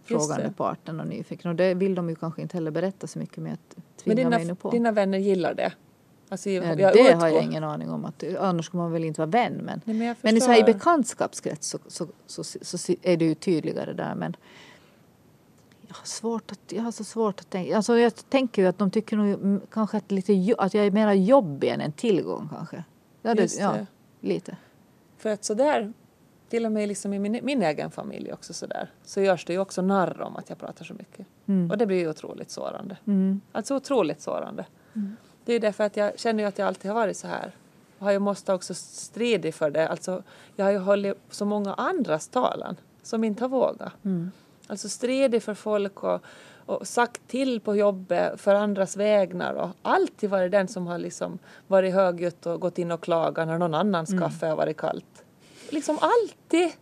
frågande 0.06 0.52
parten 0.56 1.00
och 1.00 1.06
nyfiken. 1.06 1.50
Och 1.50 1.56
det 1.56 1.74
vill 1.74 1.94
de 1.94 2.08
ju 2.08 2.14
kanske 2.14 2.42
inte 2.42 2.56
heller 2.56 2.70
berätta 2.70 3.06
så 3.06 3.18
mycket 3.18 3.38
med 3.38 3.52
att 3.52 3.76
tvinga 3.96 4.14
Men 4.14 4.16
dina, 4.16 4.44
mig 4.44 4.56
på. 4.56 4.70
dina 4.70 4.92
vänner 4.92 5.18
gillar 5.18 5.54
det? 5.54 5.72
Alltså, 6.28 6.50
jag, 6.50 6.80
jag 6.80 6.94
det 6.94 7.12
har 7.12 7.28
jag 7.28 7.42
ingen 7.42 7.64
aning 7.64 7.90
om. 7.90 8.04
Att, 8.04 8.24
annars 8.38 8.66
skulle 8.66 8.82
man 8.82 8.92
väl 8.92 9.04
inte 9.04 9.20
vara 9.20 9.30
vän. 9.30 9.52
Men, 9.52 9.80
Nej, 9.84 9.96
men, 9.96 10.16
men 10.20 10.36
i, 10.36 10.40
så 10.40 10.50
här, 10.50 10.60
i 10.60 10.64
bekantskapskrets 10.64 11.68
så, 11.68 11.78
så, 11.86 12.08
så, 12.26 12.78
så, 12.78 12.94
är 13.02 13.16
det 13.16 13.24
ju 13.24 13.34
tydligare 13.34 13.92
där. 13.92 14.14
Men 14.14 14.36
jag 15.88 15.94
har, 15.94 16.06
svårt 16.06 16.52
att, 16.52 16.60
jag 16.68 16.82
har 16.82 16.92
så 16.92 17.04
svårt 17.04 17.40
att 17.40 17.50
tänka. 17.50 17.76
Alltså, 17.76 17.98
jag 17.98 18.28
tänker 18.28 18.62
ju 18.62 18.68
att 18.68 18.78
de 18.78 18.90
tycker 18.90 19.16
nog 19.16 19.60
kanske 19.70 19.96
att, 19.96 20.10
lite, 20.10 20.54
att 20.58 20.74
jag 20.74 20.86
är 20.86 20.90
mer 20.90 21.12
jobbig 21.12 21.68
än 21.68 21.80
en 21.80 21.92
tillgång 21.92 22.48
kanske. 22.54 22.84
Ja, 23.22 23.34
det, 23.34 23.42
Just 23.42 23.58
det. 23.58 23.62
ja 23.62 23.86
lite. 24.20 24.56
För 25.18 25.30
att 25.30 25.44
sådär, 25.44 25.92
till 26.48 26.66
och 26.66 26.72
med 26.72 26.88
liksom 26.88 27.12
i 27.12 27.18
min, 27.18 27.40
min 27.42 27.62
egen 27.62 27.90
familj 27.90 28.32
också 28.32 28.54
sådär, 28.54 28.90
så 29.04 29.20
görs 29.20 29.44
det 29.44 29.52
ju 29.52 29.58
också 29.58 29.82
narr 29.82 30.20
om 30.20 30.36
att 30.36 30.48
jag 30.48 30.58
pratar 30.58 30.84
så 30.84 30.94
mycket. 30.94 31.26
Mm. 31.46 31.70
Och 31.70 31.78
det 31.78 31.86
blir 31.86 31.98
ju 31.98 32.10
otroligt 32.10 32.50
sårande. 32.50 32.96
Mm. 33.06 33.40
Alltså 33.52 33.76
otroligt 33.76 34.20
sårande. 34.20 34.66
Mm. 34.94 35.16
Det 35.46 35.54
är 35.54 35.60
därför 35.60 35.84
att 35.84 35.96
jag 35.96 36.18
känner 36.18 36.46
att 36.46 36.58
jag 36.58 36.68
alltid 36.68 36.90
har 36.90 37.00
varit 37.00 37.16
så 37.16 37.26
här. 37.26 37.52
Och 37.98 38.12
ju 38.12 38.18
måste 38.18 38.52
också 38.52 38.74
stridit 38.74 39.54
för 39.54 39.70
det. 39.70 39.88
Alltså, 39.88 40.22
jag 40.56 40.64
har 40.64 40.72
ju 40.72 40.78
hållit 40.78 41.18
så 41.30 41.44
många 41.44 41.74
andras 41.74 42.28
talan 42.28 42.76
som 43.02 43.24
inte 43.24 43.44
har 43.44 43.48
vågat. 43.48 43.92
Mm. 44.04 44.30
Alltså 44.66 44.88
stridit 44.88 45.44
för 45.44 45.54
folk 45.54 46.02
och, 46.02 46.20
och 46.66 46.86
sagt 46.86 47.28
till 47.28 47.60
på 47.60 47.76
jobbet 47.76 48.40
för 48.40 48.54
andras 48.54 48.96
vägnar 48.96 49.54
och 49.54 49.70
alltid 49.82 50.30
varit 50.30 50.52
den 50.52 50.68
som 50.68 50.86
har 50.86 50.98
liksom 50.98 51.38
varit 51.66 51.94
högljutt 51.94 52.46
och 52.46 52.60
gått 52.60 52.78
in 52.78 52.90
och 52.90 53.00
klagat 53.00 53.48
när 53.48 53.58
någon 53.58 53.74
annans 53.74 54.10
mm. 54.10 54.22
kaffe 54.22 54.46
har 54.46 54.56
varit 54.56 54.76
kallt. 54.76 55.24
Liksom 55.70 55.98
alltid. 56.00 56.72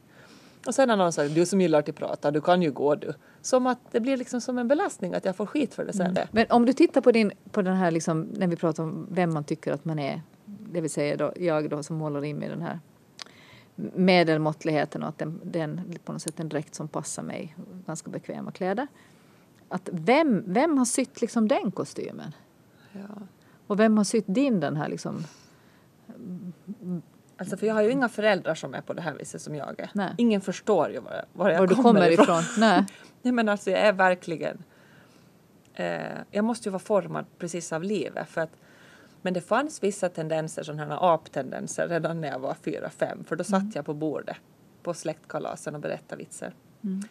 Och 0.66 0.74
sen 0.74 0.90
har 0.90 0.96
någon 0.96 1.12
sagt, 1.12 1.34
du 1.34 1.46
som 1.46 1.60
gillar 1.60 1.78
att 1.78 1.94
prata, 1.94 2.30
du 2.30 2.40
kan 2.40 2.62
ju 2.62 2.70
gå 2.70 2.94
du. 2.94 3.14
Som 3.44 3.66
att 3.66 3.78
det 3.92 4.00
blir 4.00 4.16
liksom 4.16 4.40
som 4.40 4.58
en 4.58 4.68
belastning 4.68 5.14
att 5.14 5.24
jag 5.24 5.36
får 5.36 5.46
skit 5.46 5.74
för 5.74 5.84
det 5.84 5.92
sen. 5.92 6.10
Mm. 6.10 6.28
Men 6.30 6.46
om 6.50 6.66
du 6.66 6.72
tittar 6.72 7.00
på, 7.00 7.12
din, 7.12 7.32
på 7.50 7.62
den 7.62 7.76
här, 7.76 7.90
liksom, 7.90 8.20
när 8.22 8.46
vi 8.46 8.56
pratar 8.56 8.82
om 8.82 9.06
vem 9.10 9.34
man 9.34 9.44
tycker 9.44 9.72
att 9.72 9.84
man 9.84 9.98
är, 9.98 10.22
det 10.44 10.80
vill 10.80 10.90
säga 10.90 11.16
då, 11.16 11.32
jag 11.36 11.70
då 11.70 11.82
som 11.82 11.96
målar 11.96 12.24
in 12.24 12.36
mig 12.36 12.48
den 12.48 12.62
här 12.62 12.80
medelmåttligheten 13.94 15.02
och 15.02 15.08
att 15.08 15.18
den, 15.18 15.40
den 15.44 15.98
på 16.04 16.12
något 16.12 16.22
sätt 16.22 16.40
en 16.40 16.48
dräkt 16.48 16.74
som 16.74 16.88
passar 16.88 17.22
mig, 17.22 17.56
ganska 17.86 18.10
bekväma 18.10 18.50
kläder. 18.50 18.86
Att 19.68 19.88
vem, 19.92 20.42
vem 20.46 20.78
har 20.78 20.84
sytt 20.84 21.20
liksom 21.20 21.48
den 21.48 21.70
kostymen? 21.70 22.32
Ja. 22.92 23.22
Och 23.66 23.80
vem 23.80 23.96
har 23.96 24.04
sytt 24.04 24.24
din 24.26 24.60
den 24.60 24.76
här 24.76 24.88
liksom 24.88 25.24
Alltså 27.36 27.56
för 27.56 27.66
jag 27.66 27.74
har 27.74 27.82
ju 27.82 27.90
inga 27.90 28.08
föräldrar 28.08 28.54
som 28.54 28.74
är 28.74 28.80
på 28.80 28.92
det 28.92 29.02
här 29.02 29.14
viset 29.14 29.42
som 29.42 29.54
jag 29.54 29.80
är. 29.80 29.90
Nej. 29.92 30.14
Ingen 30.18 30.40
förstår 30.40 30.90
ju 30.90 31.00
var 31.00 31.12
jag, 31.12 31.24
var 31.32 31.50
jag 31.50 31.58
var 31.58 31.66
kommer, 31.66 31.82
kommer 31.82 32.10
ifrån. 32.10 32.24
ifrån. 32.24 32.42
Nej. 32.58 32.84
Nej 33.22 33.32
men 33.32 33.48
alltså 33.48 33.70
jag 33.70 33.80
är 33.80 33.92
verkligen 33.92 34.62
eh, 35.74 36.18
jag 36.30 36.44
måste 36.44 36.68
ju 36.68 36.70
vara 36.70 36.82
formad 36.82 37.24
precis 37.38 37.72
av 37.72 37.82
livet 37.82 38.28
för 38.28 38.40
att 38.40 38.56
men 39.22 39.34
det 39.34 39.40
fanns 39.40 39.82
vissa 39.82 40.08
tendenser, 40.08 40.62
sådana 40.62 40.84
här 40.84 41.14
aptendenser 41.14 41.88
redan 41.88 42.20
när 42.20 42.28
jag 42.28 42.38
var 42.38 42.54
fyra, 42.54 42.90
fem 42.90 43.24
för 43.24 43.36
då 43.36 43.44
satt 43.44 43.60
mm. 43.60 43.72
jag 43.74 43.84
på 43.84 43.94
bordet 43.94 44.36
på 44.82 44.94
släktkalasen 44.94 45.74
och 45.74 45.80
berättade 45.80 46.18
vitsar. 46.18 46.54
Mm. 46.84 47.02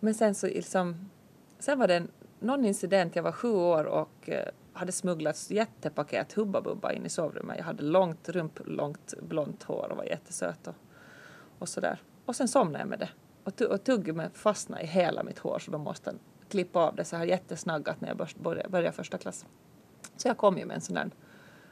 Men 0.00 0.14
sen 0.14 0.34
så 0.34 0.46
liksom 0.46 1.10
sen 1.58 1.78
var 1.78 1.88
det 1.88 1.94
en, 1.94 2.08
någon 2.40 2.64
incident, 2.64 3.16
jag 3.16 3.22
var 3.22 3.32
sju 3.32 3.50
år 3.50 3.84
och 3.84 4.28
eh, 4.28 4.48
hade 4.74 4.92
smugglats 4.92 5.50
jättepaket 5.50 6.32
Hubba 6.32 6.60
Bubba 6.60 6.92
in 6.92 7.06
i 7.06 7.08
sovrummet. 7.08 7.58
Jag 7.58 7.64
hade 7.64 7.82
långt, 7.82 8.28
rump, 8.28 8.60
långt 8.64 9.14
blont 9.20 9.62
hår 9.62 9.88
och 9.90 9.96
var 9.96 10.04
jättesöt 10.04 10.66
och, 10.66 10.74
och 11.58 11.68
sådär. 11.68 12.02
Och 12.24 12.36
sen 12.36 12.48
somnade 12.48 12.78
jag 12.78 12.88
med 12.88 12.98
det. 12.98 13.08
Och, 13.44 13.62
och 13.62 13.84
tuggummet 13.84 14.36
fastnade 14.36 14.82
i 14.82 14.86
hela 14.86 15.22
mitt 15.22 15.38
hår 15.38 15.58
så 15.58 15.70
de 15.70 15.80
måste 15.80 16.14
klippa 16.48 16.80
av 16.80 16.96
det 16.96 17.04
så 17.04 17.16
här 17.16 17.24
jättesnaggat 17.24 18.00
när 18.00 18.08
jag 18.08 18.28
började, 18.36 18.68
började 18.68 18.92
första 18.92 19.18
klass. 19.18 19.46
Så 20.16 20.28
jag 20.28 20.36
kom 20.36 20.58
ju 20.58 20.64
med 20.64 20.74
en 20.74 20.80
sån 20.80 20.94
där, 20.94 21.10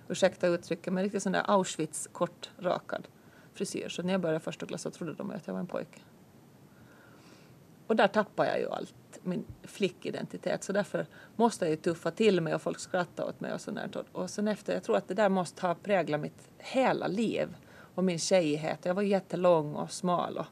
ursäkta 0.09 0.47
uttrycket, 0.47 0.93
men 0.93 1.03
riktigt 1.05 1.23
sån 1.23 1.33
där 1.33 1.51
Auschwitz 1.51 2.09
kortrakad 2.13 3.09
frisyr. 3.55 3.89
Så 3.89 4.03
när 4.03 4.13
jag 4.13 4.21
började 4.21 4.41
första 4.41 4.67
klass 4.67 4.83
så 4.83 4.91
trodde 4.91 5.15
de 5.15 5.31
att 5.31 5.47
jag 5.47 5.55
var 5.55 5.61
en 5.61 5.67
pojke. 5.67 6.01
Och 7.87 7.97
där 7.97 8.09
tappade 8.09 8.49
jag 8.49 8.61
ju 8.61 8.71
allt 8.71 8.95
min 9.25 9.45
flickidentitet 9.63 10.65
så 10.65 10.73
därför 10.73 11.07
måste 11.37 11.65
jag 11.65 11.71
ju 11.71 11.77
tuffa 11.77 12.11
till 12.11 12.41
mig 12.41 12.55
och 12.55 12.63
folk 12.63 12.79
skrattar 12.79 13.25
åt 13.25 13.41
mig 13.41 13.53
och 13.53 13.61
sånt 13.61 13.97
Och 14.13 14.31
sen 14.31 14.49
efter, 14.49 14.73
jag 14.75 14.83
tror 14.83 14.97
att 14.97 15.09
det 15.09 15.15
där 15.15 15.29
måste 15.29 15.67
ha 15.67 15.75
präglat 15.75 16.21
mitt 16.21 16.49
hela 16.59 17.07
liv 17.07 17.57
och 17.95 18.05
min 18.05 18.19
tjejighet. 18.19 18.85
Jag 18.85 18.95
var 18.95 19.03
jättelång 19.03 19.75
och 19.75 19.93
smal 19.93 20.39
och, 20.39 20.47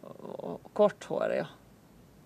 och, 0.00 0.44
och 0.64 0.72
korthårig. 0.72 1.44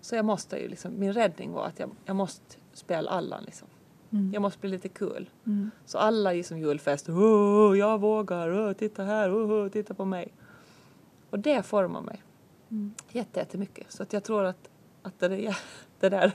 Så 0.01 0.15
jag 0.15 0.25
måste 0.25 0.57
ju 0.57 0.67
liksom, 0.67 0.99
min 0.99 1.13
räddning 1.13 1.51
var 1.51 1.65
att 1.65 1.79
jag, 1.79 1.91
jag 2.05 2.15
måste 2.15 2.55
spela 2.73 3.09
Allan 3.09 3.43
liksom. 3.43 3.67
Mm. 4.11 4.33
Jag 4.33 4.41
måste 4.41 4.59
bli 4.59 4.69
lite 4.69 4.89
kul. 4.89 5.29
Mm. 5.45 5.71
Så 5.85 5.97
alla 5.97 6.33
i 6.33 6.43
som 6.43 6.59
julfest, 6.59 7.09
oh, 7.09 7.77
jag 7.77 7.99
vågar, 7.99 8.49
oh, 8.49 8.73
titta 8.73 9.03
här, 9.03 9.35
oh, 9.35 9.69
titta 9.69 9.93
på 9.93 10.05
mig. 10.05 10.33
Och 11.29 11.39
det 11.39 11.63
formar 11.63 12.01
mig 12.01 12.23
mm. 12.69 12.93
jättemycket. 13.09 13.91
Så 13.91 14.03
att 14.03 14.13
jag 14.13 14.23
tror 14.23 14.45
att 14.45 14.69
att 15.03 15.19
det, 15.19 15.27
där, 15.27 15.57
det 15.99 16.09
där 16.09 16.31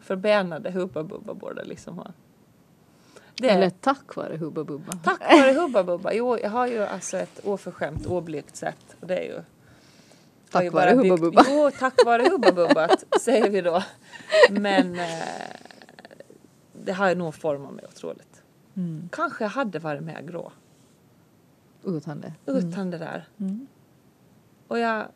förbenade 0.00 0.70
Hubba 0.70 1.02
Bubba 1.02 1.34
borde 1.34 1.64
liksom 1.64 1.98
ha 1.98 2.12
det, 3.34 3.48
Eller 3.50 3.70
tack 3.70 4.16
vare 4.16 4.36
Hubba 4.36 4.64
Bubba. 4.64 4.92
Tack 5.04 5.20
vare 5.20 5.52
Hubba 5.52 5.84
Bubba. 5.84 6.12
Jo, 6.12 6.38
jag 6.38 6.50
har 6.50 6.66
ju 6.66 6.82
alltså 6.82 7.16
ett 7.16 7.40
oförskämt, 7.44 8.06
oblygt 8.06 8.56
sätt. 8.56 8.96
Och 9.00 9.06
det 9.06 9.16
är 9.16 9.24
ju... 9.24 9.42
Tack 10.50 10.72
vare 10.72 10.90
Hubba 10.90 11.16
Bubba. 11.16 11.44
Jo, 11.48 11.70
tack 11.78 12.04
vare 12.04 12.28
Hubba 12.30 12.52
Bubba, 12.52 12.88
säger 13.20 13.50
vi 13.50 13.60
då. 13.60 13.82
Men 14.50 14.94
eh, 14.94 15.56
det 16.72 16.92
har 16.92 17.08
ju 17.08 17.14
nog 17.14 17.34
format 17.34 17.72
mig 17.72 17.84
otroligt. 17.88 18.42
Mm. 18.74 19.08
Kanske 19.12 19.44
jag 19.44 19.50
hade 19.50 19.78
varit 19.78 20.02
mer 20.02 20.22
grå. 20.22 20.52
Utan 21.84 22.20
det. 22.20 22.32
Utan 22.46 22.72
mm. 22.72 22.90
det 22.90 22.98
där. 22.98 23.28
Mm. 23.40 23.66
Och 24.68 24.78
jag 24.78 25.06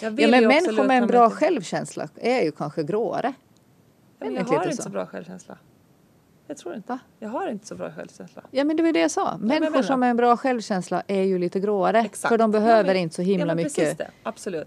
ja, 0.00 0.10
men 0.10 0.46
människor 0.46 0.84
med 0.84 0.98
en 0.98 1.06
bra 1.06 1.30
självkänsla 1.30 2.08
är 2.16 2.42
ju 2.42 2.52
kanske 2.52 2.82
gråare. 2.82 3.32
Men 4.18 4.34
jag 4.34 4.44
har 4.44 4.64
inte 4.64 4.82
så 4.82 4.90
bra 4.90 5.06
självkänsla. 5.06 5.58
Jag 6.46 6.56
tror 6.56 6.74
inte. 6.74 6.92
Va? 6.92 6.98
Jag 7.18 7.28
har 7.28 7.48
inte 7.48 7.66
så 7.66 7.74
bra 7.74 7.90
självkänsla. 7.90 8.42
Ja 8.50 8.64
men 8.64 8.76
det 8.76 8.82
var 8.82 8.92
det 8.92 9.00
jag 9.00 9.10
sa. 9.10 9.38
Människor 9.38 9.82
som 9.82 10.02
har 10.02 10.08
en 10.08 10.16
bra 10.16 10.36
självkänsla 10.36 11.02
är 11.06 11.22
ju 11.22 11.38
lite 11.38 11.60
gråare. 11.60 12.00
Exakt. 12.00 12.28
För 12.28 12.38
de 12.38 12.50
behöver 12.50 12.94
ja, 12.94 13.00
inte 13.00 13.14
så 13.14 13.22
himla 13.22 13.46
ja, 13.46 13.54
mycket 13.54 14.00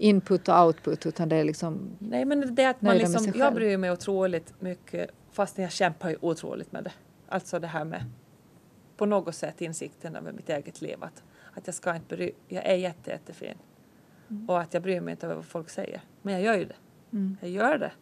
input 0.00 0.48
och 0.48 0.66
output 0.66 1.06
utan 1.06 1.28
det 1.28 1.36
är 1.36 1.44
liksom 1.44 1.96
Nej 1.98 2.24
men 2.24 2.54
det 2.54 2.62
är 2.62 2.70
att 2.70 2.82
man 2.82 2.98
liksom, 2.98 3.32
jag 3.34 3.54
bryr 3.54 3.76
mig 3.76 3.90
otroligt 3.90 4.60
mycket 4.60 5.10
fast 5.32 5.58
jag 5.58 5.72
kämpar 5.72 6.10
ju 6.10 6.16
otroligt 6.20 6.72
med 6.72 6.84
det. 6.84 6.92
Alltså 7.28 7.58
det 7.58 7.66
här 7.66 7.84
med 7.84 8.04
på 8.96 9.06
något 9.06 9.34
sätt 9.34 9.60
insikten 9.60 10.16
över 10.16 10.32
mitt 10.32 10.48
eget 10.48 10.82
liv 10.82 10.96
att, 11.00 11.22
att 11.52 11.66
jag 11.66 11.74
ska 11.74 11.96
inte 11.96 12.16
bry, 12.16 12.32
jag 12.48 12.66
är 12.66 12.74
jätte, 12.74 13.10
jättefin. 13.10 13.54
Mm. 14.30 14.48
Och 14.48 14.60
att 14.60 14.74
jag 14.74 14.82
bryr 14.82 15.00
mig 15.00 15.12
inte 15.12 15.26
över 15.26 15.36
vad 15.36 15.44
folk 15.44 15.70
säger. 15.70 16.00
Men 16.22 16.34
jag 16.34 16.42
gör 16.42 16.56
ju 16.56 16.64
det. 16.64 16.76
Mm. 17.12 17.36
Jag 17.40 17.50
gör 17.50 17.78
det. 17.78 17.92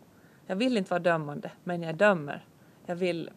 Jag 0.47 0.57
vill 0.57 0.77
inte 0.77 0.91
vara 0.91 1.01
dömande, 1.01 1.51
men 1.65 1.83
jag 1.83 1.95
dömer. 1.95 2.45
Jag 2.87 2.97
vill 2.97 3.31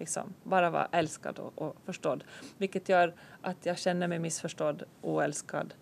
Liksom, 0.00 0.34
bara 0.42 0.70
vara 0.70 0.88
älskad 0.92 1.38
och, 1.38 1.58
och 1.58 1.76
förstådd. 1.84 2.24
Vilket 2.58 2.88
gör 2.88 3.14
att 3.42 3.66
jag 3.66 3.78
känner 3.78 4.08
mig 4.08 4.18
missförstådd, 4.18 4.82
oälskad 5.00 5.74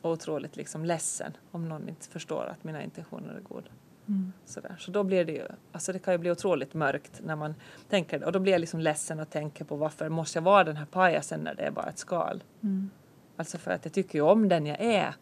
och 0.00 0.10
otroligt 0.10 0.56
liksom 0.56 0.84
ledsen 0.84 1.36
om 1.50 1.68
någon 1.68 1.88
inte 1.88 2.08
förstår 2.08 2.46
att 2.46 2.64
mina 2.64 2.82
intentioner 2.82 3.34
är 3.34 3.40
goda. 3.40 3.70
Mm. 4.08 4.32
Sådär. 4.44 4.76
Så 4.78 4.90
då 4.90 5.04
blir 5.04 5.24
det 5.24 5.32
ju, 5.32 5.46
alltså 5.72 5.92
det 5.92 5.98
kan 5.98 6.14
ju 6.14 6.18
bli 6.18 6.30
otroligt 6.30 6.74
mörkt 6.74 7.20
när 7.24 7.36
man 7.36 7.54
tänker 7.88 8.18
det. 8.18 8.26
Och 8.26 8.32
då 8.32 8.38
blir 8.38 8.52
jag 8.52 8.60
liksom 8.60 8.80
ledsen 8.80 9.20
och 9.20 9.30
tänker 9.30 9.64
på 9.64 9.76
varför 9.76 10.08
måste 10.08 10.38
jag 10.38 10.42
vara 10.42 10.64
den 10.64 10.76
här 10.76 10.86
pajasen 10.86 11.40
när 11.40 11.54
det 11.54 11.62
är 11.62 11.70
bara 11.70 11.86
ett 11.86 11.98
skal. 11.98 12.42
Mm. 12.62 12.90
Alltså 13.36 13.58
för 13.58 13.70
att 13.70 13.84
jag 13.84 13.94
tycker 13.94 14.18
ju 14.18 14.22
om 14.22 14.48
den 14.48 14.66
jag 14.66 14.80
är. 14.80 15.14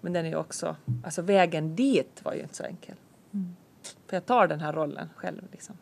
Men 0.00 0.12
den 0.12 0.24
är 0.26 0.30
ju 0.30 0.36
också, 0.36 0.76
alltså 1.04 1.22
vägen 1.22 1.76
dit 1.76 2.20
var 2.24 2.32
ju 2.34 2.40
inte 2.42 2.54
så 2.54 2.62
enkel. 2.64 2.94
Mm. 3.34 3.56
För 4.06 4.16
jag 4.16 4.26
tar 4.26 4.46
den 4.46 4.60
här 4.60 4.72
rollen 4.72 5.08
själv 5.16 5.42
liksom. 5.52 5.76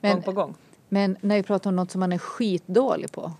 Men- 0.00 0.12
gång 0.14 0.22
på 0.22 0.32
gång. 0.32 0.54
Men 0.88 1.16
när 1.20 1.36
vi 1.36 1.42
pratar 1.42 1.70
om 1.70 1.76
något 1.76 1.90
som 1.90 2.00
man 2.00 2.12
är 2.12 2.18
skitdålig 2.18 3.12
på. 3.12 3.32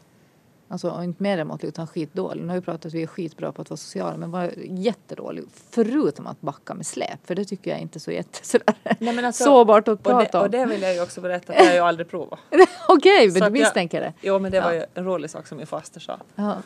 Alltså 0.69 1.03
inte 1.03 1.23
medelmåttlig 1.23 1.69
utan 1.69 1.87
skitdålig. 1.87 2.43
Nu 2.43 2.49
har 2.49 2.55
vi 2.55 2.61
pratat 2.61 2.87
att 2.87 2.95
vi 2.95 3.03
är 3.03 3.07
skitbra 3.07 3.53
på 3.53 3.63
att 3.63 3.71
vara 3.71 3.77
sociala 3.77 4.17
men 4.17 4.31
var 4.31 4.53
jättedålig. 4.57 5.45
Förutom 5.71 6.27
att 6.27 6.41
backa 6.41 6.75
med 6.75 6.87
släp. 6.87 7.27
För 7.27 7.35
det 7.35 7.45
tycker 7.45 7.71
jag 7.71 7.81
inte 7.81 7.97
är 7.99 8.01
så 8.01 8.11
jätte 8.11 8.39
sådär. 8.47 8.75
Nej, 8.99 9.15
men 9.15 9.25
alltså- 9.25 9.45
sårbart 9.45 9.89
att 9.89 9.99
Och 9.99 10.03
prata 10.05 10.31
det, 10.33 10.39
om. 10.39 10.45
och 10.45 10.51
det 10.51 10.67
vill 10.67 10.83
jag 10.83 10.95
ju 10.95 11.03
också 11.03 11.21
berätta, 11.21 11.53
att 11.53 11.59
det 11.59 11.65
har 11.65 11.71
jag 11.71 11.75
ju 11.75 11.81
aldrig 11.89 12.09
provat. 12.11 12.39
Okej, 12.89 13.31
Så 13.31 13.33
men 13.39 13.53
du 13.53 13.59
jag- 13.59 13.65
misstänker 13.65 14.01
det. 14.01 14.13
Jo 14.21 14.39
men 14.39 14.53
det 14.53 14.61
var 14.61 14.73
Ja. 14.73 14.81
ju 14.81 14.87
en 14.95 15.05
rolig 15.05 15.31
sak 15.31 15.47
som 15.47 15.59
min 15.59 15.67
faster 15.67 16.01
sa. 16.01 16.19
Ja. 16.35 16.57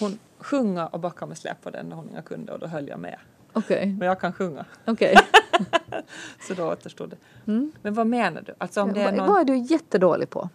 Hon 0.00 0.18
sjunga 0.38 0.86
och 0.86 1.00
backa 1.00 1.26
med 1.26 1.38
släp 1.38 1.62
på 1.62 1.70
den 1.70 1.88
när 1.88 1.96
hon 1.96 2.10
inga 2.10 2.22
kunde 2.22 2.52
och 2.52 2.58
då 2.58 2.66
höll 2.66 2.88
jag 2.88 2.98
med. 2.98 3.18
Okej, 3.52 3.86
Men 3.86 4.08
jag 4.08 4.20
kan 4.20 4.32
sjunga. 4.32 4.64
okej. 4.84 5.16
Så 6.48 6.54
då 6.54 6.72
återstod 6.72 7.10
det. 7.10 7.16
Men 7.82 7.94
vad 7.94 8.06
menar 8.06 8.42
du? 8.42 8.54
Alltså 8.58 8.82
om 8.82 8.92
det 8.92 9.02
är 9.02 9.12
någon... 9.12 9.28
Vad 9.28 9.40
är 9.40 9.44
du 9.44 9.56
jättedålig 9.56 10.30
på? 10.30 10.48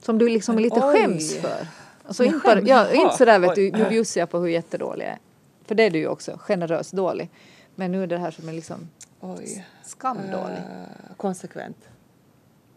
Som 0.00 0.18
du 0.18 0.28
liksom 0.28 0.58
lite 0.58 0.80
Oj. 0.80 0.92
skäms 0.92 1.36
för? 1.40 1.66
Alltså 2.06 2.24
inte, 2.24 2.38
skäms? 2.38 2.68
ja, 2.68 2.92
inte 2.92 3.16
sådär 3.16 3.38
vet 3.38 3.58
Oj. 3.58 3.70
du, 3.70 4.04
jag 4.20 4.30
på 4.30 4.38
hur 4.38 4.48
jättedålig 4.48 5.04
jag 5.04 5.12
är. 5.12 5.18
För 5.64 5.74
det 5.74 5.82
är 5.82 5.90
du 5.90 5.98
ju 5.98 6.08
också, 6.08 6.38
generöst 6.38 6.92
dålig. 6.92 7.30
Men 7.74 7.92
nu 7.92 8.02
är 8.02 8.06
det 8.06 8.18
här 8.18 8.30
som 8.30 8.48
är 8.48 8.52
liksom 8.52 8.88
Oj. 9.20 9.66
skamdålig. 9.82 10.56
Eh, 10.56 11.16
konsekvent. 11.16 11.88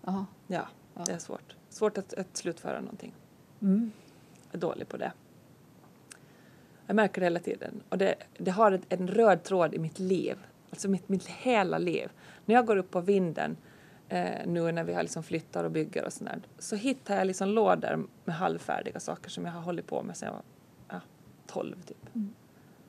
Jaha. 0.05 0.25
Ja, 0.47 0.67
det 1.05 1.11
är 1.11 1.19
svårt. 1.19 1.55
Svårt 1.69 1.97
att, 1.97 2.13
att 2.13 2.37
slutföra 2.37 2.79
någonting. 2.79 3.13
Mm. 3.61 3.91
Jag 4.51 4.55
är 4.55 4.59
dålig 4.61 4.87
på 4.87 4.97
det. 4.97 5.11
Jag 6.87 6.95
märker 6.95 7.21
det 7.21 7.25
hela 7.25 7.39
tiden. 7.39 7.83
Och 7.89 7.97
det, 7.97 8.15
det 8.37 8.51
har 8.51 8.71
en, 8.71 8.81
en 8.89 9.07
röd 9.07 9.43
tråd 9.43 9.73
i 9.73 9.79
mitt 9.79 9.99
liv. 9.99 10.37
Alltså 10.69 10.89
mitt, 10.89 11.09
mitt 11.09 11.27
hela 11.27 11.77
liv. 11.77 12.09
När 12.45 12.55
jag 12.55 12.65
går 12.65 12.77
upp 12.77 12.91
på 12.91 13.01
vinden 13.01 13.57
eh, 14.09 14.45
nu 14.45 14.71
när 14.71 14.83
vi 14.83 14.93
har 14.93 15.03
liksom 15.03 15.23
flyttar 15.23 15.63
och 15.63 15.71
bygger 15.71 16.05
och 16.05 16.13
sådär. 16.13 16.41
Så 16.59 16.75
hittar 16.75 17.17
jag 17.17 17.27
liksom 17.27 17.49
lådor 17.49 18.07
med 18.25 18.35
halvfärdiga 18.35 18.99
saker 18.99 19.29
som 19.29 19.45
jag 19.45 19.51
har 19.51 19.61
hållit 19.61 19.87
på 19.87 20.03
med 20.03 20.17
sedan 20.17 20.27
jag 20.27 20.33
var 20.33 20.43
ja, 20.89 21.01
12 21.47 21.75
typ. 21.81 22.09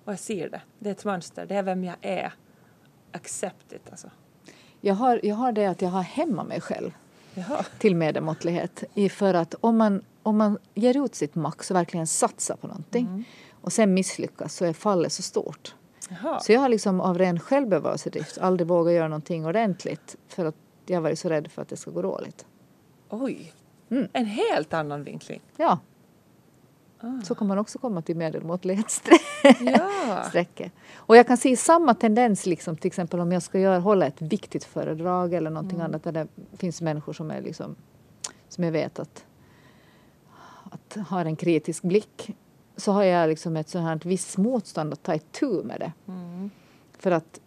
Och 0.05 0.13
jag 0.13 0.19
ser 0.19 0.49
det. 0.49 0.61
Det 0.79 0.89
är 0.89 0.93
ett 0.93 1.05
mönster. 1.05 1.47
Det 1.47 1.55
är 1.55 1.63
vem 1.63 1.85
jag 1.85 1.97
är. 2.01 2.33
Accept 3.13 3.73
it 3.73 3.91
alltså. 3.91 4.11
Jag, 4.81 4.95
har, 4.95 5.21
jag 5.23 5.35
har 5.35 5.53
det 5.53 5.67
att 5.67 5.83
jag 5.83 5.89
har 5.89 6.03
hemma 6.03 6.45
mig 6.45 6.61
själv 6.61 6.91
Jaha. 7.35 7.65
till 7.79 7.97
medelmåttlighet. 7.97 8.85
För 9.11 9.35
att 9.35 9.55
om 9.61 9.77
man, 9.77 10.05
om 10.23 10.37
man 10.37 10.59
ger 10.75 11.05
ut 11.05 11.15
sitt 11.15 11.35
max 11.35 11.71
och 11.71 11.77
verkligen 11.77 12.07
satsar 12.07 12.57
på 12.57 12.67
någonting 12.67 13.25
och 13.69 13.73
sen 13.73 13.95
misslyckas 13.95 14.55
så 14.55 14.65
är 14.65 14.73
fallet 14.73 15.13
så 15.13 15.23
stort. 15.23 15.75
Jaha. 16.09 16.41
Så 16.41 16.53
jag 16.53 16.61
har 16.61 16.69
liksom 16.69 17.01
av 17.01 17.19
ren 17.19 17.41
självbevarelsedrift 17.41 18.39
aldrig 18.39 18.67
vågat 18.69 18.93
göra 18.95 19.09
någonting 19.09 19.47
ordentligt 19.47 20.17
för 20.29 20.45
att 20.45 20.55
jag 20.87 21.01
varit 21.01 21.19
så 21.19 21.29
rädd 21.29 21.51
för 21.51 21.63
att 21.63 21.69
det 21.69 21.77
ska 21.77 21.91
gå 21.91 22.03
dåligt. 22.03 22.47
Oj. 23.09 23.53
Mm. 23.91 24.09
En 24.13 24.27
helt 24.27 24.75
annan 24.75 25.05
vinkling. 25.05 25.41
Ja, 25.57 25.79
Ah. 27.01 27.21
så 27.25 27.35
kan 27.35 27.47
man 27.47 27.59
också 27.59 27.79
komma 27.79 28.03
till 28.03 28.17
medelmåttlighetsstrecket. 28.17 29.61
Ja. 29.61 30.25
Och 30.97 31.17
jag 31.17 31.27
kan 31.27 31.37
se 31.37 31.57
samma 31.57 31.95
tendens 31.95 32.47
liksom 32.47 32.77
till 32.77 32.87
exempel 32.87 33.21
om 33.21 33.33
jag 33.33 33.43
ska 33.43 33.59
göra, 33.59 33.79
hålla 33.79 34.07
ett 34.07 34.23
viktigt 34.23 34.65
föredrag 34.65 35.35
eller 35.35 35.51
någonting 35.51 35.79
Mm. 35.79 35.85
annat 35.91 36.03
där 36.05 36.13
det 36.13 36.27
finns 36.57 36.83
människor 36.83 37.13
som 37.13 37.31
är 37.31 37.41
liksom 37.43 37.77
som 38.49 38.65
jag 38.65 38.73
vet 38.73 38.99
att, 38.99 39.25
att 40.71 40.97
har 41.09 41.25
en 41.25 41.37
kritisk 41.37 41.83
blick 41.83 42.37
så 42.79 42.93
har 42.93 43.03
jag 43.03 43.29
liksom 43.29 43.57
ett 43.57 43.69
sånt 43.69 43.85
här 43.85 44.01
visst 44.09 44.37
motstånd 44.37 44.93
att 44.93 45.03
ta 45.03 45.15
itu 45.15 45.63
med 45.63 45.81
det. 45.81 45.93
Mm. 46.09 46.51
För 46.99 47.11
att 47.11 47.41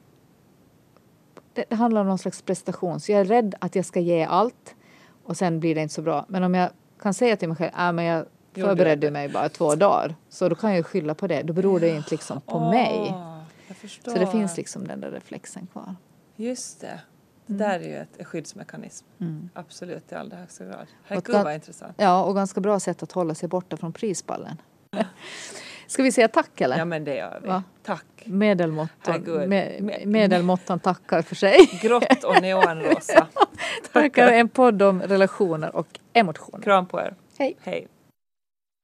det, 1.54 1.76
handlar 1.76 2.02
om 2.02 2.08
någon 2.08 2.18
slags 2.18 2.42
prestation. 2.42 3.00
Så 3.00 3.12
jag 3.12 3.22
är 3.22 3.26
rädd 3.26 3.56
att 3.60 3.76
jag 3.76 3.86
ska 3.86 4.00
ge 4.00 4.24
allt 4.24 4.76
och 5.24 5.38
sen 5.38 5.60
blir 5.60 5.76
det 5.76 5.82
inte 5.82 5.94
så 5.94 6.02
bra. 6.02 6.26
Men 6.28 6.44
om 6.44 6.54
jag 6.54 6.70
kan 7.00 7.14
säga 7.14 7.38
till 7.38 7.48
mig 7.48 7.58
själv, 7.58 7.72
äh, 7.80 7.92
men 7.92 8.06
jag 8.06 8.26
förberedde 8.54 9.12
mig 9.12 9.30
bara 9.30 9.50
två 9.50 9.76
dagar. 9.76 10.16
Så 10.30 10.50
då 10.50 10.56
kan 10.56 10.76
jag 10.76 10.86
skylla 10.86 11.16
på 11.16 11.28
det. 11.28 11.42
Då 11.42 11.54
beror 11.54 11.80
det 11.80 11.90
inte 11.90 12.12
liksom 12.12 12.42
på 12.42 12.60
mig. 12.60 13.14
Ah, 13.16 13.44
jag 13.68 13.78
förstår. 13.78 14.12
Så 14.12 14.18
det 14.18 14.28
finns 14.28 14.58
liksom 14.58 14.88
den 14.88 15.02
där 15.02 15.12
reflexen 15.12 15.68
kvar. 15.68 15.96
Just 16.36 16.82
det. 16.82 17.00
Det 17.46 17.54
där 17.54 17.80
är 17.80 17.88
ju 17.88 17.96
ett, 17.96 18.28
skyddsmekanism. 18.28 19.06
Mm. 19.20 19.50
Absolut 19.54 20.12
i 20.12 20.16
allra 20.16 20.38
högsta 20.38 20.66
grad. 20.66 20.88
Herregud 21.04 21.44
vad 21.44 21.54
intressant. 21.54 21.94
Ja, 21.98 22.24
och 22.24 22.36
ganska 22.36 22.62
bra 22.62 22.80
sätt 22.80 23.04
att 23.04 23.12
hålla 23.12 23.36
sig 23.36 23.50
borta 23.50 23.78
från 23.78 23.94
prisballen. 23.94 24.58
Ska 25.88 26.04
vi 26.04 26.12
säga 26.12 26.28
tack 26.28 26.62
eller? 26.62 26.78
Ja 26.78 26.86
men 26.86 27.04
det 27.04 27.16
gör 27.16 27.40
vi. 27.42 27.48
Va? 27.48 27.64
Tack. 27.84 28.06
Medelmåttan, 28.26 29.24
Me- 29.26 30.06
medelmåttan 30.06 30.80
tackar 30.80 31.22
för 31.22 31.36
sig. 31.36 31.58
Grått 31.82 32.24
och 32.24 32.42
neonrosa. 32.42 33.28
Tackar 33.94 34.28
en 34.32 34.50
podd 34.50 34.82
om 34.82 35.02
relationer 35.02 35.76
och 35.76 35.88
emotioner. 36.14 36.64
Kram 36.64 36.86
på 36.86 37.00
er. 37.00 37.14
Hej. 37.40 37.58
Hej. 37.64 37.88